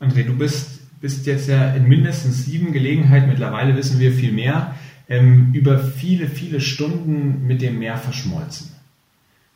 André, 0.00 0.24
du 0.24 0.36
bist, 0.36 1.00
bist 1.00 1.26
jetzt 1.26 1.48
ja 1.48 1.72
in 1.74 1.88
mindestens 1.88 2.44
sieben 2.44 2.72
Gelegenheiten, 2.72 3.28
mittlerweile 3.28 3.76
wissen 3.76 4.00
wir 4.00 4.12
viel 4.12 4.32
mehr, 4.32 4.74
ähm, 5.08 5.50
über 5.52 5.78
viele, 5.78 6.28
viele 6.28 6.60
Stunden 6.60 7.46
mit 7.46 7.62
dem 7.62 7.78
Meer 7.78 7.96
verschmolzen. 7.96 8.70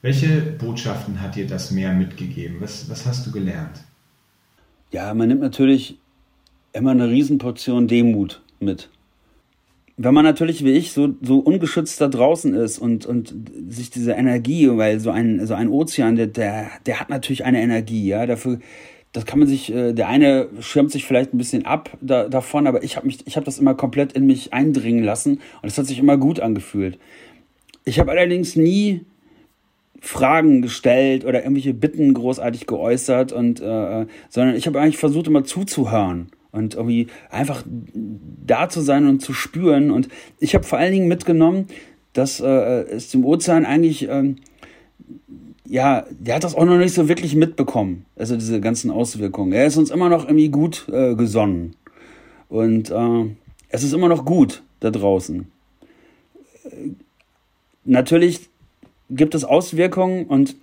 Welche 0.02 0.40
Botschaften 0.40 1.20
hat 1.20 1.36
dir 1.36 1.46
das 1.46 1.70
Meer 1.70 1.92
mitgegeben? 1.92 2.58
Was, 2.60 2.88
was 2.88 3.06
hast 3.06 3.26
du 3.26 3.32
gelernt? 3.32 3.82
Ja, 4.92 5.12
man 5.12 5.28
nimmt 5.28 5.40
natürlich 5.40 5.98
immer 6.72 6.92
eine 6.92 7.08
Riesenportion 7.08 7.88
Demut 7.88 8.42
mit. 8.60 8.88
Wenn 9.96 10.14
man 10.14 10.24
natürlich 10.24 10.64
wie 10.64 10.72
ich 10.72 10.92
so, 10.92 11.14
so 11.20 11.38
ungeschützt 11.40 12.00
da 12.00 12.06
draußen 12.06 12.54
ist 12.54 12.78
und, 12.78 13.04
und 13.04 13.34
sich 13.68 13.90
diese 13.90 14.12
Energie, 14.12 14.68
weil 14.70 15.00
so 15.00 15.10
ein, 15.10 15.44
so 15.44 15.54
ein 15.54 15.68
Ozean, 15.68 16.14
der, 16.14 16.28
der, 16.28 16.70
der 16.86 17.00
hat 17.00 17.10
natürlich 17.10 17.44
eine 17.44 17.60
Energie, 17.60 18.06
ja, 18.06 18.24
dafür, 18.24 18.60
das 19.12 19.24
kann 19.24 19.38
man 19.38 19.48
sich, 19.48 19.72
äh, 19.72 19.92
der 19.92 20.08
eine 20.08 20.48
schirmt 20.60 20.90
sich 20.90 21.04
vielleicht 21.06 21.32
ein 21.32 21.38
bisschen 21.38 21.64
ab 21.64 21.96
da, 22.00 22.28
davon, 22.28 22.66
aber 22.66 22.82
ich 22.82 22.96
habe 22.96 23.08
habe 23.08 23.44
das 23.44 23.58
immer 23.58 23.74
komplett 23.74 24.12
in 24.12 24.26
mich 24.26 24.52
eindringen 24.52 25.02
lassen 25.02 25.40
und 25.62 25.68
es 25.68 25.78
hat 25.78 25.86
sich 25.86 25.98
immer 25.98 26.16
gut 26.16 26.40
angefühlt. 26.40 26.98
Ich 27.84 27.98
habe 27.98 28.10
allerdings 28.10 28.54
nie 28.54 29.06
Fragen 30.00 30.62
gestellt 30.62 31.24
oder 31.24 31.42
irgendwelche 31.42 31.74
Bitten 31.74 32.14
großartig 32.14 32.66
geäußert 32.66 33.32
und 33.32 33.60
äh, 33.60 34.06
sondern 34.28 34.54
ich 34.54 34.66
habe 34.66 34.80
eigentlich 34.80 34.98
versucht 34.98 35.26
immer 35.26 35.44
zuzuhören 35.44 36.28
und 36.52 36.74
irgendwie 36.74 37.08
einfach 37.30 37.64
da 37.94 38.68
zu 38.68 38.80
sein 38.80 39.06
und 39.06 39.20
zu 39.20 39.32
spüren 39.32 39.90
und 39.90 40.08
ich 40.38 40.54
habe 40.54 40.64
vor 40.64 40.78
allen 40.78 40.92
Dingen 40.92 41.08
mitgenommen, 41.08 41.66
dass 42.12 42.40
äh, 42.40 42.46
es 42.46 43.10
dem 43.10 43.24
Ozean 43.24 43.64
eigentlich 43.64 44.08
ähm, 44.08 44.36
ja, 45.68 46.06
der 46.10 46.36
hat 46.36 46.44
das 46.44 46.54
auch 46.54 46.64
noch 46.64 46.78
nicht 46.78 46.94
so 46.94 47.08
wirklich 47.08 47.34
mitbekommen, 47.34 48.06
also 48.16 48.36
diese 48.36 48.60
ganzen 48.60 48.90
Auswirkungen. 48.90 49.52
Er 49.52 49.66
ist 49.66 49.76
uns 49.76 49.90
immer 49.90 50.08
noch 50.08 50.24
irgendwie 50.24 50.48
gut 50.48 50.88
äh, 50.90 51.14
gesonnen 51.14 51.76
und 52.48 52.90
äh, 52.90 53.24
es 53.68 53.82
ist 53.82 53.92
immer 53.92 54.08
noch 54.08 54.24
gut 54.24 54.62
da 54.80 54.90
draußen. 54.90 55.46
Äh, 56.64 56.68
natürlich 57.84 58.48
gibt 59.10 59.34
es 59.34 59.44
Auswirkungen 59.44 60.26
und 60.26 60.56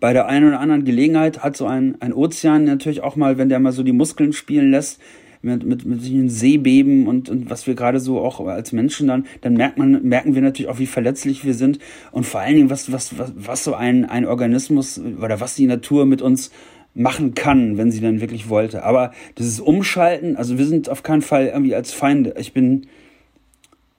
bei 0.00 0.12
der 0.12 0.26
einen 0.26 0.48
oder 0.48 0.60
anderen 0.60 0.84
Gelegenheit 0.84 1.42
hat 1.42 1.56
so 1.56 1.66
ein, 1.66 1.96
ein 2.00 2.12
Ozean 2.12 2.64
natürlich 2.64 3.02
auch 3.02 3.16
mal, 3.16 3.38
wenn 3.38 3.48
der 3.48 3.58
mal 3.60 3.72
so 3.72 3.82
die 3.82 3.92
Muskeln 3.92 4.32
spielen 4.32 4.70
lässt, 4.70 5.00
mit, 5.42 5.64
mit, 5.64 5.84
mit 5.84 6.00
solchen 6.00 6.28
Seebeben 6.28 7.06
und, 7.06 7.28
und 7.28 7.50
was 7.50 7.66
wir 7.66 7.74
gerade 7.74 8.00
so 8.00 8.20
auch 8.20 8.40
als 8.40 8.72
Menschen 8.72 9.06
dann, 9.06 9.26
dann 9.40 9.54
merkt 9.54 9.78
man, 9.78 10.02
merken 10.02 10.34
wir 10.34 10.42
natürlich 10.42 10.70
auch, 10.70 10.78
wie 10.78 10.86
verletzlich 10.86 11.44
wir 11.44 11.54
sind 11.54 11.78
und 12.12 12.26
vor 12.26 12.40
allen 12.40 12.56
Dingen, 12.56 12.70
was, 12.70 12.92
was, 12.92 13.18
was, 13.18 13.32
was 13.36 13.64
so 13.64 13.74
ein, 13.74 14.04
ein 14.04 14.26
Organismus 14.26 15.00
oder 15.20 15.40
was 15.40 15.54
die 15.54 15.66
Natur 15.66 16.06
mit 16.06 16.22
uns 16.22 16.50
machen 16.94 17.34
kann, 17.34 17.78
wenn 17.78 17.92
sie 17.92 18.00
dann 18.00 18.20
wirklich 18.20 18.48
wollte. 18.48 18.82
Aber 18.82 19.12
dieses 19.38 19.60
Umschalten, 19.60 20.36
also 20.36 20.58
wir 20.58 20.66
sind 20.66 20.88
auf 20.88 21.02
keinen 21.02 21.22
Fall 21.22 21.46
irgendwie 21.46 21.74
als 21.74 21.92
Feinde. 21.92 22.34
Ich 22.38 22.52
bin, 22.52 22.88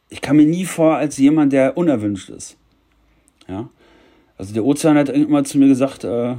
ich 0.09 0.21
kam 0.21 0.35
mir 0.35 0.45
nie 0.45 0.65
vor 0.65 0.97
als 0.97 1.17
jemand, 1.17 1.53
der 1.53 1.77
unerwünscht 1.77 2.29
ist. 2.29 2.57
Ja? 3.47 3.69
Also 4.37 4.53
der 4.53 4.65
Ozean 4.65 4.97
hat 4.97 5.09
immer 5.09 5.43
zu 5.43 5.57
mir 5.57 5.67
gesagt, 5.67 6.03
äh, 6.03 6.35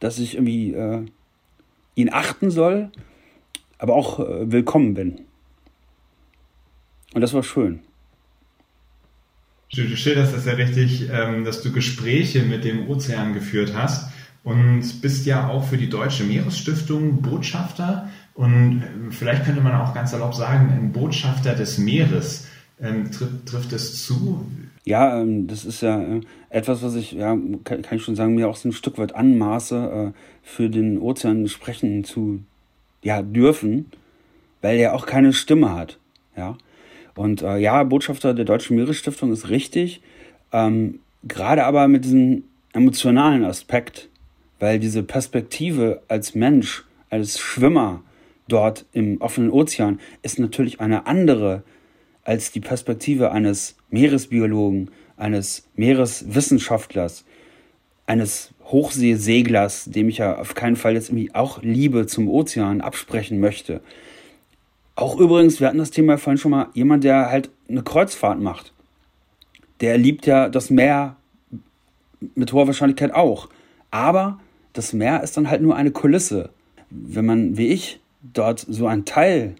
dass 0.00 0.18
ich 0.18 0.34
irgendwie 0.34 0.72
äh, 0.74 1.04
ihn 1.94 2.10
achten 2.12 2.50
soll, 2.50 2.90
aber 3.78 3.94
auch 3.94 4.20
äh, 4.20 4.50
willkommen 4.50 4.94
bin. 4.94 5.20
Und 7.14 7.20
das 7.20 7.34
war 7.34 7.42
schön. 7.42 7.80
Du 9.72 9.96
schilderst 9.96 10.34
das 10.34 10.46
ja 10.46 10.52
richtig, 10.52 11.08
ähm, 11.10 11.44
dass 11.44 11.62
du 11.62 11.72
Gespräche 11.72 12.42
mit 12.42 12.64
dem 12.64 12.88
Ozean 12.88 13.34
geführt 13.34 13.72
hast 13.74 14.10
und 14.44 15.00
bist 15.02 15.26
ja 15.26 15.48
auch 15.48 15.64
für 15.64 15.76
die 15.76 15.88
Deutsche 15.88 16.24
Meeresstiftung 16.24 17.20
Botschafter 17.20 18.08
und 18.34 18.82
äh, 18.82 19.10
vielleicht 19.10 19.44
könnte 19.44 19.60
man 19.60 19.74
auch 19.74 19.94
ganz 19.94 20.12
salopp 20.12 20.34
sagen, 20.34 20.70
ein 20.70 20.92
Botschafter 20.92 21.54
des 21.54 21.78
Meeres. 21.78 22.48
Ähm, 22.78 23.10
trifft, 23.10 23.72
es 23.72 24.04
zu? 24.04 24.46
Ja, 24.84 25.18
ähm, 25.22 25.46
das 25.46 25.64
ist 25.64 25.80
ja 25.80 25.98
äh, 25.98 26.20
etwas, 26.50 26.82
was 26.82 26.94
ich, 26.94 27.12
ja, 27.12 27.34
kann, 27.64 27.80
kann, 27.80 27.96
ich 27.96 28.02
schon 28.02 28.16
sagen, 28.16 28.34
mir 28.34 28.48
auch 28.48 28.56
so 28.56 28.68
ein 28.68 28.72
Stück 28.72 28.98
weit 28.98 29.14
anmaße, 29.14 30.12
äh, 30.14 30.18
für 30.42 30.68
den 30.68 30.98
Ozean 30.98 31.48
sprechen 31.48 32.04
zu 32.04 32.40
ja, 33.06 33.22
dürfen, 33.22 33.86
weil 34.62 34.78
er 34.78 34.92
auch 34.92 35.06
keine 35.06 35.32
Stimme 35.32 35.72
hat. 35.72 36.00
Ja. 36.36 36.58
Und 37.14 37.40
äh, 37.40 37.58
ja, 37.58 37.84
Botschafter 37.84 38.34
der 38.34 38.44
Deutschen 38.44 38.74
Meeresstiftung 38.76 39.32
ist 39.32 39.48
richtig, 39.48 40.02
ähm, 40.52 40.98
gerade 41.22 41.64
aber 41.64 41.86
mit 41.86 42.04
diesem 42.04 42.42
emotionalen 42.72 43.44
Aspekt, 43.44 44.08
weil 44.58 44.80
diese 44.80 45.04
Perspektive 45.04 46.02
als 46.08 46.34
Mensch, 46.34 46.84
als 47.08 47.38
Schwimmer 47.38 48.02
dort 48.48 48.84
im 48.92 49.20
offenen 49.20 49.50
Ozean 49.50 50.00
ist 50.22 50.40
natürlich 50.40 50.80
eine 50.80 51.06
andere 51.06 51.62
als 52.24 52.50
die 52.50 52.60
Perspektive 52.60 53.30
eines 53.30 53.76
Meeresbiologen, 53.90 54.90
eines 55.16 55.68
Meereswissenschaftlers, 55.76 57.24
eines 58.06 58.50
Hochseeseglers, 58.66 59.84
dem 59.86 60.08
ich 60.08 60.18
ja 60.18 60.38
auf 60.38 60.54
keinen 60.54 60.76
Fall 60.76 60.94
jetzt 60.94 61.08
irgendwie 61.08 61.34
auch 61.34 61.62
Liebe 61.62 62.06
zum 62.06 62.28
Ozean 62.28 62.80
absprechen 62.80 63.40
möchte. 63.40 63.80
Auch 64.94 65.18
übrigens, 65.18 65.60
wir 65.60 65.68
hatten 65.68 65.78
das 65.78 65.90
Thema 65.90 66.18
vorhin 66.18 66.38
schon 66.38 66.50
mal, 66.50 66.68
jemand, 66.74 67.04
der 67.04 67.30
halt 67.30 67.50
eine 67.68 67.82
Kreuzfahrt 67.82 68.40
macht. 68.40 68.72
Der 69.80 69.98
liebt 69.98 70.26
ja 70.26 70.48
das 70.48 70.70
Meer 70.70 71.16
mit 72.34 72.52
hoher 72.52 72.66
Wahrscheinlichkeit 72.66 73.12
auch. 73.12 73.48
Aber 73.90 74.40
das 74.72 74.92
Meer 74.92 75.22
ist 75.22 75.36
dann 75.36 75.50
halt 75.50 75.62
nur 75.62 75.76
eine 75.76 75.90
Kulisse. 75.90 76.50
Wenn 76.90 77.26
man, 77.26 77.56
wie 77.56 77.68
ich, 77.68 78.00
dort 78.22 78.60
so 78.60 78.86
ein 78.86 79.04
Teil 79.04 79.56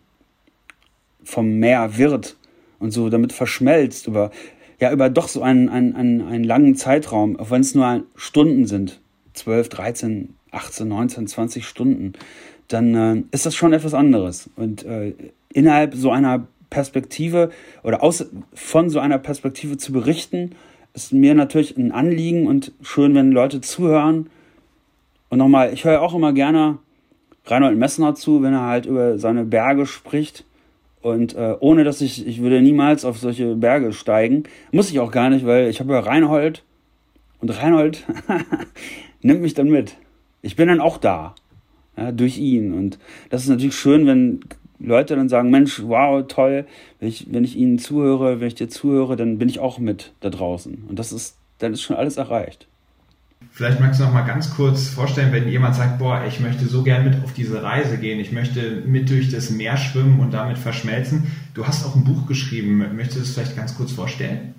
vom 1.22 1.58
Meer 1.58 1.96
wird, 1.98 2.36
und 2.78 2.90
so 2.90 3.08
damit 3.08 3.32
verschmelzt 3.32 4.06
über, 4.06 4.30
ja, 4.78 4.92
über 4.92 5.08
doch 5.08 5.28
so 5.28 5.42
einen, 5.42 5.68
einen, 5.68 5.94
einen, 5.94 6.22
einen 6.22 6.44
langen 6.44 6.74
Zeitraum, 6.74 7.38
auch 7.38 7.50
wenn 7.50 7.62
es 7.62 7.74
nur 7.74 8.04
Stunden 8.14 8.66
sind, 8.66 9.00
12, 9.34 9.68
13, 9.68 10.34
18, 10.50 10.88
19, 10.88 11.26
20 11.26 11.66
Stunden, 11.66 12.12
dann 12.68 12.94
äh, 12.94 13.22
ist 13.30 13.46
das 13.46 13.54
schon 13.54 13.72
etwas 13.72 13.94
anderes. 13.94 14.50
Und 14.56 14.84
äh, 14.84 15.14
innerhalb 15.52 15.94
so 15.94 16.10
einer 16.10 16.46
Perspektive 16.68 17.50
oder 17.82 18.02
aus, 18.02 18.26
von 18.52 18.90
so 18.90 18.98
einer 18.98 19.18
Perspektive 19.18 19.76
zu 19.76 19.92
berichten, 19.92 20.50
ist 20.94 21.12
mir 21.12 21.34
natürlich 21.34 21.76
ein 21.76 21.92
Anliegen 21.92 22.46
und 22.46 22.72
schön, 22.82 23.14
wenn 23.14 23.30
Leute 23.30 23.60
zuhören. 23.60 24.30
Und 25.28 25.38
nochmal, 25.38 25.72
ich 25.72 25.84
höre 25.84 26.02
auch 26.02 26.14
immer 26.14 26.32
gerne 26.32 26.78
Reinhold 27.44 27.78
Messner 27.78 28.14
zu, 28.14 28.42
wenn 28.42 28.54
er 28.54 28.62
halt 28.62 28.86
über 28.86 29.18
seine 29.18 29.44
Berge 29.44 29.86
spricht 29.86 30.45
Und 31.06 31.36
äh, 31.36 31.54
ohne 31.60 31.84
dass 31.84 32.00
ich, 32.00 32.26
ich 32.26 32.40
würde 32.42 32.60
niemals 32.60 33.04
auf 33.04 33.18
solche 33.18 33.54
Berge 33.54 33.92
steigen. 33.92 34.42
Muss 34.72 34.90
ich 34.90 34.98
auch 34.98 35.12
gar 35.12 35.30
nicht, 35.30 35.46
weil 35.46 35.68
ich 35.68 35.78
habe 35.78 35.92
ja 35.92 36.00
Reinhold. 36.00 36.64
Und 37.38 37.50
Reinhold 37.50 38.04
nimmt 39.22 39.40
mich 39.40 39.54
dann 39.54 39.68
mit. 39.68 39.98
Ich 40.42 40.56
bin 40.56 40.66
dann 40.66 40.80
auch 40.80 40.98
da. 40.98 41.36
Ja, 41.96 42.10
durch 42.10 42.38
ihn. 42.38 42.74
Und 42.74 42.98
das 43.30 43.44
ist 43.44 43.48
natürlich 43.48 43.76
schön, 43.76 44.04
wenn 44.08 44.40
Leute 44.80 45.14
dann 45.14 45.28
sagen, 45.28 45.48
Mensch, 45.48 45.80
wow, 45.84 46.26
toll, 46.26 46.66
wenn 46.98 47.08
ich, 47.08 47.32
wenn 47.32 47.44
ich 47.44 47.54
ihnen 47.54 47.78
zuhöre, 47.78 48.40
wenn 48.40 48.48
ich 48.48 48.56
dir 48.56 48.68
zuhöre, 48.68 49.14
dann 49.14 49.38
bin 49.38 49.48
ich 49.48 49.60
auch 49.60 49.78
mit 49.78 50.12
da 50.18 50.28
draußen. 50.28 50.86
Und 50.88 50.98
das 50.98 51.12
ist, 51.12 51.38
dann 51.58 51.72
ist 51.72 51.82
schon 51.82 51.94
alles 51.94 52.16
erreicht. 52.16 52.66
Vielleicht 53.50 53.80
magst 53.80 54.00
du 54.00 54.04
noch 54.04 54.12
mal 54.12 54.26
ganz 54.26 54.54
kurz 54.54 54.88
vorstellen, 54.88 55.32
wenn 55.32 55.48
jemand 55.48 55.76
sagt, 55.76 55.98
boah, 55.98 56.24
ich 56.28 56.40
möchte 56.40 56.66
so 56.66 56.82
gern 56.82 57.04
mit 57.04 57.24
auf 57.24 57.32
diese 57.32 57.62
Reise 57.62 57.96
gehen, 57.96 58.20
ich 58.20 58.32
möchte 58.32 58.82
mit 58.86 59.08
durch 59.08 59.30
das 59.30 59.50
Meer 59.50 59.76
schwimmen 59.78 60.20
und 60.20 60.32
damit 60.34 60.58
verschmelzen. 60.58 61.26
Du 61.54 61.66
hast 61.66 61.86
auch 61.86 61.96
ein 61.96 62.04
Buch 62.04 62.26
geschrieben. 62.26 62.78
Möchtest 62.94 63.16
du 63.16 63.20
es 63.22 63.34
vielleicht 63.34 63.56
ganz 63.56 63.76
kurz 63.76 63.92
vorstellen? 63.92 64.54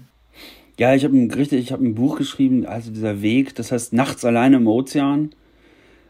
Ja, 0.80 0.94
ich 0.94 1.04
habe 1.04 1.16
ein, 1.18 1.32
habe 1.32 1.86
ein 1.86 1.96
Buch 1.96 2.18
geschrieben, 2.18 2.66
also 2.66 2.92
dieser 2.92 3.22
Weg, 3.22 3.56
das 3.56 3.72
heißt 3.72 3.94
Nachts 3.94 4.26
alleine 4.26 4.58
im 4.58 4.68
Ozean. 4.68 5.32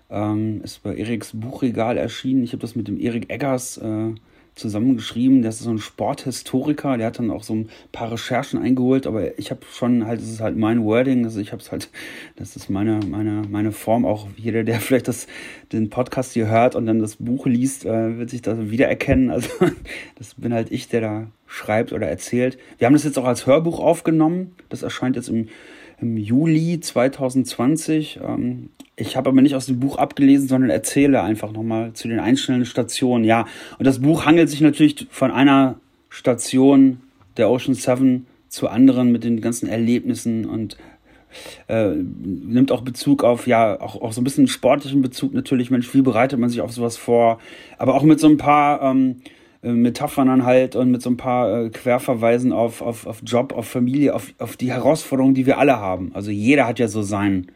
Ähm, 0.10 0.62
ist 0.64 0.84
bei 0.84 0.96
Eriks 0.96 1.32
Buchregal 1.34 1.98
erschienen. 1.98 2.44
Ich 2.44 2.54
habe 2.54 2.62
das 2.62 2.76
mit 2.76 2.88
dem 2.88 3.00
Erik 3.00 3.30
Eggers 3.30 3.78
äh, 3.78 4.14
zusammengeschrieben. 4.58 5.42
Der 5.42 5.50
ist 5.50 5.60
so 5.60 5.70
ein 5.70 5.80
Sporthistoriker, 5.80 6.98
der 6.98 7.08
hat 7.08 7.20
dann 7.20 7.32
auch 7.32 7.44
so 7.44 7.54
ein 7.54 7.70
paar 7.92 8.12
Recherchen 8.12 8.60
eingeholt, 8.60 9.08
aber 9.08 9.38
ich 9.40 9.52
habe 9.52 9.62
schon 9.72 10.06
halt, 10.06 10.22
das 10.22 10.30
ist 10.30 10.42
halt 10.42 10.58
mein 10.58 10.84
Wording, 10.84 11.24
also 11.26 11.40
ich 11.40 11.52
habe 11.52 11.62
es 11.62 11.72
halt, 11.72 11.90
das 12.36 12.56
ist 12.56 12.70
meine, 12.70 13.00
meine, 13.08 13.44
meine 13.50 13.72
Form. 13.72 14.06
Auch 14.06 14.28
jeder, 14.36 14.64
der 14.64 14.80
vielleicht 14.80 15.08
das, 15.08 15.28
den 15.72 15.90
Podcast 15.90 16.34
hier 16.34 16.48
hört 16.48 16.76
und 16.76 16.86
dann 16.86 17.00
das 17.00 17.18
Buch 17.18 17.46
liest, 17.46 17.86
äh, 17.86 18.18
wird 18.18 18.30
sich 18.30 18.42
da 18.42 18.70
wiedererkennen. 18.70 19.30
Also 19.30 19.50
das 20.16 20.36
bin 20.36 20.54
halt 20.54 20.72
ich, 20.72 20.90
der 20.90 21.02
da 21.02 21.28
schreibt 21.48 21.94
oder 21.94 22.08
erzählt. 22.08 22.58
Wir 22.78 22.88
haben 22.88 22.94
das 22.94 23.04
jetzt 23.04 23.18
auch 23.18 23.26
als 23.26 23.46
Hörbuch 23.46 23.80
aufgenommen. 23.80 24.56
Das 24.70 24.84
erscheint 24.84 25.16
jetzt 25.16 25.30
im 25.30 25.48
im 26.00 26.18
Juli 26.18 26.80
2020. 26.80 28.20
Ähm, 28.24 28.70
ich 29.00 29.16
habe 29.16 29.30
aber 29.30 29.42
nicht 29.42 29.56
aus 29.56 29.68
dem 29.68 29.80
Buch 29.80 29.98
abgelesen, 29.98 30.48
sondern 30.48 30.72
erzähle 30.72 31.22
einfach 31.22 31.52
nochmal 31.52 31.94
zu 31.94 32.08
den 32.08 32.20
einzelnen 32.20 32.66
Stationen. 32.66 33.24
Ja, 33.24 33.46
und 33.78 33.86
das 33.86 34.00
Buch 34.00 34.26
hangelt 34.26 34.50
sich 34.50 34.60
natürlich 34.60 35.08
von 35.12 35.32
einer 35.32 35.76
Station 36.10 37.00
der 37.38 37.50
Ocean 37.50 37.76
Seven 37.76 38.26
zu 38.50 38.68
anderen 38.68 39.12
mit 39.12 39.24
den 39.24 39.40
ganzen 39.40 39.70
Erlebnissen 39.70 40.46
und 40.46 40.78
äh, 41.68 41.92
nimmt 41.92 42.72
auch 42.72 42.82
Bezug 42.82 43.24
auf, 43.24 43.46
ja, 43.46 43.80
auch, 43.80 44.02
auch 44.02 44.14
so 44.14 44.22
ein 44.22 44.24
bisschen 44.24 44.48
sportlichen 44.48 45.04
Bezug 45.04 45.32
natürlich. 45.34 45.70
Mensch, 45.70 45.94
wie 45.94 46.02
bereitet 46.02 46.40
man 46.40 46.50
sich 46.50 46.62
auf 46.62 46.72
sowas 46.72 46.98
vor? 46.98 47.40
Aber 47.78 47.94
auch 47.94 48.04
mit 48.04 48.20
so 48.20 48.28
ein 48.28 48.38
paar 48.38 48.82
ähm, 48.82 49.18
äh, 49.62 49.74
Metaphern 49.74 50.28
dann 50.28 50.46
halt 50.46 50.76
und 50.76 50.90
mit 50.90 51.04
so 51.04 51.12
ein 51.12 51.18
paar 51.18 51.66
äh, 51.66 51.70
Querverweisen 51.70 52.52
auf, 52.52 52.82
auf, 52.82 53.06
auf 53.06 53.22
Job, 53.24 53.54
auf 53.54 53.68
Familie, 53.68 54.16
auf, 54.16 54.34
auf 54.40 54.58
die 54.58 54.72
Herausforderungen, 54.72 55.36
die 55.36 55.46
wir 55.46 55.60
alle 55.60 55.78
haben. 55.78 56.12
Also 56.16 56.32
jeder 56.32 56.66
hat 56.66 56.80
ja 56.80 56.88
so 56.88 57.04
sein, 57.04 57.52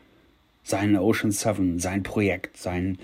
sein 0.64 0.98
Ocean 0.98 1.32
Seven, 1.32 1.80
sein 1.80 2.04
Projekt, 2.04 2.58
sein, 2.58 2.98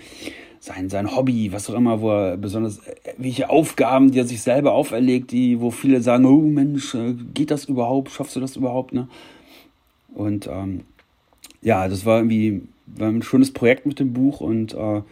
sein, 0.60 0.88
sein 0.88 1.14
Hobby, 1.14 1.52
was 1.52 1.68
auch 1.68 1.74
immer, 1.74 2.00
wo 2.00 2.10
er 2.10 2.36
besonders, 2.36 2.78
äh, 2.86 2.94
welche 3.16 3.50
Aufgaben, 3.50 4.10
die 4.10 4.20
er 4.20 4.24
sich 4.26 4.42
selber 4.42 4.72
auferlegt, 4.72 5.30
die, 5.32 5.60
wo 5.60 5.70
viele 5.70 6.00
sagen, 6.00 6.24
oh 6.26 6.40
Mensch, 6.40 6.96
geht 7.34 7.50
das 7.50 7.64
überhaupt, 7.64 8.10
schaffst 8.10 8.36
du 8.36 8.40
das 8.40 8.56
überhaupt, 8.56 8.92
ne? 8.92 9.08
Und 10.14 10.46
ähm, 10.46 10.82
ja, 11.62 11.88
das 11.88 12.06
war 12.06 12.18
irgendwie 12.18 12.62
war 12.96 13.08
ein 13.08 13.22
schönes 13.22 13.52
Projekt 13.52 13.86
mit 13.86 13.98
dem 13.98 14.12
Buch 14.12 14.40
und 14.40 14.74
äh, 14.74 15.02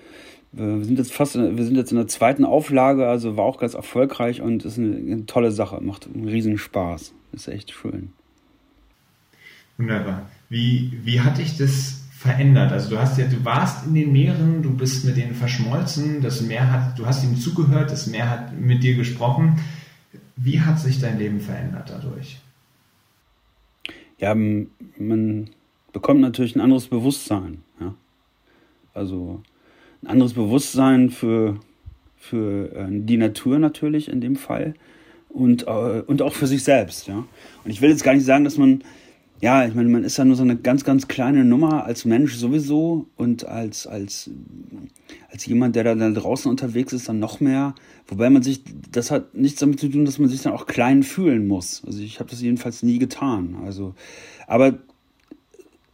wir 0.52 0.84
sind 0.84 0.98
jetzt 0.98 1.12
fast, 1.12 1.34
wir 1.34 1.64
sind 1.64 1.76
jetzt 1.76 1.90
in 1.90 1.98
der 1.98 2.06
zweiten 2.06 2.44
Auflage, 2.44 3.06
also 3.06 3.36
war 3.36 3.44
auch 3.44 3.58
ganz 3.58 3.74
erfolgreich 3.74 4.40
und 4.40 4.64
ist 4.64 4.78
eine, 4.78 4.96
eine 4.96 5.26
tolle 5.26 5.52
Sache, 5.52 5.82
macht 5.82 6.06
einen 6.06 6.28
riesen 6.28 6.56
Spaß. 6.56 7.12
Ist 7.32 7.48
echt 7.48 7.72
schön. 7.72 8.12
Wunderbar. 9.76 10.30
Wie, 10.48 10.98
wie 11.04 11.20
hat 11.20 11.36
dich 11.36 11.58
das 11.58 12.05
verändert? 12.26 12.72
Also 12.72 12.90
du 12.90 12.98
hast 12.98 13.18
ja, 13.18 13.26
du 13.26 13.44
warst 13.44 13.86
in 13.86 13.94
den 13.94 14.12
Meeren, 14.12 14.62
du 14.62 14.76
bist 14.76 15.04
mit 15.04 15.16
denen 15.16 15.34
verschmolzen, 15.34 16.20
das 16.20 16.42
Meer 16.42 16.70
hat, 16.70 16.98
du 16.98 17.06
hast 17.06 17.24
ihm 17.24 17.36
zugehört, 17.36 17.90
das 17.90 18.06
Meer 18.06 18.28
hat 18.28 18.58
mit 18.58 18.82
dir 18.82 18.96
gesprochen. 18.96 19.58
Wie 20.36 20.60
hat 20.60 20.78
sich 20.78 21.00
dein 21.00 21.18
Leben 21.18 21.40
verändert 21.40 21.88
dadurch? 21.88 22.38
Ja, 24.18 24.34
man 24.34 25.50
bekommt 25.92 26.20
natürlich 26.20 26.56
ein 26.56 26.60
anderes 26.60 26.88
Bewusstsein. 26.88 27.62
Ja? 27.80 27.94
Also 28.92 29.42
ein 30.02 30.08
anderes 30.08 30.34
Bewusstsein 30.34 31.10
für, 31.10 31.60
für 32.16 32.72
äh, 32.74 32.86
die 32.90 33.16
Natur 33.16 33.58
natürlich 33.58 34.08
in 34.08 34.20
dem 34.20 34.36
Fall 34.36 34.74
und, 35.28 35.66
äh, 35.66 36.02
und 36.06 36.22
auch 36.22 36.34
für 36.34 36.46
sich 36.46 36.64
selbst. 36.64 37.06
Ja? 37.06 37.24
Und 37.64 37.70
ich 37.70 37.80
will 37.80 37.90
jetzt 37.90 38.04
gar 38.04 38.14
nicht 38.14 38.24
sagen, 38.24 38.44
dass 38.44 38.58
man, 38.58 38.82
ja, 39.40 39.66
ich 39.66 39.74
meine, 39.74 39.88
man 39.90 40.02
ist 40.02 40.16
ja 40.16 40.24
nur 40.24 40.36
so 40.36 40.42
eine 40.42 40.56
ganz, 40.56 40.84
ganz 40.84 41.08
kleine 41.08 41.44
Nummer 41.44 41.84
als 41.84 42.04
Mensch 42.04 42.36
sowieso 42.36 43.06
und 43.16 43.46
als, 43.46 43.86
als, 43.86 44.30
als 45.30 45.44
jemand, 45.44 45.76
der 45.76 45.84
da, 45.84 45.94
da 45.94 46.10
draußen 46.10 46.50
unterwegs 46.50 46.92
ist, 46.94 47.08
dann 47.08 47.18
noch 47.18 47.40
mehr. 47.40 47.74
Wobei 48.08 48.30
man 48.30 48.42
sich, 48.42 48.62
das 48.90 49.10
hat 49.10 49.34
nichts 49.34 49.60
damit 49.60 49.78
zu 49.78 49.88
tun, 49.88 50.06
dass 50.06 50.18
man 50.18 50.30
sich 50.30 50.42
dann 50.42 50.54
auch 50.54 50.66
klein 50.66 51.02
fühlen 51.02 51.46
muss. 51.46 51.82
Also 51.86 52.00
ich 52.00 52.18
habe 52.18 52.30
das 52.30 52.40
jedenfalls 52.40 52.82
nie 52.82 52.98
getan. 52.98 53.56
Also, 53.64 53.94
aber 54.46 54.78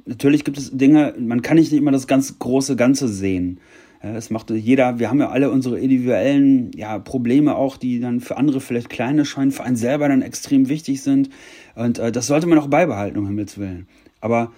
natürlich 0.07 0.45
gibt 0.45 0.59
es 0.59 0.71
Dinge, 0.71 1.15
man 1.19 1.43
kann 1.43 1.57
nicht 1.57 1.73
immer 1.73 1.91
das 1.91 2.07
ganz 2.07 2.39
große 2.39 2.77
Ganze 2.77 3.09
sehen. 3.09 3.59
Es 4.03 4.31
macht 4.31 4.51
jeder, 4.51 4.99
wir 4.99 5.09
haben 5.09 5.21
ja 5.21 5.29
alle 5.29 5.51
unsere 5.51 5.79
individuellen 5.79 6.73
ja, 6.73 6.99
Probleme 6.99 7.55
auch, 7.55 7.77
die 7.77 8.01
dann 8.01 8.21
für 8.21 8.37
andere 8.37 8.61
vielleicht 8.61 8.91
kleine 8.91 9.25
scheinen, 9.25 9.53
für 9.53 9.63
einen 9.63 9.77
selber 9.77 10.09
dann 10.09 10.23
extrem 10.23 10.69
wichtig 10.69 11.03
sind. 11.03 11.31
Und 11.77 12.01
äh, 12.01 12.11
das 12.11 12.27
sollte 12.27 12.49
man 12.49 12.59
auch 12.59 12.67
beibehalten, 12.67 13.17
um 13.17 13.27
Himmels 13.27 13.59
Willen. 13.59 13.87
Aber 14.21 14.53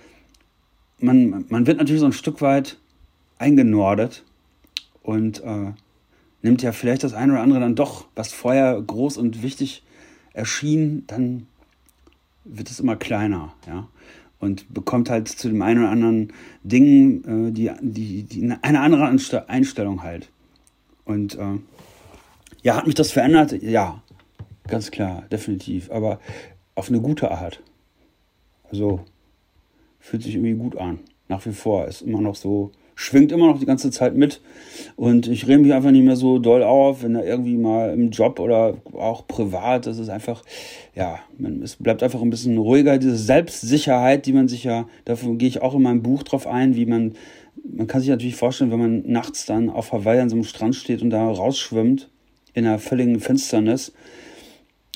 man, 0.98 1.44
man 1.50 1.66
wird 1.66 1.76
natürlich 1.76 2.00
so 2.00 2.06
ein 2.06 2.12
Stück 2.12 2.40
weit 2.40 2.78
eingenordet 3.38 4.24
und 5.02 5.44
äh, 5.44 5.72
nimmt 6.40 6.62
ja 6.62 6.72
vielleicht 6.72 7.04
das 7.04 7.12
eine 7.12 7.34
oder 7.34 7.42
andere 7.42 7.60
dann 7.60 7.74
doch, 7.74 8.06
was 8.14 8.32
vorher 8.32 8.80
groß 8.80 9.18
und 9.18 9.42
wichtig 9.42 9.82
erschien, 10.32 11.04
dann 11.06 11.46
wird 12.44 12.70
es 12.70 12.80
immer 12.80 12.96
kleiner, 12.96 13.52
ja 13.66 13.88
und 14.44 14.72
bekommt 14.72 15.08
halt 15.08 15.28
zu 15.28 15.48
dem 15.48 15.62
einen 15.62 15.80
oder 15.80 15.90
anderen 15.90 16.32
Ding 16.62 17.48
äh, 17.48 17.50
die, 17.50 17.70
die, 17.80 18.22
die, 18.24 18.52
eine 18.62 18.80
andere 18.80 19.06
Einstellung 19.48 20.02
halt. 20.02 20.30
Und 21.04 21.36
äh, 21.36 21.58
ja, 22.62 22.76
hat 22.76 22.86
mich 22.86 22.94
das 22.94 23.10
verändert? 23.10 23.52
Ja, 23.62 24.02
ganz 24.68 24.90
klar, 24.90 25.24
definitiv. 25.32 25.90
Aber 25.90 26.20
auf 26.74 26.88
eine 26.88 27.00
gute 27.00 27.30
Art. 27.30 27.62
Also 28.70 29.00
fühlt 29.98 30.22
sich 30.22 30.34
irgendwie 30.34 30.54
gut 30.54 30.76
an. 30.76 31.00
Nach 31.28 31.44
wie 31.46 31.52
vor 31.52 31.86
ist 31.88 32.02
immer 32.02 32.20
noch 32.20 32.34
so 32.34 32.70
schwingt 32.94 33.32
immer 33.32 33.46
noch 33.46 33.58
die 33.58 33.66
ganze 33.66 33.90
Zeit 33.90 34.14
mit. 34.14 34.40
Und 34.96 35.26
ich 35.26 35.46
rede 35.46 35.58
mich 35.58 35.72
einfach 35.72 35.90
nicht 35.90 36.04
mehr 36.04 36.16
so 36.16 36.38
doll 36.38 36.62
auf, 36.62 37.02
wenn 37.02 37.14
er 37.14 37.24
irgendwie 37.24 37.56
mal 37.56 37.92
im 37.92 38.10
Job 38.10 38.38
oder 38.38 38.76
auch 38.92 39.26
privat, 39.26 39.86
das 39.86 39.98
ist 39.98 40.08
einfach, 40.08 40.42
ja, 40.94 41.18
man, 41.38 41.62
es 41.62 41.76
bleibt 41.76 42.02
einfach 42.02 42.22
ein 42.22 42.30
bisschen 42.30 42.58
ruhiger. 42.58 42.98
Diese 42.98 43.16
Selbstsicherheit, 43.16 44.26
die 44.26 44.32
man 44.32 44.48
sich 44.48 44.64
ja, 44.64 44.86
dafür 45.04 45.34
gehe 45.36 45.48
ich 45.48 45.62
auch 45.62 45.74
in 45.74 45.82
meinem 45.82 46.02
Buch 46.02 46.22
drauf 46.22 46.46
ein, 46.46 46.76
wie 46.76 46.86
man, 46.86 47.14
man 47.64 47.86
kann 47.86 48.00
sich 48.00 48.10
natürlich 48.10 48.36
vorstellen, 48.36 48.70
wenn 48.70 48.80
man 48.80 49.02
nachts 49.06 49.46
dann 49.46 49.70
auf 49.70 49.92
Hawaii 49.92 50.20
an 50.20 50.30
so 50.30 50.36
einem 50.36 50.44
Strand 50.44 50.76
steht 50.76 51.02
und 51.02 51.10
da 51.10 51.28
rausschwimmt, 51.28 52.08
in 52.52 52.66
einer 52.66 52.78
völligen 52.78 53.18
Finsternis, 53.18 53.92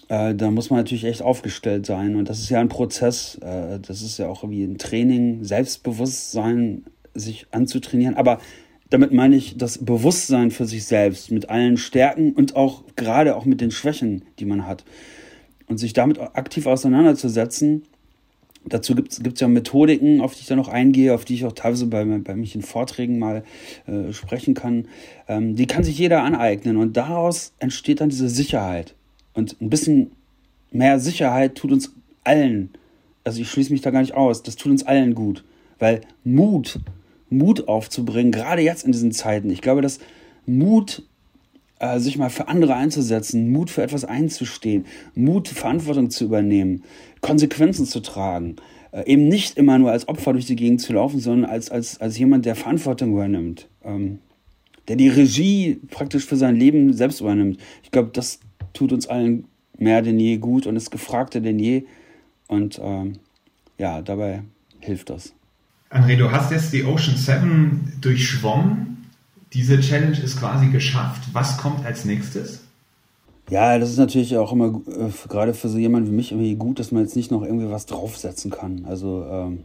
äh, 0.08 0.34
da 0.34 0.50
muss 0.50 0.70
man 0.70 0.78
natürlich 0.78 1.04
echt 1.04 1.22
aufgestellt 1.22 1.86
sein. 1.86 2.16
Und 2.16 2.28
das 2.28 2.38
ist 2.38 2.50
ja 2.50 2.60
ein 2.60 2.68
Prozess, 2.68 3.36
äh, 3.42 3.78
das 3.80 4.02
ist 4.02 4.18
ja 4.18 4.28
auch 4.28 4.48
wie 4.48 4.64
ein 4.64 4.78
Training, 4.78 5.44
Selbstbewusstsein 5.44 6.84
sich 7.18 7.46
anzutrainieren. 7.50 8.14
Aber 8.14 8.38
damit 8.90 9.12
meine 9.12 9.36
ich 9.36 9.56
das 9.56 9.84
Bewusstsein 9.84 10.50
für 10.50 10.64
sich 10.64 10.84
selbst 10.84 11.30
mit 11.30 11.50
allen 11.50 11.76
Stärken 11.76 12.32
und 12.32 12.56
auch 12.56 12.84
gerade 12.96 13.36
auch 13.36 13.44
mit 13.44 13.60
den 13.60 13.70
Schwächen, 13.70 14.22
die 14.38 14.46
man 14.46 14.66
hat. 14.66 14.84
Und 15.66 15.78
sich 15.78 15.92
damit 15.92 16.18
aktiv 16.18 16.66
auseinanderzusetzen. 16.66 17.82
Dazu 18.64 18.94
gibt 18.94 19.12
es 19.12 19.40
ja 19.40 19.48
Methodiken, 19.48 20.20
auf 20.20 20.34
die 20.34 20.40
ich 20.40 20.46
da 20.46 20.56
noch 20.56 20.68
eingehe, 20.68 21.14
auf 21.14 21.24
die 21.24 21.34
ich 21.34 21.44
auch 21.44 21.52
teilweise 21.52 21.86
bei, 21.86 22.04
bei 22.04 22.34
mich 22.34 22.54
in 22.54 22.62
Vorträgen 22.62 23.18
mal 23.18 23.44
äh, 23.86 24.12
sprechen 24.12 24.54
kann. 24.54 24.88
Ähm, 25.26 25.56
die 25.56 25.66
kann 25.66 25.84
sich 25.84 25.98
jeder 25.98 26.22
aneignen 26.22 26.76
und 26.76 26.96
daraus 26.96 27.52
entsteht 27.58 28.00
dann 28.00 28.08
diese 28.08 28.28
Sicherheit. 28.28 28.94
Und 29.34 29.60
ein 29.60 29.70
bisschen 29.70 30.10
mehr 30.70 30.98
Sicherheit 30.98 31.54
tut 31.54 31.72
uns 31.72 31.92
allen, 32.24 32.70
also 33.24 33.40
ich 33.40 33.50
schließe 33.50 33.72
mich 33.72 33.82
da 33.82 33.90
gar 33.90 34.00
nicht 34.00 34.14
aus, 34.14 34.42
das 34.42 34.56
tut 34.56 34.72
uns 34.72 34.86
allen 34.86 35.14
gut. 35.14 35.44
Weil 35.78 36.00
Mut 36.24 36.80
Mut 37.30 37.68
aufzubringen, 37.68 38.32
gerade 38.32 38.62
jetzt 38.62 38.84
in 38.84 38.92
diesen 38.92 39.12
Zeiten. 39.12 39.50
Ich 39.50 39.60
glaube, 39.60 39.82
dass 39.82 39.98
Mut, 40.46 41.02
äh, 41.78 41.98
sich 41.98 42.18
mal 42.18 42.30
für 42.30 42.48
andere 42.48 42.74
einzusetzen, 42.74 43.50
Mut 43.50 43.70
für 43.70 43.82
etwas 43.82 44.04
einzustehen, 44.04 44.86
Mut, 45.14 45.48
Verantwortung 45.48 46.10
zu 46.10 46.24
übernehmen, 46.24 46.82
Konsequenzen 47.20 47.86
zu 47.86 48.00
tragen, 48.00 48.56
äh, 48.92 49.04
eben 49.06 49.28
nicht 49.28 49.56
immer 49.58 49.78
nur 49.78 49.90
als 49.90 50.08
Opfer 50.08 50.32
durch 50.32 50.46
die 50.46 50.56
Gegend 50.56 50.80
zu 50.80 50.92
laufen, 50.92 51.20
sondern 51.20 51.50
als, 51.50 51.70
als, 51.70 52.00
als 52.00 52.18
jemand, 52.18 52.46
der 52.46 52.54
Verantwortung 52.54 53.12
übernimmt, 53.12 53.68
ähm, 53.84 54.18
der 54.88 54.96
die 54.96 55.08
Regie 55.08 55.80
praktisch 55.90 56.24
für 56.24 56.36
sein 56.36 56.56
Leben 56.56 56.92
selbst 56.94 57.20
übernimmt. 57.20 57.60
Ich 57.82 57.90
glaube, 57.90 58.10
das 58.12 58.40
tut 58.72 58.92
uns 58.92 59.06
allen 59.06 59.44
mehr 59.76 60.02
denn 60.02 60.18
je 60.18 60.38
gut 60.38 60.66
und 60.66 60.76
ist 60.76 60.90
gefragter 60.90 61.40
denn 61.40 61.58
je. 61.58 61.84
Und 62.48 62.80
ähm, 62.82 63.14
ja, 63.78 64.02
dabei 64.02 64.42
hilft 64.80 65.10
das. 65.10 65.34
André, 65.90 66.16
du 66.16 66.30
hast 66.30 66.50
jetzt 66.50 66.72
die 66.72 66.84
Ocean 66.84 67.16
7 67.16 67.98
durchschwommen. 68.00 69.06
Diese 69.54 69.80
Challenge 69.80 70.18
ist 70.18 70.38
quasi 70.38 70.66
geschafft. 70.66 71.22
Was 71.32 71.56
kommt 71.56 71.86
als 71.86 72.04
nächstes? 72.04 72.64
Ja, 73.48 73.78
das 73.78 73.88
ist 73.90 73.96
natürlich 73.96 74.36
auch 74.36 74.52
immer, 74.52 74.82
äh, 74.86 75.28
gerade 75.28 75.54
für 75.54 75.70
so 75.70 75.78
jemanden 75.78 76.10
wie 76.10 76.14
mich, 76.16 76.32
irgendwie 76.32 76.56
gut, 76.56 76.78
dass 76.78 76.92
man 76.92 77.02
jetzt 77.02 77.16
nicht 77.16 77.30
noch 77.30 77.42
irgendwie 77.42 77.70
was 77.70 77.86
draufsetzen 77.86 78.50
kann. 78.50 78.84
Also, 78.86 79.24
ähm, 79.30 79.64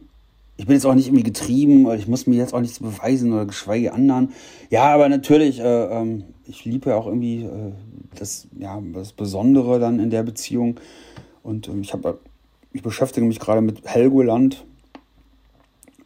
ich 0.56 0.66
bin 0.66 0.74
jetzt 0.74 0.86
auch 0.86 0.94
nicht 0.94 1.08
irgendwie 1.08 1.24
getrieben, 1.24 1.90
ich 1.92 2.08
muss 2.08 2.26
mir 2.26 2.36
jetzt 2.36 2.54
auch 2.54 2.60
nichts 2.60 2.78
beweisen 2.78 3.32
oder 3.32 3.44
geschweige 3.44 3.92
anderen. 3.92 4.30
Ja, 4.70 4.84
aber 4.94 5.10
natürlich, 5.10 5.60
äh, 5.60 5.84
ähm, 5.84 6.24
ich 6.46 6.64
liebe 6.64 6.90
ja 6.90 6.96
auch 6.96 7.06
irgendwie 7.06 7.42
äh, 7.42 7.72
das, 8.14 8.46
ja, 8.58 8.80
das 8.94 9.12
Besondere 9.12 9.78
dann 9.78 10.00
in 10.00 10.08
der 10.08 10.22
Beziehung. 10.22 10.80
Und 11.42 11.68
ähm, 11.68 11.82
ich 11.82 11.92
habe, 11.92 12.18
ich 12.72 12.82
beschäftige 12.82 13.26
mich 13.26 13.40
gerade 13.40 13.60
mit 13.60 13.84
Helgoland. 13.84 14.64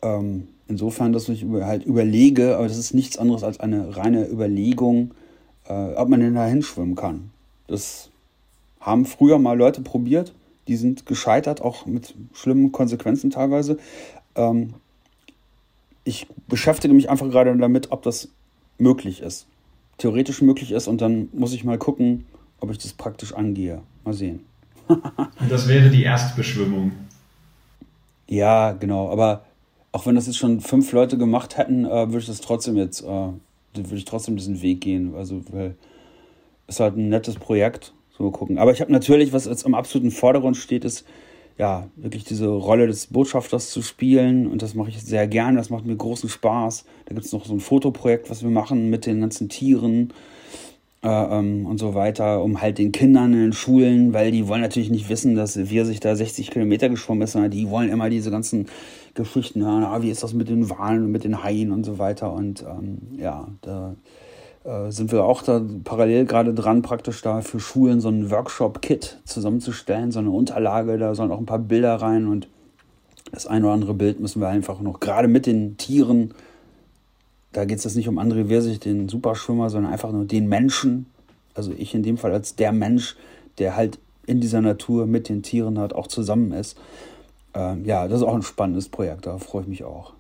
Ähm, 0.03 0.49
insofern, 0.69 1.13
dass 1.13 1.29
ich 1.29 1.43
über, 1.43 1.67
halt 1.67 1.85
überlege, 1.85 2.57
aber 2.57 2.69
das 2.69 2.79
ist 2.79 2.95
nichts 2.95 3.19
anderes 3.19 3.43
als 3.43 3.61
eine 3.61 3.97
reine 3.97 4.29
Überlegung, 4.29 5.13
äh, 5.67 5.95
ob 5.95 6.09
man 6.09 6.21
denn 6.21 6.35
da 6.35 6.47
hinschwimmen 6.47 6.95
kann. 6.95 7.31
Das 7.67 8.11
haben 8.81 9.07
früher 9.07 9.39
mal 9.39 9.57
Leute 9.57 9.81
probiert, 9.81 10.35
die 10.69 10.77
sind 10.77 11.07
gescheitert, 11.07 11.61
auch 11.63 11.87
mit 11.87 12.15
schlimmen 12.33 12.73
Konsequenzen 12.73 13.31
teilweise. 13.31 13.79
Ähm, 14.35 14.75
ich 16.05 16.27
beschäftige 16.47 16.95
mich 16.95 17.11
einfach 17.11 17.29
gerade 17.29 17.57
damit, 17.57 17.91
ob 17.91 18.03
das 18.03 18.29
möglich 18.79 19.21
ist. 19.21 19.47
Theoretisch 19.99 20.41
möglich 20.43 20.73
ist 20.73 20.87
und 20.87 21.01
dann 21.01 21.29
muss 21.33 21.53
ich 21.53 21.65
mal 21.65 21.79
gucken, 21.79 22.27
ob 22.61 22.71
ich 22.71 22.79
das 22.79 22.93
praktisch 22.93 23.35
angehe. 23.35 23.83
Mal 24.05 24.15
sehen. 24.15 24.45
das 25.49 25.69
wäre 25.69 25.91
die 25.91 26.05
Erstbeschwimmung. 26.05 26.93
Ja, 28.29 28.73
genau. 28.73 29.11
Aber 29.11 29.45
auch 29.93 30.07
wenn 30.07 30.15
das 30.15 30.27
jetzt 30.27 30.39
schon 30.39 30.61
fünf 30.61 30.93
Leute 30.93 31.19
gemacht 31.19 31.57
hätten, 31.57 31.85
äh, 31.85 32.09
würde 32.09 32.19
ich 32.19 32.27
das 32.27 32.41
trotzdem 32.41 32.77
jetzt, 32.77 33.03
äh, 33.03 33.07
würde 33.07 33.97
ich 33.97 34.05
trotzdem 34.05 34.37
diesen 34.37 34.61
Weg 34.63 34.81
gehen. 34.81 35.15
Also, 35.15 35.43
weil 35.51 35.77
ist 36.69 36.81
halt 36.81 36.97
ein 36.97 37.09
nettes 37.09 37.37
Projekt. 37.37 37.93
So 38.17 38.31
gucken. 38.31 38.59
Aber 38.59 38.73
ich 38.73 38.81
habe 38.81 38.93
natürlich, 38.93 39.33
was 39.33 39.47
jetzt 39.47 39.65
im 39.65 39.75
absoluten 39.75 40.11
Vordergrund 40.11 40.57
steht, 40.57 40.85
ist 40.85 41.07
ja 41.57 41.89
wirklich 41.97 42.25
diese 42.25 42.49
Rolle 42.49 42.87
des 42.87 43.07
Botschafters 43.07 43.71
zu 43.71 43.81
spielen. 43.81 44.47
Und 44.47 44.63
das 44.63 44.75
mache 44.75 44.91
ich 44.91 45.01
sehr 45.01 45.27
gern. 45.27 45.57
Das 45.57 45.71
macht 45.71 45.87
mir 45.87 45.97
großen 45.97 46.29
Spaß. 46.29 46.85
Da 47.07 47.15
gibt 47.15 47.27
es 47.27 47.33
noch 47.33 47.47
so 47.47 47.55
ein 47.55 47.61
Fotoprojekt, 47.61 48.29
was 48.29 48.43
wir 48.43 48.51
machen 48.51 48.91
mit 48.91 49.07
den 49.07 49.21
ganzen 49.21 49.49
Tieren. 49.49 50.13
Äh, 51.03 51.09
ähm, 51.09 51.65
und 51.67 51.79
so 51.79 51.95
weiter, 51.95 52.43
um 52.43 52.61
halt 52.61 52.79
den 52.79 52.91
Kindern 52.91 53.33
in 53.33 53.39
den 53.39 53.53
Schulen, 53.53 54.13
weil 54.13 54.33
die 54.33 54.49
wollen 54.49 54.63
natürlich 54.63 54.91
nicht 54.91 55.09
wissen, 55.09 55.37
dass 55.37 55.71
wir 55.71 55.87
sich 55.87 56.01
da 56.01 56.17
60 56.17 56.51
Kilometer 56.51 56.89
geschwommen 56.89 57.23
ist, 57.23 57.33
sondern 57.33 57.53
die 57.53 57.71
wollen 57.71 57.89
immer 57.89 58.11
diese 58.11 58.33
ganzen 58.33 58.67
Geschichten 59.19 59.65
hören, 59.65 59.85
ah, 59.85 60.01
wie 60.01 60.11
ist 60.11 60.23
das 60.23 60.33
mit 60.33 60.49
den 60.49 60.71
Wahlen 60.71 61.05
und 61.05 61.13
mit 61.13 61.25
den 61.25 61.43
Haien 61.43 61.73
und 61.73 61.85
so 61.85 61.99
weiter. 61.99 62.33
Und 62.33 62.63
ähm, 62.63 62.99
ja, 63.19 63.49
da 63.61 63.95
äh, 64.65 64.91
sind 64.91 65.13
wir 65.13 65.25
auch 65.25 65.43
da 65.43 65.61
parallel 65.85 66.25
gerade 66.25 66.55
dran, 66.55 66.83
praktisch 66.83 67.21
da 67.21 67.43
für 67.43 67.61
Schulen 67.61 68.01
so 68.01 68.09
ein 68.09 68.31
Workshop-Kit 68.31 69.21
zusammenzustellen, 69.25 70.13
so 70.13 70.21
eine 70.21 70.31
Unterlage, 70.31 70.97
da 70.99 71.15
sollen 71.15 71.33
auch 71.33 71.39
ein 71.39 71.47
paar 71.47 71.59
Bilder 71.59 71.97
rein 71.97 72.27
und 72.27 72.49
das 73.33 73.47
ein 73.47 73.65
oder 73.65 73.75
andere 73.75 73.95
Bild 73.95 74.21
müssen 74.21 74.41
wir 74.41 74.49
einfach 74.49 74.81
noch, 74.81 75.01
gerade 75.01 75.29
mit 75.29 75.47
den 75.47 75.77
Tieren, 75.77 76.33
da 77.53 77.65
geht 77.65 77.79
es 77.79 77.85
jetzt 77.85 77.97
nicht 77.97 78.09
um 78.09 78.19
André 78.19 78.49
Wirsig, 78.49 78.81
den 78.81 79.09
Superschwimmer, 79.09 79.69
sondern 79.69 79.93
einfach 79.93 80.13
nur 80.13 80.25
den 80.25 80.49
Menschen, 80.49 81.07
also 81.55 81.73
ich 81.77 81.95
in 81.95 82.03
dem 82.03 82.17
Fall 82.17 82.33
als 82.33 82.57
der 82.57 82.73
Mensch, 82.73 83.17
der 83.59 83.77
halt 83.77 83.99
in 84.27 84.41
dieser 84.41 84.61
Natur 84.61 85.07
mit 85.07 85.29
den 85.29 85.43
Tieren 85.43 85.79
halt 85.79 85.95
auch 85.95 86.07
zusammen 86.07 86.53
ist. 86.53 86.79
Ähm, 87.59 87.85
ja, 87.85 88.07
das 88.07 88.21
ist 88.21 88.27
auch 88.27 88.35
ein 88.35 88.43
spannendes 88.43 88.89
Projekt, 88.89 89.27
da 89.27 89.37
freue 89.39 89.63
ich 89.63 89.69
mich 89.69 89.85
auch. 89.85 90.13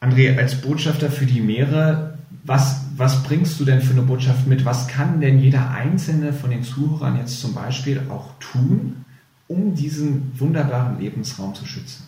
André, 0.00 0.36
als 0.36 0.60
Botschafter 0.60 1.10
für 1.10 1.24
die 1.24 1.40
Meere, 1.40 2.18
was, 2.44 2.82
was 2.98 3.22
bringst 3.22 3.58
du 3.58 3.64
denn 3.64 3.80
für 3.80 3.94
eine 3.94 4.02
Botschaft 4.02 4.46
mit? 4.46 4.66
Was 4.66 4.86
kann 4.86 5.22
denn 5.22 5.38
jeder 5.38 5.70
Einzelne 5.70 6.34
von 6.34 6.50
den 6.50 6.62
Zuhörern 6.62 7.16
jetzt 7.16 7.40
zum 7.40 7.54
Beispiel 7.54 8.02
auch 8.10 8.38
tun, 8.38 9.06
um 9.48 9.74
diesen 9.74 10.30
wunderbaren 10.38 11.00
Lebensraum 11.00 11.54
zu 11.54 11.64
schützen? 11.64 12.04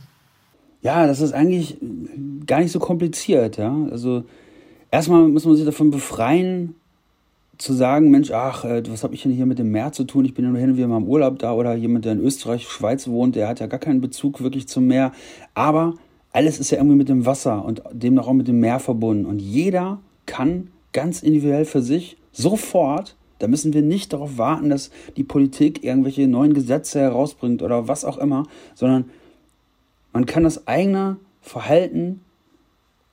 Ja, 0.82 1.06
das 1.06 1.22
ist 1.22 1.32
eigentlich 1.32 1.78
gar 2.46 2.60
nicht 2.60 2.72
so 2.72 2.78
kompliziert. 2.78 3.56
Ja? 3.56 3.74
Also 3.90 4.24
erstmal 4.90 5.26
muss 5.26 5.46
man 5.46 5.56
sich 5.56 5.64
davon 5.64 5.90
befreien, 5.90 6.74
zu 7.58 7.72
sagen, 7.72 8.10
Mensch, 8.10 8.30
ach, 8.30 8.64
äh, 8.64 8.82
was 8.88 9.02
habe 9.02 9.14
ich 9.14 9.22
denn 9.22 9.32
hier 9.32 9.46
mit 9.46 9.58
dem 9.58 9.70
Meer 9.70 9.92
zu 9.92 10.04
tun? 10.04 10.24
Ich 10.24 10.34
bin 10.34 10.44
ja 10.44 10.50
nur 10.50 10.60
hin 10.60 10.70
und 10.70 10.76
wieder 10.76 10.88
mal 10.88 10.98
im 10.98 11.08
Urlaub 11.08 11.38
da 11.38 11.52
oder 11.52 11.74
jemand, 11.74 12.04
der 12.04 12.12
in 12.12 12.20
Österreich, 12.20 12.68
Schweiz 12.68 13.08
wohnt, 13.08 13.36
der 13.36 13.48
hat 13.48 13.60
ja 13.60 13.66
gar 13.66 13.80
keinen 13.80 14.00
Bezug 14.00 14.42
wirklich 14.42 14.68
zum 14.68 14.86
Meer. 14.86 15.12
Aber 15.54 15.94
alles 16.32 16.58
ist 16.58 16.70
ja 16.70 16.78
irgendwie 16.78 16.96
mit 16.96 17.08
dem 17.08 17.24
Wasser 17.24 17.64
und 17.64 17.82
demnach 17.92 18.26
auch 18.26 18.34
mit 18.34 18.48
dem 18.48 18.60
Meer 18.60 18.78
verbunden. 18.78 19.24
Und 19.24 19.40
jeder 19.40 20.00
kann 20.26 20.68
ganz 20.92 21.22
individuell 21.22 21.64
für 21.64 21.82
sich 21.82 22.16
sofort, 22.32 23.16
da 23.38 23.48
müssen 23.48 23.72
wir 23.72 23.82
nicht 23.82 24.12
darauf 24.12 24.38
warten, 24.38 24.70
dass 24.70 24.90
die 25.16 25.24
Politik 25.24 25.84
irgendwelche 25.84 26.26
neuen 26.26 26.54
Gesetze 26.54 27.00
herausbringt 27.00 27.62
oder 27.62 27.88
was 27.88 28.04
auch 28.04 28.18
immer, 28.18 28.46
sondern 28.74 29.10
man 30.12 30.26
kann 30.26 30.44
das 30.44 30.66
eigene 30.66 31.16
Verhalten, 31.42 32.20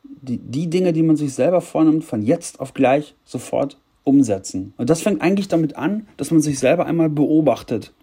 die, 0.03 0.37
die 0.37 0.69
Dinge, 0.69 0.93
die 0.93 1.03
man 1.03 1.17
sich 1.17 1.33
selber 1.33 1.59
vornimmt, 1.59 2.03
von 2.03 2.21
jetzt 2.21 2.59
auf 2.61 2.73
gleich 2.73 3.15
sofort 3.25 3.77
umsetzen. 4.03 4.73
Und 4.77 4.89
das 4.89 5.01
fängt 5.01 5.21
eigentlich 5.21 5.47
damit 5.47 5.75
an, 5.75 6.07
dass 6.17 6.31
man 6.31 6.41
sich 6.41 6.59
selber 6.59 6.85
einmal 6.85 7.09
beobachtet 7.09 7.93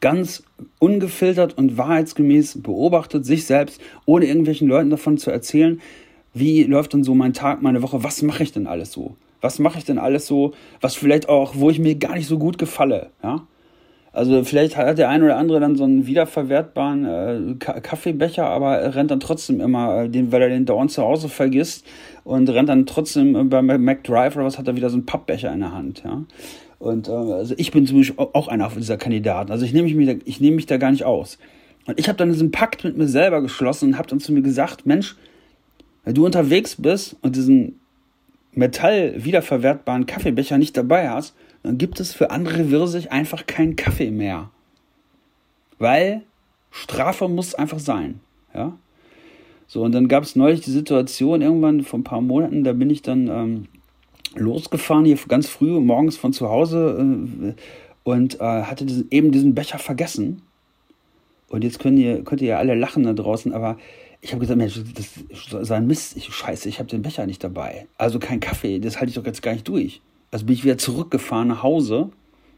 ganz 0.00 0.42
ungefiltert 0.78 1.56
und 1.56 1.76
wahrheitsgemäß 1.76 2.62
beobachtet, 2.62 3.24
sich 3.24 3.44
selbst, 3.44 3.80
ohne 4.06 4.26
irgendwelchen 4.26 4.68
Leuten 4.68 4.90
davon 4.90 5.18
zu 5.18 5.30
erzählen, 5.30 5.80
wie 6.32 6.64
läuft 6.64 6.92
denn 6.92 7.04
so 7.04 7.14
mein 7.14 7.32
Tag, 7.32 7.62
meine 7.62 7.82
Woche, 7.82 8.02
was 8.02 8.22
mache 8.22 8.42
ich 8.42 8.52
denn 8.52 8.66
alles 8.66 8.92
so? 8.92 9.16
Was 9.40 9.58
mache 9.58 9.78
ich 9.78 9.84
denn 9.84 9.98
alles 9.98 10.26
so, 10.26 10.52
was 10.80 10.94
vielleicht 10.94 11.28
auch, 11.28 11.54
wo 11.56 11.70
ich 11.70 11.78
mir 11.78 11.94
gar 11.94 12.14
nicht 12.14 12.26
so 12.26 12.38
gut 12.38 12.58
gefalle, 12.58 13.10
ja? 13.22 13.46
Also 14.12 14.42
vielleicht 14.42 14.76
hat 14.76 14.98
der 14.98 15.08
ein 15.08 15.22
oder 15.22 15.36
andere 15.36 15.60
dann 15.60 15.76
so 15.76 15.84
einen 15.84 16.06
wiederverwertbaren 16.06 17.04
äh, 17.04 17.54
Kaffeebecher, 17.58 18.44
aber 18.44 18.94
rennt 18.96 19.12
dann 19.12 19.20
trotzdem 19.20 19.60
immer, 19.60 20.02
äh, 20.02 20.08
den, 20.08 20.32
weil 20.32 20.42
er 20.42 20.48
den 20.48 20.66
dauernd 20.66 20.90
zu 20.90 21.02
Hause 21.02 21.28
vergisst 21.28 21.86
und 22.24 22.48
rennt 22.50 22.68
dann 22.68 22.86
trotzdem 22.86 23.36
äh, 23.36 23.44
bei 23.44 23.62
McDrive 23.62 24.34
oder 24.34 24.44
was 24.46 24.58
hat 24.58 24.66
er 24.66 24.74
wieder 24.74 24.90
so 24.90 24.96
einen 24.96 25.06
Pappbecher 25.06 25.52
in 25.52 25.60
der 25.60 25.72
Hand, 25.72 26.02
ja? 26.04 26.24
Und 26.80 27.08
äh, 27.08 27.12
also 27.12 27.54
ich 27.56 27.70
bin 27.70 27.86
zum 27.86 27.98
Beispiel 27.98 28.26
auch 28.32 28.48
einer 28.48 28.68
dieser 28.70 28.96
Kandidaten. 28.96 29.52
Also 29.52 29.64
ich 29.64 29.72
nehme 29.72 29.92
mich, 29.94 30.22
ich 30.24 30.40
nehme 30.40 30.56
mich 30.56 30.66
da 30.66 30.78
gar 30.78 30.90
nicht 30.90 31.04
aus. 31.04 31.38
Und 31.86 32.00
ich 32.00 32.08
habe 32.08 32.16
dann 32.16 32.30
diesen 32.32 32.50
Pakt 32.50 32.84
mit 32.84 32.96
mir 32.96 33.06
selber 33.06 33.42
geschlossen 33.42 33.90
und 33.90 33.98
habe 33.98 34.08
dann 34.08 34.18
zu 34.18 34.32
mir 34.32 34.42
gesagt, 34.42 34.86
Mensch, 34.86 35.16
wenn 36.04 36.14
du 36.14 36.24
unterwegs 36.24 36.76
bist 36.76 37.16
und 37.20 37.36
diesen 37.36 37.78
metall-wiederverwertbaren 38.54 40.06
Kaffeebecher 40.06 40.58
nicht 40.58 40.76
dabei 40.76 41.10
hast, 41.10 41.34
dann 41.62 41.78
gibt 41.78 42.00
es 42.00 42.12
für 42.12 42.30
andere 42.30 42.70
Wirsig 42.70 43.12
einfach 43.12 43.46
keinen 43.46 43.76
Kaffee 43.76 44.10
mehr. 44.10 44.50
Weil 45.78 46.22
Strafe 46.70 47.28
muss 47.28 47.54
einfach 47.54 47.78
sein. 47.78 48.20
Ja? 48.54 48.76
So, 49.66 49.82
und 49.82 49.92
dann 49.92 50.08
gab 50.08 50.24
es 50.24 50.36
neulich 50.36 50.60
die 50.62 50.70
Situation, 50.70 51.42
irgendwann 51.42 51.82
vor 51.82 51.98
ein 51.98 52.04
paar 52.04 52.20
Monaten, 52.20 52.64
da 52.64 52.72
bin 52.72 52.90
ich 52.90 53.02
dann 53.02 53.28
ähm, 53.28 53.68
losgefahren, 54.34 55.04
hier 55.04 55.18
ganz 55.28 55.48
früh 55.48 55.78
morgens 55.80 56.16
von 56.16 56.32
zu 56.32 56.48
Hause 56.48 56.98
äh, 56.98 57.54
und 58.04 58.40
äh, 58.40 58.62
hatte 58.62 58.84
diesen, 58.84 59.08
eben 59.10 59.30
diesen 59.32 59.54
Becher 59.54 59.78
vergessen. 59.78 60.42
Und 61.48 61.64
jetzt 61.64 61.78
könnt 61.78 61.98
ihr, 61.98 62.22
könnt 62.24 62.40
ihr 62.40 62.48
ja 62.48 62.58
alle 62.58 62.74
lachen 62.74 63.02
da 63.02 63.12
draußen, 63.12 63.52
aber 63.52 63.76
ich 64.20 64.32
habe 64.32 64.40
gesagt, 64.40 64.58
Mensch, 64.58 64.80
das 64.94 65.62
ist 65.62 65.70
ein 65.72 65.86
Mist. 65.86 66.16
Ich, 66.16 66.32
scheiße, 66.32 66.68
ich 66.68 66.78
habe 66.78 66.88
den 66.88 67.02
Becher 67.02 67.26
nicht 67.26 67.42
dabei. 67.42 67.86
Also 67.96 68.18
kein 68.18 68.40
Kaffee, 68.40 68.78
das 68.78 68.96
halte 68.96 69.10
ich 69.10 69.14
doch 69.14 69.24
jetzt 69.24 69.42
gar 69.42 69.52
nicht 69.52 69.66
durch. 69.66 70.00
Also 70.30 70.46
bin 70.46 70.54
ich 70.54 70.64
wieder 70.64 70.78
zurückgefahren 70.78 71.48
nach 71.48 71.62
Hause 71.62 72.10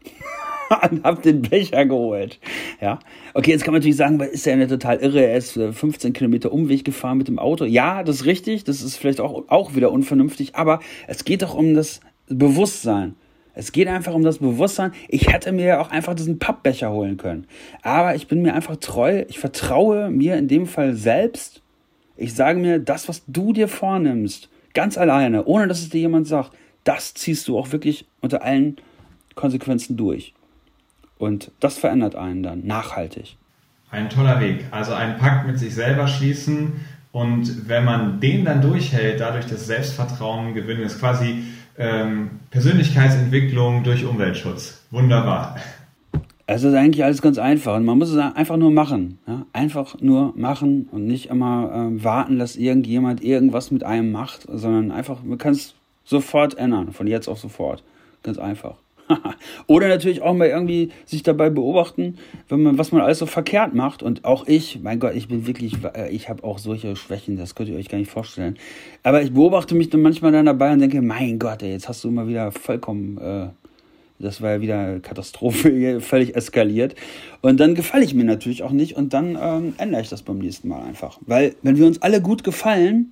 und 0.91 1.03
habe 1.03 1.21
den 1.21 1.41
Becher 1.41 1.85
geholt. 1.85 2.39
Ja, 2.81 2.99
okay, 3.33 3.51
jetzt 3.51 3.63
kann 3.63 3.73
man 3.73 3.79
natürlich 3.79 3.97
sagen, 3.97 4.19
ist 4.19 4.45
ja 4.45 4.53
eine 4.53 4.67
total 4.67 4.97
irre. 4.97 5.25
Er 5.25 5.37
ist 5.37 5.53
15 5.53 6.09
äh, 6.09 6.13
Kilometer 6.13 6.51
Umweg 6.51 6.85
gefahren 6.85 7.17
mit 7.17 7.27
dem 7.27 7.39
Auto. 7.39 7.65
Ja, 7.65 8.03
das 8.03 8.17
ist 8.17 8.25
richtig. 8.25 8.63
Das 8.63 8.81
ist 8.81 8.97
vielleicht 8.97 9.19
auch, 9.19 9.45
auch 9.47 9.75
wieder 9.75 9.91
unvernünftig. 9.91 10.55
Aber 10.55 10.79
es 11.07 11.25
geht 11.25 11.41
doch 11.41 11.53
um 11.53 11.73
das 11.73 11.99
Bewusstsein. 12.27 13.15
Es 13.55 13.71
geht 13.71 13.87
einfach 13.87 14.13
um 14.13 14.23
das 14.23 14.39
Bewusstsein. 14.39 14.93
Ich 15.09 15.31
hätte 15.31 15.51
mir 15.51 15.65
ja 15.65 15.81
auch 15.81 15.91
einfach 15.91 16.15
diesen 16.15 16.39
Pappbecher 16.39 16.91
holen 16.91 17.17
können. 17.17 17.45
Aber 17.83 18.15
ich 18.15 18.27
bin 18.27 18.41
mir 18.41 18.53
einfach 18.53 18.77
treu. 18.77 19.25
Ich 19.27 19.39
vertraue 19.39 20.09
mir 20.09 20.37
in 20.37 20.47
dem 20.47 20.65
Fall 20.65 20.95
selbst. 20.95 21.61
Ich 22.17 22.33
sage 22.33 22.59
mir, 22.59 22.79
das, 22.79 23.07
was 23.07 23.23
du 23.27 23.53
dir 23.53 23.67
vornimmst, 23.67 24.49
ganz 24.73 24.97
alleine, 24.97 25.45
ohne 25.45 25.67
dass 25.67 25.81
es 25.81 25.89
dir 25.89 26.01
jemand 26.01 26.27
sagt, 26.27 26.51
das 26.83 27.13
ziehst 27.13 27.47
du 27.47 27.57
auch 27.57 27.71
wirklich 27.71 28.05
unter 28.21 28.43
allen 28.43 28.77
Konsequenzen 29.35 29.97
durch. 29.97 30.33
Und 31.17 31.51
das 31.59 31.77
verändert 31.77 32.15
einen 32.15 32.43
dann 32.43 32.65
nachhaltig. 32.65 33.37
Ein 33.89 34.09
toller 34.09 34.39
Weg. 34.39 34.65
Also 34.71 34.93
einen 34.93 35.17
Pakt 35.17 35.47
mit 35.47 35.59
sich 35.59 35.73
selber 35.75 36.07
schließen 36.07 36.73
und 37.13 37.69
wenn 37.69 37.85
man 37.85 38.19
den 38.19 38.43
dann 38.43 38.59
durchhält, 38.59 39.19
dadurch 39.19 39.45
das 39.45 39.67
Selbstvertrauen 39.67 40.55
gewinnen, 40.55 40.81
ist 40.81 40.99
quasi 40.99 41.43
ähm, 41.77 42.31
Persönlichkeitsentwicklung 42.49 43.83
durch 43.83 44.03
Umweltschutz. 44.03 44.83
Wunderbar. 44.89 45.55
Es 46.47 46.63
ist 46.63 46.73
eigentlich 46.73 47.03
alles 47.03 47.21
ganz 47.21 47.37
einfach 47.37 47.75
und 47.75 47.85
man 47.85 47.99
muss 47.99 48.09
es 48.09 48.17
einfach 48.17 48.57
nur 48.57 48.71
machen. 48.71 49.19
Ja? 49.27 49.45
Einfach 49.53 50.01
nur 50.01 50.33
machen 50.35 50.89
und 50.91 51.05
nicht 51.05 51.27
immer 51.29 51.71
äh, 51.71 52.03
warten, 52.03 52.39
dass 52.39 52.55
irgendjemand 52.55 53.23
irgendwas 53.23 53.69
mit 53.69 53.83
einem 53.83 54.11
macht, 54.11 54.47
sondern 54.51 54.91
einfach, 54.91 55.21
man 55.23 55.37
kann 55.37 55.53
es 55.53 55.75
sofort 56.03 56.57
ändern, 56.57 56.93
von 56.93 57.07
jetzt 57.07 57.27
auf 57.27 57.39
sofort. 57.39 57.83
Ganz 58.23 58.37
einfach. 58.37 58.77
Oder 59.67 59.89
natürlich 59.89 60.21
auch 60.21 60.33
mal 60.33 60.47
irgendwie 60.47 60.91
sich 61.05 61.23
dabei 61.23 61.49
beobachten, 61.49 62.17
wenn 62.47 62.63
man, 62.63 62.77
was 62.77 62.91
man 62.91 63.01
alles 63.01 63.19
so 63.19 63.25
verkehrt 63.25 63.73
macht. 63.73 64.01
Und 64.01 64.23
auch 64.23 64.47
ich, 64.47 64.79
mein 64.81 64.99
Gott, 64.99 65.13
ich 65.15 65.27
bin 65.27 65.45
wirklich, 65.45 65.77
äh, 65.95 66.09
ich 66.09 66.29
habe 66.29 66.43
auch 66.43 66.57
solche 66.57 66.95
Schwächen, 66.95 67.37
das 67.37 67.55
könnt 67.55 67.69
ihr 67.69 67.77
euch 67.77 67.89
gar 67.89 67.97
nicht 67.97 68.11
vorstellen. 68.11 68.57
Aber 69.03 69.21
ich 69.21 69.33
beobachte 69.33 69.75
mich 69.75 69.89
dann 69.89 70.01
manchmal 70.01 70.31
dann 70.31 70.45
dabei 70.45 70.71
und 70.71 70.79
denke, 70.79 71.01
mein 71.01 71.39
Gott, 71.39 71.63
ey, 71.63 71.71
jetzt 71.71 71.89
hast 71.89 72.03
du 72.03 72.09
immer 72.09 72.27
wieder 72.27 72.51
vollkommen 72.51 73.17
äh, 73.17 73.47
das 74.19 74.41
war 74.41 74.51
ja 74.51 74.61
wieder 74.61 74.99
Katastrophe, 74.99 75.99
völlig 76.01 76.35
eskaliert. 76.35 76.95
Und 77.41 77.59
dann 77.59 77.75
gefalle 77.75 78.05
ich 78.05 78.13
mir 78.13 78.23
natürlich 78.23 78.63
auch 78.63 78.71
nicht 78.71 78.95
und 78.95 79.13
dann 79.13 79.37
ähm, 79.39 79.73
ändere 79.77 80.01
ich 80.01 80.09
das 80.09 80.23
beim 80.23 80.37
nächsten 80.37 80.69
Mal 80.69 80.83
einfach. 80.83 81.19
Weil, 81.25 81.55
wenn 81.61 81.77
wir 81.77 81.85
uns 81.85 82.01
alle 82.01 82.21
gut 82.21 82.43
gefallen, 82.43 83.11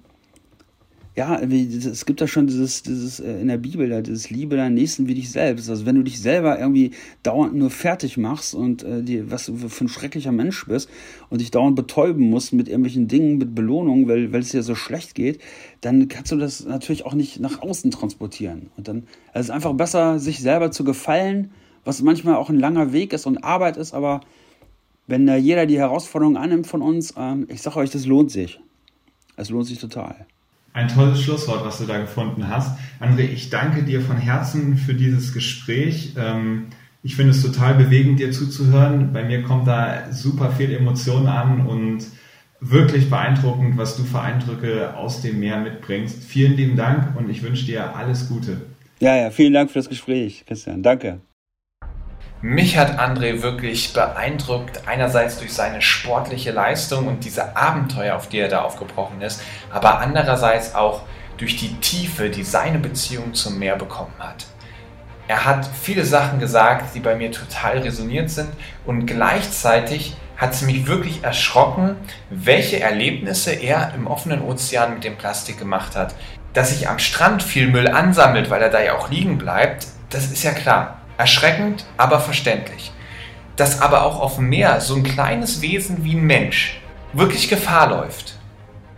ja, 1.14 1.40
es 1.40 2.06
gibt 2.06 2.22
da 2.22 2.28
schon 2.28 2.48
dieses, 2.48 2.84
dieses 2.84 3.20
äh, 3.20 3.42
in 3.42 3.50
der 3.50 3.58
Bibel, 3.58 4.02
dieses 4.02 4.30
Liebe 4.30 4.56
deinen 4.56 4.76
Nächsten 4.76 5.08
wie 5.08 5.14
dich 5.14 5.30
selbst. 5.30 5.70
Also 5.70 5.86
wenn 5.86 5.96
du 5.96 6.04
dich 6.04 6.22
selber 6.22 6.58
irgendwie 6.58 6.92
dauernd 7.22 7.54
nur 7.54 7.70
fertig 7.70 8.16
machst 8.16 8.56
und 8.56 8.84
äh, 8.84 9.04
die, 9.04 9.30
was 9.30 9.48
du 9.48 9.58
für 9.58 9.84
ein 9.84 9.90
schrecklicher 9.90 10.32
Mensch 10.32 10.66
bist 10.68 10.90
und 11.30 11.42
dich 11.42 11.52
dauernd 11.52 11.76
betäuben 11.76 12.30
musst 12.30 12.54
mit 12.54 12.70
irgendwelchen 12.70 13.10
Dingen, 13.10 13.38
mit 13.38 13.54
Belohnungen, 13.54 14.08
weil, 14.08 14.32
weil 14.32 14.40
es 14.40 14.52
dir 14.52 14.64
so 14.64 14.74
schlecht 14.74 15.14
geht, 15.14 15.42
dann 15.82 16.08
kannst 16.08 16.32
du 16.32 16.38
das 16.38 16.64
natürlich 16.64 17.06
auch 17.06 17.14
nicht 17.14 17.42
nach 17.42 17.62
außen 17.62 17.92
transportieren. 17.92 18.70
Und 18.78 18.88
dann 18.88 19.04
also 19.34 19.40
es 19.40 19.46
ist 19.48 19.52
einfach 19.52 19.74
besser, 19.74 20.18
sich 20.18 20.40
selber 20.40 20.72
zu 20.72 20.86
gefallen, 20.86 21.52
was 21.84 22.02
manchmal 22.02 22.36
auch 22.36 22.50
ein 22.50 22.60
langer 22.60 22.94
Weg 22.94 23.12
ist 23.12 23.26
und 23.26 23.44
Arbeit 23.44 23.76
ist, 23.76 23.94
aber 23.94 24.22
wenn 25.08 25.28
da 25.28 25.36
jeder 25.36 25.66
die 25.66 25.78
Herausforderung 25.78 26.38
annimmt 26.38 26.68
von 26.68 26.82
uns, 26.82 27.14
ähm, 27.18 27.48
ich 27.50 27.62
sage 27.62 27.78
euch, 27.78 27.90
das 27.90 28.06
lohnt 28.06 28.32
sich. 28.32 28.62
Es 29.36 29.50
lohnt 29.50 29.66
sich 29.66 29.80
total. 29.80 30.28
Ein 30.74 30.88
tolles 30.88 31.22
Schlusswort, 31.22 31.66
was 31.66 31.80
du 31.80 31.86
da 31.86 31.98
gefunden 32.00 32.48
hast. 32.48 32.78
André, 33.00 33.22
ich 33.22 33.50
danke 33.50 33.84
dir 33.84 34.02
von 34.02 34.18
Herzen 34.18 34.78
für 34.78 34.94
dieses 34.94 35.34
Gespräch. 35.34 36.14
Ähm, 36.18 36.68
ich 37.04 37.16
finde 37.16 37.32
es 37.32 37.42
total 37.42 37.74
bewegend, 37.74 38.20
dir 38.20 38.32
zuzuhören. 38.32 39.12
Bei 39.12 39.24
mir 39.24 39.42
kommt 39.42 39.68
da 39.68 40.12
super 40.12 40.52
viel 40.52 40.72
Emotion 40.72 41.28
an 41.28 41.66
und 41.66 42.06
wirklich 42.60 43.10
beeindruckend, 43.10 43.78
was 43.78 43.98
du 43.98 44.04
für 44.04 44.22
Eindrücke 44.22 44.96
aus 44.96 45.22
dem 45.22 45.40
Meer 45.40 45.60
mitbringst. 45.60 46.24
Vielen 46.24 46.56
lieben 46.56 46.78
Dank 46.78 47.18
und 47.18 47.30
ich 47.30 47.42
wünsche 47.42 47.66
dir 47.66 47.96
alles 47.96 48.30
Gute. 48.30 48.62
Ja, 49.00 49.16
ja, 49.16 49.32
vielen 49.32 49.54
Dank 49.54 49.72
für 49.72 49.80
das 49.80 49.90
Gespräch, 49.90 50.44
Christian. 50.46 50.84
Danke. 50.84 51.22
Mich 52.44 52.76
hat 52.76 52.98
André 52.98 53.44
wirklich 53.44 53.94
beeindruckt, 53.94 54.88
einerseits 54.88 55.38
durch 55.38 55.54
seine 55.54 55.80
sportliche 55.84 56.50
Leistung 56.50 57.08
und 57.08 57.24
diese 57.24 57.56
Abenteuer, 57.56 58.16
auf 58.16 58.30
die 58.30 58.40
er 58.40 58.48
da 58.48 58.64
aufgebrochen 58.64 59.22
ist, 59.22 59.44
aber 59.70 60.00
andererseits 60.00 60.74
auch 60.74 61.04
durch 61.38 61.58
die 61.58 61.76
Tiefe, 61.76 62.32
die 62.32 62.44
seine 62.44 62.80
Beziehung 62.80 63.36
zum 63.36 63.60
Meer 63.60 63.76
bekommen 63.76 64.16
hat. 64.18 64.48
Er 65.28 65.46
hat 65.46 65.70
viele 65.82 66.04
Sachen 66.04 66.40
gesagt, 66.40 66.96
die 66.96 67.00
bei 67.00 67.16
mir 67.16 67.32
total 67.32 67.78
resoniert 67.78 68.32
sind 68.32 68.50
und 68.88 69.06
gleichzeitig 69.06 70.16
hat 70.36 70.54
es 70.54 70.64
mich 70.64 70.88
wirklich 70.88 71.24
erschrocken, 71.24 71.96
welche 72.32 72.80
Erlebnisse 72.80 73.52
er 73.52 73.94
im 73.94 74.08
offenen 74.08 74.42
Ozean 74.42 74.96
mit 74.96 75.04
dem 75.04 75.16
Plastik 75.16 75.60
gemacht 75.60 75.96
hat. 75.96 76.16
Dass 76.54 76.72
sich 76.72 76.90
am 76.90 76.98
Strand 76.98 77.44
viel 77.44 77.68
Müll 77.68 77.88
ansammelt, 77.88 78.50
weil 78.50 78.64
er 78.64 78.70
da 78.70 78.82
ja 78.82 78.98
auch 78.98 79.12
liegen 79.12 79.38
bleibt, 79.38 79.86
das 80.10 80.26
ist 80.32 80.42
ja 80.42 80.54
klar. 80.54 81.01
Erschreckend, 81.22 81.86
aber 81.98 82.20
verständlich. 82.20 82.92
Dass 83.56 83.80
aber 83.80 84.06
auch 84.06 84.20
auf 84.20 84.38
dem 84.38 84.50
Meer 84.50 84.82
so 84.82 84.96
ein 84.96 85.04
kleines 85.04 85.62
Wesen 85.62 86.04
wie 86.04 86.16
ein 86.16 86.24
Mensch 86.24 86.82
wirklich 87.14 87.48
Gefahr 87.48 87.90
läuft, 87.90 88.40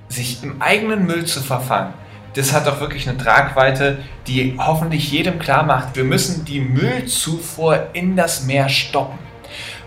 sich 0.08 0.42
im 0.42 0.62
eigenen 0.62 1.06
Müll 1.06 1.26
zu 1.26 1.42
verfangen, 1.42 1.94
das 2.34 2.54
hat 2.54 2.66
doch 2.66 2.80
wirklich 2.80 3.10
eine 3.10 3.18
Tragweite, 3.18 4.00
die 4.26 4.58
hoffentlich 4.58 5.12
jedem 5.12 5.38
klar 5.38 5.64
macht, 5.64 5.98
wir 5.98 6.06
müssen 6.06 6.46
die 6.46 6.62
Müllzufuhr 6.62 7.88
in 7.92 8.16
das 8.16 8.46
Meer 8.46 8.70
stoppen. 8.70 9.20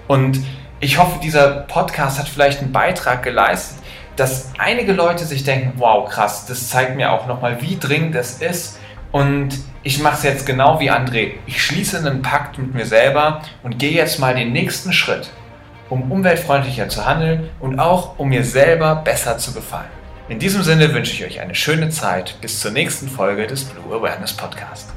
Und 0.07 0.39
ich 0.81 0.99
hoffe, 0.99 1.19
dieser 1.23 1.61
Podcast 1.63 2.19
hat 2.19 2.29
vielleicht 2.29 2.61
einen 2.61 2.71
Beitrag 2.71 3.23
geleistet, 3.23 3.79
dass 4.17 4.51
einige 4.59 4.93
Leute 4.93 5.25
sich 5.25 5.43
denken, 5.43 5.73
wow, 5.77 6.07
krass, 6.07 6.45
das 6.45 6.69
zeigt 6.69 6.97
mir 6.97 7.13
auch 7.13 7.27
nochmal, 7.27 7.63
wie 7.63 7.79
dringend 7.79 8.15
es 8.15 8.43
ist, 8.43 8.79
und 9.17 9.49
ich 9.83 9.99
mache 10.01 10.17
es 10.17 10.23
jetzt 10.25 10.45
genau 10.45 10.79
wie 10.79 10.91
André. 10.91 11.37
Ich 11.47 11.65
schließe 11.65 11.97
einen 11.97 12.21
Pakt 12.21 12.59
mit 12.59 12.75
mir 12.75 12.85
selber 12.85 13.41
und 13.63 13.79
gehe 13.79 13.93
jetzt 13.93 14.19
mal 14.19 14.35
den 14.35 14.53
nächsten 14.53 14.93
Schritt, 14.93 15.31
um 15.89 16.13
umweltfreundlicher 16.13 16.91
zu 16.91 17.07
handeln 17.07 17.49
und 17.59 17.79
auch 17.79 18.19
um 18.19 18.29
mir 18.29 18.45
selber 18.45 18.97
besser 18.97 19.39
zu 19.39 19.55
gefallen. 19.55 19.89
In 20.29 20.39
diesem 20.39 20.63
Sinne 20.63 20.93
wünsche 20.93 21.15
ich 21.15 21.25
euch 21.25 21.41
eine 21.41 21.55
schöne 21.55 21.89
Zeit 21.89 22.37
bis 22.43 22.61
zur 22.61 22.73
nächsten 22.73 23.09
Folge 23.09 23.47
des 23.47 23.65
Blue 23.65 23.97
Awareness 23.97 24.35
Podcast. 24.35 24.96